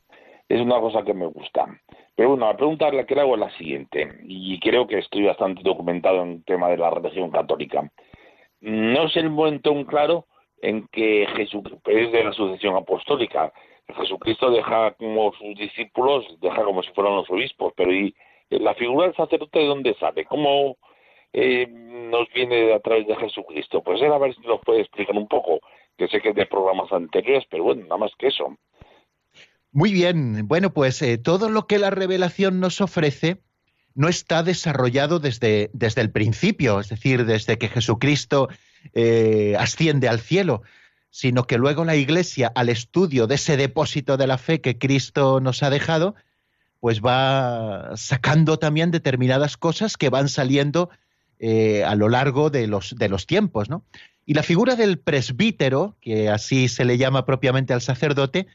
Es 0.50 0.60
una 0.60 0.80
cosa 0.82 1.04
que 1.04 1.14
me 1.14 1.28
gusta. 1.28 1.66
Pero 2.16 2.30
bueno, 2.30 2.48
la 2.48 2.58
pregunta 2.58 2.92
la 2.92 3.06
que 3.06 3.16
le 3.16 3.22
hago 3.22 3.36
es 3.36 3.40
la 3.40 3.58
siguiente, 3.58 4.20
y 4.24 4.60
creo 4.60 4.86
que 4.86 4.98
estoy 4.98 5.24
bastante 5.24 5.62
documentado 5.64 6.24
en 6.24 6.32
el 6.32 6.44
tema 6.44 6.70
de 6.70 6.78
la 6.78 6.90
religión 6.90 7.32
católica. 7.32 7.90
No 8.60 9.06
es 9.06 9.16
el 9.16 9.30
momento 9.30 9.70
aún 9.70 9.86
claro 9.86 10.26
en 10.62 10.88
que 10.92 11.26
Jesucristo 11.36 11.90
es 11.90 12.12
de 12.12 12.24
la 12.24 12.34
sucesión 12.34 12.76
apostólica. 12.76 13.54
Jesucristo 13.88 14.52
deja 14.52 14.92
como 14.94 15.34
sus 15.34 15.56
discípulos, 15.58 16.26
deja 16.42 16.64
como 16.64 16.84
si 16.84 16.92
fueran 16.94 17.16
los 17.16 17.30
obispos, 17.30 17.74
pero 17.76 17.94
¿y 17.94 18.16
la 18.50 18.74
figura 18.76 19.08
del 19.08 19.16
sacerdote 19.16 19.60
de 19.60 19.66
dónde 19.66 19.96
sale? 20.00 20.26
¿Cómo 20.26 20.78
eh, 21.34 21.68
nos 21.68 22.28
viene 22.34 22.74
a 22.74 22.80
través 22.80 23.08
de 23.08 23.16
Jesucristo? 23.16 23.82
Pues 23.84 24.02
él 24.02 24.12
a 24.12 24.18
ver 24.18 24.36
si 24.36 24.42
nos 24.42 24.62
puede 24.62 24.82
explicar 24.82 25.16
un 25.16 25.28
poco, 25.28 25.60
que 25.98 26.08
sé 26.08 26.22
que 26.22 26.30
es 26.30 26.36
de 26.36 26.46
programas 26.46 26.92
anteriores, 26.92 27.46
pero 27.50 27.64
bueno, 27.64 27.84
nada 27.84 27.98
más 27.98 28.12
que 28.18 28.28
eso. 28.28 28.58
Muy 29.72 29.94
bien, 29.94 30.48
bueno, 30.48 30.74
pues 30.74 31.02
eh, 31.02 31.18
todo 31.18 31.50
lo 31.50 31.66
que 31.66 31.80
la 31.80 31.90
revelación 31.90 32.60
nos 32.60 32.82
ofrece 32.82 33.38
no 33.96 34.08
está 34.10 34.44
desarrollado 34.44 35.20
desde, 35.20 35.70
desde 35.74 36.02
el 36.02 36.12
principio, 36.12 36.80
es 36.80 36.90
decir, 36.90 37.26
desde 37.26 37.58
que 37.58 37.68
Jesucristo 37.68 38.50
eh, 38.94 39.56
asciende 39.58 40.08
al 40.08 40.20
cielo, 40.20 40.62
sino 41.12 41.44
que 41.46 41.58
luego 41.58 41.86
la 41.86 41.96
Iglesia, 41.96 42.52
al 42.56 42.70
estudio 42.70 43.28
de 43.28 43.36
ese 43.36 43.58
depósito 43.58 44.18
de 44.18 44.28
la 44.28 44.38
fe 44.38 44.62
que 44.62 44.80
Cristo 44.80 45.40
nos 45.42 45.62
ha 45.62 45.70
dejado, 45.70 46.16
pues 46.80 47.02
va 47.02 47.92
sacando 47.96 48.58
también 48.58 48.90
determinadas 48.90 49.58
cosas 49.58 49.98
que 49.98 50.10
van 50.10 50.30
saliendo 50.30 50.90
eh, 51.38 51.84
a 51.84 51.96
lo 51.96 52.10
largo 52.10 52.50
de 52.50 52.66
los, 52.66 52.96
de 52.98 53.10
los 53.10 53.28
tiempos, 53.28 53.70
¿no? 53.70 53.84
Y 54.26 54.34
la 54.34 54.44
figura 54.44 54.76
del 54.76 55.00
presbítero, 55.00 55.98
que 56.00 56.30
así 56.30 56.70
se 56.70 56.86
le 56.86 56.98
llama 56.98 57.26
propiamente 57.26 57.74
al 57.74 57.82
sacerdote, 57.82 58.48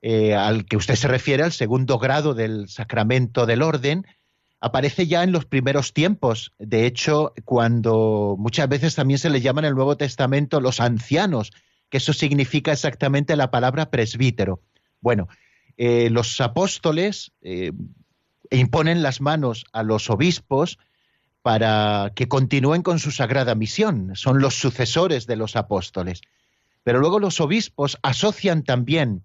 eh, 0.00 0.34
al 0.34 0.64
que 0.64 0.76
usted 0.76 0.94
se 0.94 1.08
refiere, 1.08 1.42
al 1.42 1.52
segundo 1.52 1.98
grado 1.98 2.34
del 2.34 2.68
sacramento 2.68 3.44
del 3.44 3.62
orden, 3.62 4.06
aparece 4.60 5.06
ya 5.06 5.22
en 5.22 5.32
los 5.32 5.44
primeros 5.44 5.92
tiempos. 5.92 6.52
De 6.58 6.86
hecho, 6.86 7.34
cuando 7.44 8.36
muchas 8.38 8.68
veces 8.68 8.94
también 8.94 9.18
se 9.18 9.28
le 9.28 9.40
llama 9.40 9.60
en 9.60 9.66
el 9.66 9.74
Nuevo 9.74 9.96
Testamento 9.96 10.60
los 10.60 10.80
ancianos, 10.80 11.52
que 11.92 11.98
eso 11.98 12.14
significa 12.14 12.72
exactamente 12.72 13.36
la 13.36 13.50
palabra 13.50 13.90
presbítero. 13.90 14.62
Bueno, 15.02 15.28
eh, 15.76 16.08
los 16.08 16.40
apóstoles 16.40 17.32
eh, 17.42 17.72
imponen 18.50 19.02
las 19.02 19.20
manos 19.20 19.66
a 19.74 19.82
los 19.82 20.08
obispos 20.08 20.78
para 21.42 22.12
que 22.14 22.28
continúen 22.28 22.80
con 22.80 22.98
su 22.98 23.10
sagrada 23.10 23.54
misión. 23.54 24.12
Son 24.14 24.40
los 24.40 24.54
sucesores 24.54 25.26
de 25.26 25.36
los 25.36 25.54
apóstoles. 25.54 26.22
Pero 26.82 26.98
luego 26.98 27.18
los 27.18 27.42
obispos 27.42 27.98
asocian 28.02 28.62
también 28.62 29.24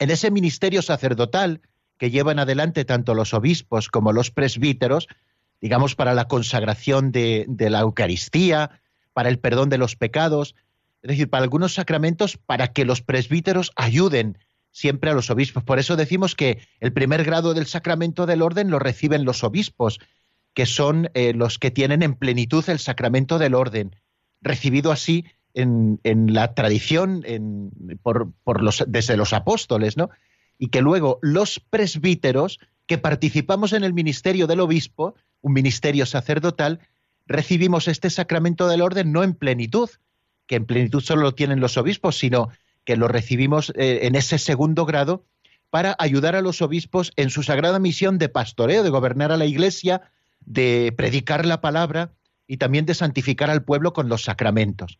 en 0.00 0.10
ese 0.10 0.32
ministerio 0.32 0.82
sacerdotal 0.82 1.60
que 1.98 2.10
llevan 2.10 2.40
adelante 2.40 2.84
tanto 2.84 3.14
los 3.14 3.32
obispos 3.32 3.88
como 3.88 4.12
los 4.12 4.32
presbíteros, 4.32 5.06
digamos, 5.60 5.94
para 5.94 6.14
la 6.14 6.26
consagración 6.26 7.12
de, 7.12 7.44
de 7.46 7.70
la 7.70 7.78
Eucaristía, 7.78 8.80
para 9.12 9.28
el 9.28 9.38
perdón 9.38 9.68
de 9.68 9.78
los 9.78 9.94
pecados, 9.94 10.56
es 11.02 11.08
decir, 11.08 11.28
para 11.28 11.42
algunos 11.42 11.74
sacramentos 11.74 12.36
para 12.36 12.68
que 12.68 12.84
los 12.84 13.02
presbíteros 13.02 13.72
ayuden 13.76 14.38
siempre 14.70 15.10
a 15.10 15.14
los 15.14 15.30
obispos. 15.30 15.64
Por 15.64 15.78
eso 15.78 15.96
decimos 15.96 16.34
que 16.34 16.58
el 16.80 16.92
primer 16.92 17.24
grado 17.24 17.54
del 17.54 17.66
sacramento 17.66 18.24
del 18.24 18.42
orden 18.42 18.70
lo 18.70 18.78
reciben 18.78 19.24
los 19.24 19.44
obispos, 19.44 20.00
que 20.54 20.66
son 20.66 21.10
eh, 21.14 21.34
los 21.34 21.58
que 21.58 21.70
tienen 21.70 22.02
en 22.02 22.14
plenitud 22.14 22.64
el 22.68 22.78
sacramento 22.78 23.38
del 23.38 23.54
orden, 23.54 23.96
recibido 24.40 24.92
así 24.92 25.24
en, 25.54 26.00
la 26.04 26.54
tradición 26.54 27.22
en, 27.26 27.70
por, 28.02 28.32
por 28.44 28.62
los, 28.62 28.84
desde 28.86 29.16
los 29.16 29.32
apóstoles, 29.32 29.96
¿no? 29.96 30.08
Y 30.58 30.68
que 30.68 30.80
luego 30.80 31.18
los 31.20 31.60
presbíteros, 31.60 32.58
que 32.86 32.96
participamos 32.96 33.72
en 33.72 33.84
el 33.84 33.92
ministerio 33.92 34.46
del 34.46 34.60
obispo, 34.60 35.14
un 35.40 35.52
ministerio 35.52 36.06
sacerdotal, 36.06 36.80
recibimos 37.26 37.88
este 37.88 38.08
sacramento 38.08 38.68
del 38.68 38.80
orden 38.80 39.12
no 39.12 39.22
en 39.24 39.34
plenitud, 39.34 39.90
que 40.52 40.56
en 40.56 40.66
plenitud 40.66 41.00
solo 41.00 41.22
lo 41.22 41.34
tienen 41.34 41.60
los 41.60 41.78
obispos, 41.78 42.18
sino 42.18 42.50
que 42.84 42.98
lo 42.98 43.08
recibimos 43.08 43.72
eh, 43.74 44.00
en 44.02 44.14
ese 44.14 44.36
segundo 44.36 44.84
grado 44.84 45.24
para 45.70 45.96
ayudar 45.98 46.36
a 46.36 46.42
los 46.42 46.60
obispos 46.60 47.10
en 47.16 47.30
su 47.30 47.42
sagrada 47.42 47.78
misión 47.78 48.18
de 48.18 48.28
pastoreo, 48.28 48.82
de 48.82 48.90
gobernar 48.90 49.32
a 49.32 49.38
la 49.38 49.46
iglesia, 49.46 50.02
de 50.44 50.92
predicar 50.94 51.46
la 51.46 51.62
palabra 51.62 52.12
y 52.46 52.58
también 52.58 52.84
de 52.84 52.92
santificar 52.92 53.48
al 53.48 53.64
pueblo 53.64 53.94
con 53.94 54.10
los 54.10 54.24
sacramentos. 54.24 54.98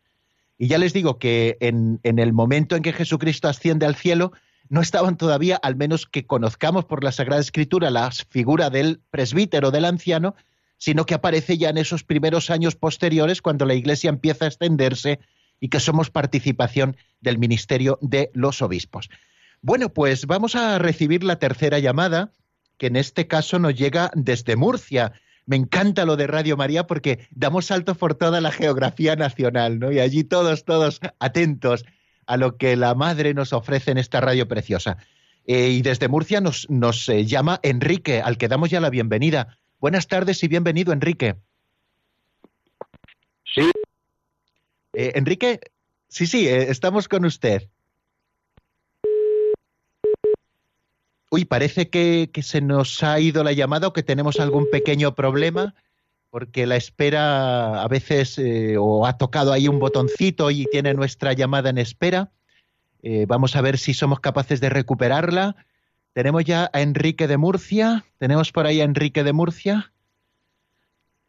Y 0.56 0.68
ya 0.68 0.78
les 0.78 0.94
digo 0.94 1.18
que 1.18 1.58
en, 1.60 2.00
en 2.02 2.18
el 2.18 2.32
momento 2.32 2.74
en 2.74 2.82
que 2.82 2.94
Jesucristo 2.94 3.46
asciende 3.46 3.84
al 3.84 3.96
cielo, 3.96 4.32
no 4.70 4.80
estaban 4.80 5.18
todavía, 5.18 5.56
al 5.56 5.76
menos 5.76 6.06
que 6.06 6.26
conozcamos 6.26 6.86
por 6.86 7.04
la 7.04 7.12
Sagrada 7.12 7.42
Escritura, 7.42 7.90
la 7.90 8.10
figura 8.10 8.70
del 8.70 9.02
presbítero, 9.10 9.70
del 9.70 9.84
anciano, 9.84 10.34
sino 10.78 11.04
que 11.04 11.12
aparece 11.12 11.58
ya 11.58 11.68
en 11.68 11.76
esos 11.76 12.04
primeros 12.04 12.48
años 12.48 12.74
posteriores, 12.74 13.42
cuando 13.42 13.66
la 13.66 13.74
Iglesia 13.74 14.08
empieza 14.08 14.46
a 14.46 14.48
extenderse 14.48 15.20
y 15.62 15.68
que 15.68 15.78
somos 15.78 16.10
participación 16.10 16.96
del 17.20 17.38
ministerio 17.38 17.96
de 18.02 18.32
los 18.34 18.62
obispos. 18.62 19.08
Bueno, 19.60 19.90
pues 19.90 20.26
vamos 20.26 20.56
a 20.56 20.80
recibir 20.80 21.22
la 21.22 21.38
tercera 21.38 21.78
llamada, 21.78 22.32
que 22.78 22.88
en 22.88 22.96
este 22.96 23.28
caso 23.28 23.60
nos 23.60 23.76
llega 23.76 24.10
desde 24.16 24.56
Murcia. 24.56 25.12
Me 25.46 25.54
encanta 25.54 26.04
lo 26.04 26.16
de 26.16 26.26
Radio 26.26 26.56
María 26.56 26.88
porque 26.88 27.28
damos 27.30 27.66
salto 27.66 27.94
por 27.94 28.16
toda 28.16 28.40
la 28.40 28.50
geografía 28.50 29.14
nacional, 29.14 29.78
¿no? 29.78 29.92
Y 29.92 30.00
allí 30.00 30.24
todos, 30.24 30.64
todos 30.64 30.98
atentos 31.20 31.84
a 32.26 32.36
lo 32.36 32.56
que 32.56 32.74
la 32.74 32.96
Madre 32.96 33.32
nos 33.32 33.52
ofrece 33.52 33.92
en 33.92 33.98
esta 33.98 34.20
radio 34.20 34.48
preciosa. 34.48 34.96
Eh, 35.46 35.68
y 35.68 35.82
desde 35.82 36.08
Murcia 36.08 36.40
nos, 36.40 36.68
nos 36.70 37.08
eh, 37.08 37.24
llama 37.24 37.60
Enrique, 37.62 38.20
al 38.20 38.36
que 38.36 38.48
damos 38.48 38.70
ya 38.70 38.80
la 38.80 38.90
bienvenida. 38.90 39.58
Buenas 39.78 40.08
tardes 40.08 40.42
y 40.42 40.48
bienvenido, 40.48 40.92
Enrique. 40.92 41.36
Sí, 43.54 43.70
Eh, 44.94 45.12
Enrique, 45.14 45.60
sí, 46.08 46.26
sí, 46.26 46.46
eh, 46.48 46.70
estamos 46.70 47.08
con 47.08 47.24
usted. 47.24 47.68
Uy, 51.30 51.46
parece 51.46 51.88
que, 51.88 52.30
se 52.42 52.60
nos 52.60 53.02
ha 53.02 53.18
ido 53.18 53.42
la 53.42 53.52
llamada 53.52 53.88
o 53.88 53.92
que 53.94 54.02
tenemos 54.02 54.38
algún 54.38 54.68
pequeño 54.70 55.14
problema, 55.14 55.74
porque 56.28 56.66
la 56.66 56.76
espera 56.76 57.82
a 57.82 57.88
veces 57.88 58.38
eh, 58.38 58.76
o 58.78 59.06
ha 59.06 59.16
tocado 59.16 59.52
ahí 59.52 59.66
un 59.66 59.78
botoncito 59.78 60.50
y 60.50 60.66
tiene 60.66 60.92
nuestra 60.92 61.32
llamada 61.32 61.70
en 61.70 61.78
espera. 61.78 62.30
Vamos 63.26 63.56
a 63.56 63.62
ver 63.62 63.78
si 63.78 63.94
somos 63.94 64.20
capaces 64.20 64.60
de 64.60 64.68
recuperarla. 64.68 65.56
Tenemos 66.12 66.44
ya 66.44 66.70
a 66.72 66.82
Enrique 66.82 67.26
de 67.26 67.36
Murcia. 67.36 68.04
Tenemos 68.18 68.52
por 68.52 68.64
ahí 68.64 68.80
a 68.80 68.84
Enrique 68.84 69.24
de 69.24 69.32
Murcia. 69.32 69.91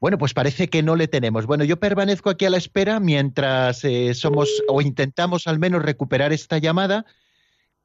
Bueno, 0.04 0.18
pues 0.18 0.34
parece 0.34 0.68
que 0.68 0.84
no 0.84 0.98
le 0.98 1.08
tenemos. 1.08 1.46
Bueno, 1.46 1.64
yo 1.64 1.80
permanezco 1.80 2.30
aquí 2.30 2.44
a 2.44 2.50
la 2.50 2.58
espera 2.58 3.00
mientras 3.00 3.86
eh, 3.86 4.14
somos 4.14 4.50
o 4.68 4.82
intentamos 4.82 5.48
al 5.48 5.60
menos 5.60 5.82
recuperar 5.82 6.34
esta 6.34 6.58
llamada 6.58 7.06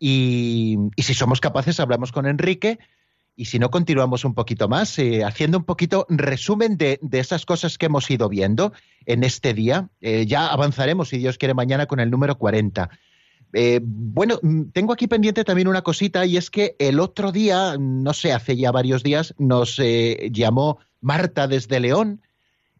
y, 0.01 0.79
si 0.97 1.15
somos 1.15 1.41
capaces 1.41 1.79
hablamos 1.79 2.11
con 2.11 2.27
Enrique 2.27 2.81
y 3.37 3.45
si 3.45 3.61
no 3.61 3.71
continuamos 3.71 4.25
un 4.25 4.35
poquito 4.35 4.69
más 4.69 4.99
eh, 4.99 5.23
haciendo 5.23 5.59
un 5.59 5.65
poquito 5.65 6.07
resumen 6.09 6.77
de, 6.77 6.99
de, 7.03 7.21
esas 7.21 7.47
cosas 7.47 7.79
que 7.79 7.87
hemos 7.87 8.11
ido 8.11 8.29
viendo 8.29 8.73
en 9.07 9.23
este 9.23 9.55
día. 9.55 9.89
Eh, 10.01 10.27
ya 10.27 10.49
avanzaremos, 10.49 11.11
si 11.11 11.19
Dios 11.19 11.39
quiere, 11.39 11.55
mañana 11.55 11.87
con 11.87 12.01
el 12.01 12.11
número 12.11 12.37
40. 12.37 12.91
Eh, 13.53 13.81
bueno, 13.83 14.41
tengo 14.73 14.93
aquí 14.93 15.07
pendiente 15.07 15.45
también 15.45 15.69
una 15.69 15.83
cosita 15.83 16.27
y 16.27 16.37
es 16.37 16.51
que 16.51 16.77
el 16.79 17.01
otro 17.01 17.33
día, 17.33 17.77
no 17.79 18.13
sé, 18.13 18.33
hace 18.33 18.57
ya 18.57 18.71
varios 18.73 19.03
días, 19.03 19.35
nos 19.39 19.79
eh, 19.79 20.31
llamó 20.33 20.79
Marta 21.01 21.47
desde 21.47 21.81
León 21.81 22.23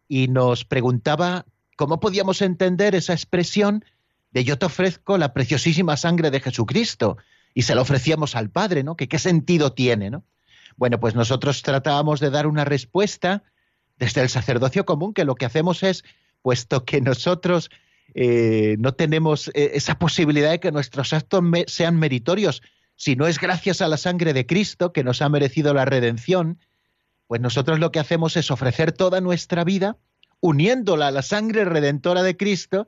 y 0.07 0.27
nos 0.27 0.65
preguntaba 0.65 1.45
cómo 1.75 1.99
podíamos 1.99 2.41
entender 2.41 2.95
esa 2.95 3.13
expresión 3.13 3.85
de 4.31 4.43
yo 4.43 4.57
te 4.57 4.65
ofrezco 4.65 5.17
la 5.17 5.33
preciosísima 5.33 5.97
sangre 5.97 6.31
de 6.31 6.39
Jesucristo 6.39 7.17
y 7.53 7.63
se 7.63 7.75
la 7.75 7.81
ofrecíamos 7.81 8.35
al 8.35 8.49
Padre, 8.49 8.83
¿no? 8.83 8.95
Que 8.95 9.07
qué 9.07 9.19
sentido 9.19 9.73
tiene, 9.73 10.09
¿no? 10.09 10.23
Bueno, 10.77 10.99
pues 10.99 11.15
nosotros 11.15 11.61
tratábamos 11.61 12.19
de 12.19 12.29
dar 12.29 12.47
una 12.47 12.65
respuesta 12.65 13.43
desde 13.97 14.21
el 14.21 14.29
sacerdocio 14.29 14.85
común, 14.85 15.13
que 15.13 15.25
lo 15.25 15.35
que 15.35 15.45
hacemos 15.45 15.83
es, 15.83 16.03
puesto 16.41 16.85
que 16.85 17.01
nosotros 17.01 17.69
eh, 18.13 18.77
no 18.79 18.93
tenemos 18.93 19.49
eh, 19.49 19.71
esa 19.73 19.99
posibilidad 19.99 20.51
de 20.51 20.59
que 20.59 20.71
nuestros 20.71 21.13
actos 21.13 21.43
sean 21.67 21.97
meritorios, 21.97 22.61
si 22.95 23.15
no 23.15 23.27
es 23.27 23.39
gracias 23.39 23.81
a 23.81 23.87
la 23.87 23.97
sangre 23.97 24.33
de 24.33 24.45
Cristo 24.45 24.93
que 24.93 25.03
nos 25.03 25.21
ha 25.21 25.29
merecido 25.29 25.73
la 25.73 25.85
redención, 25.85 26.59
pues 27.29 27.41
nosotros 27.41 27.77
lo 27.77 27.91
que 27.91 27.99
hacemos 27.99 28.35
es 28.37 28.49
ofrecer 28.49 28.91
toda 28.91 29.21
nuestra 29.21 29.63
vida 29.63 29.97
uniéndola 30.39 31.09
a 31.09 31.11
la 31.11 31.21
sangre 31.21 31.63
redentora 31.63 32.23
de 32.23 32.35
Cristo 32.35 32.87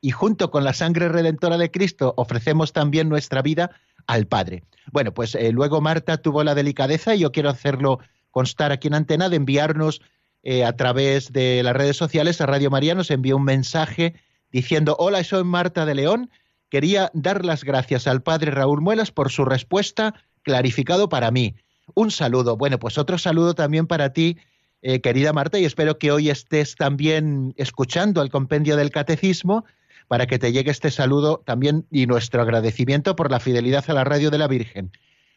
y 0.00 0.10
junto 0.10 0.50
con 0.50 0.64
la 0.64 0.72
sangre 0.72 1.08
redentora 1.08 1.56
de 1.56 1.70
Cristo 1.70 2.12
ofrecemos 2.16 2.72
también 2.72 3.08
nuestra 3.08 3.42
vida 3.42 3.70
al 4.08 4.26
Padre. 4.26 4.64
Bueno, 4.90 5.14
pues 5.14 5.36
eh, 5.36 5.52
luego 5.52 5.80
Marta 5.80 6.16
tuvo 6.16 6.42
la 6.42 6.56
delicadeza 6.56 7.14
y 7.14 7.20
yo 7.20 7.30
quiero 7.30 7.48
hacerlo 7.48 8.00
constar 8.32 8.72
aquí 8.72 8.88
en 8.88 8.94
antena 8.94 9.28
de 9.28 9.36
enviarnos 9.36 10.00
eh, 10.42 10.64
a 10.64 10.72
través 10.72 11.32
de 11.32 11.62
las 11.62 11.76
redes 11.76 11.96
sociales 11.96 12.40
a 12.40 12.46
Radio 12.46 12.70
María, 12.70 12.96
nos 12.96 13.12
envió 13.12 13.36
un 13.36 13.44
mensaje 13.44 14.14
diciendo, 14.50 14.96
hola, 14.98 15.22
soy 15.22 15.44
Marta 15.44 15.86
de 15.86 15.94
León, 15.94 16.30
quería 16.70 17.12
dar 17.14 17.44
las 17.44 17.62
gracias 17.62 18.08
al 18.08 18.24
Padre 18.24 18.50
Raúl 18.50 18.80
Muelas 18.80 19.12
por 19.12 19.30
su 19.30 19.44
respuesta 19.44 20.12
clarificado 20.42 21.08
para 21.08 21.30
mí. 21.30 21.54
Un 21.94 22.10
saludo. 22.10 22.56
Bueno, 22.56 22.78
pues 22.78 22.98
otro 22.98 23.18
saludo 23.18 23.54
también 23.54 23.86
para 23.86 24.12
ti, 24.12 24.38
eh, 24.82 25.00
querida 25.00 25.32
Marta, 25.32 25.58
y 25.58 25.64
espero 25.64 25.98
que 25.98 26.10
hoy 26.10 26.30
estés 26.30 26.76
también 26.76 27.54
escuchando 27.56 28.22
el 28.22 28.30
compendio 28.30 28.76
del 28.76 28.90
catecismo 28.90 29.64
para 30.08 30.26
que 30.26 30.38
te 30.38 30.52
llegue 30.52 30.70
este 30.70 30.90
saludo 30.90 31.42
también 31.44 31.86
y 31.90 32.06
nuestro 32.06 32.42
agradecimiento 32.42 33.16
por 33.16 33.30
la 33.30 33.40
fidelidad 33.40 33.84
a 33.88 33.92
la 33.92 34.04
radio 34.04 34.30
de 34.30 34.38
la 34.38 34.48
Virgen. 34.48 34.92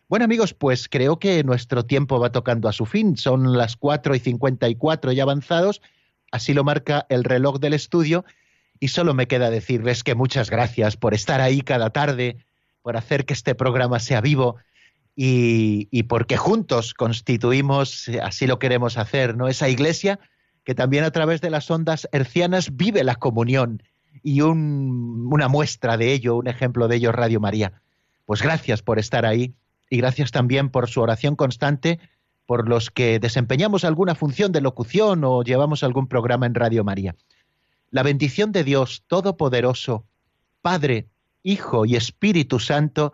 Bueno 0.08 0.26
amigos, 0.26 0.54
pues 0.54 0.90
creo 0.90 1.20
que 1.20 1.44
nuestro 1.44 1.86
tiempo 1.86 2.20
va 2.20 2.32
tocando 2.32 2.68
a 2.68 2.74
su 2.74 2.86
fin. 2.86 3.16
Son 3.16 3.58
las 3.58 3.76
4 3.76 4.16
y 4.16 4.20
54 4.20 5.12
ya 5.12 5.24
avanzados, 5.24 5.82
así 6.32 6.54
lo 6.54 6.64
marca 6.64 7.06
el 7.10 7.24
reloj 7.24 7.60
del 7.60 7.74
estudio, 7.74 8.26
y 8.80 8.90
solo 8.90 9.14
me 9.14 9.28
queda 9.28 9.50
decirles 9.50 10.04
que 10.04 10.16
muchas 10.16 10.50
gracias 10.50 10.98
por 10.98 11.14
estar 11.14 11.42
ahí 11.42 11.62
cada 11.62 11.92
tarde, 11.92 12.38
por 12.82 12.98
hacer 12.98 13.26
que 13.26 13.34
este 13.34 13.56
programa 13.56 14.00
sea 14.00 14.22
vivo 14.22 14.58
y, 15.22 16.04
porque 16.04 16.38
juntos 16.38 16.94
constituimos, 16.94 18.10
así 18.24 18.48
lo 18.48 18.58
queremos 18.58 18.98
hacer, 18.98 19.36
¿no? 19.36 19.50
Esa 19.50 19.68
iglesia 19.68 20.18
que 20.64 20.76
también 20.76 21.04
a 21.04 21.12
través 21.12 21.42
de 21.42 21.50
las 21.50 21.70
ondas 21.70 22.08
hercianas 22.14 22.78
vive 22.78 23.04
la 23.04 23.16
comunión 23.16 23.84
y 24.24 24.40
un, 24.40 25.28
una 25.30 25.50
muestra 25.50 25.98
de 25.98 26.14
ello, 26.14 26.38
un 26.38 26.48
ejemplo 26.48 26.88
de 26.88 26.96
ello, 26.96 27.12
Radio 27.12 27.42
María. 27.42 27.82
Pues 28.26 28.42
gracias 28.42 28.82
por 28.82 28.98
estar 28.98 29.26
ahí 29.26 29.54
y 29.90 29.98
gracias 29.98 30.32
también 30.32 30.70
por 30.70 30.88
su 30.88 31.02
oración 31.02 31.36
constante, 31.36 32.00
por 32.46 32.70
los 32.70 32.90
que 32.90 33.20
desempeñamos 33.20 33.84
alguna 33.84 34.16
función 34.16 34.54
de 34.54 34.62
locución 34.62 35.26
o 35.26 35.44
llevamos 35.44 35.84
algún 35.84 36.08
programa 36.08 36.46
en 36.46 36.56
Radio 36.56 36.86
María. 36.86 37.14
La 37.92 38.04
bendición 38.04 38.54
de 38.54 38.64
Dios 38.64 39.04
Todopoderoso, 39.08 40.06
Padre, 40.62 41.10
Hijo 41.44 41.86
y 41.86 41.98
Espíritu 41.98 42.60
Santo, 42.60 43.14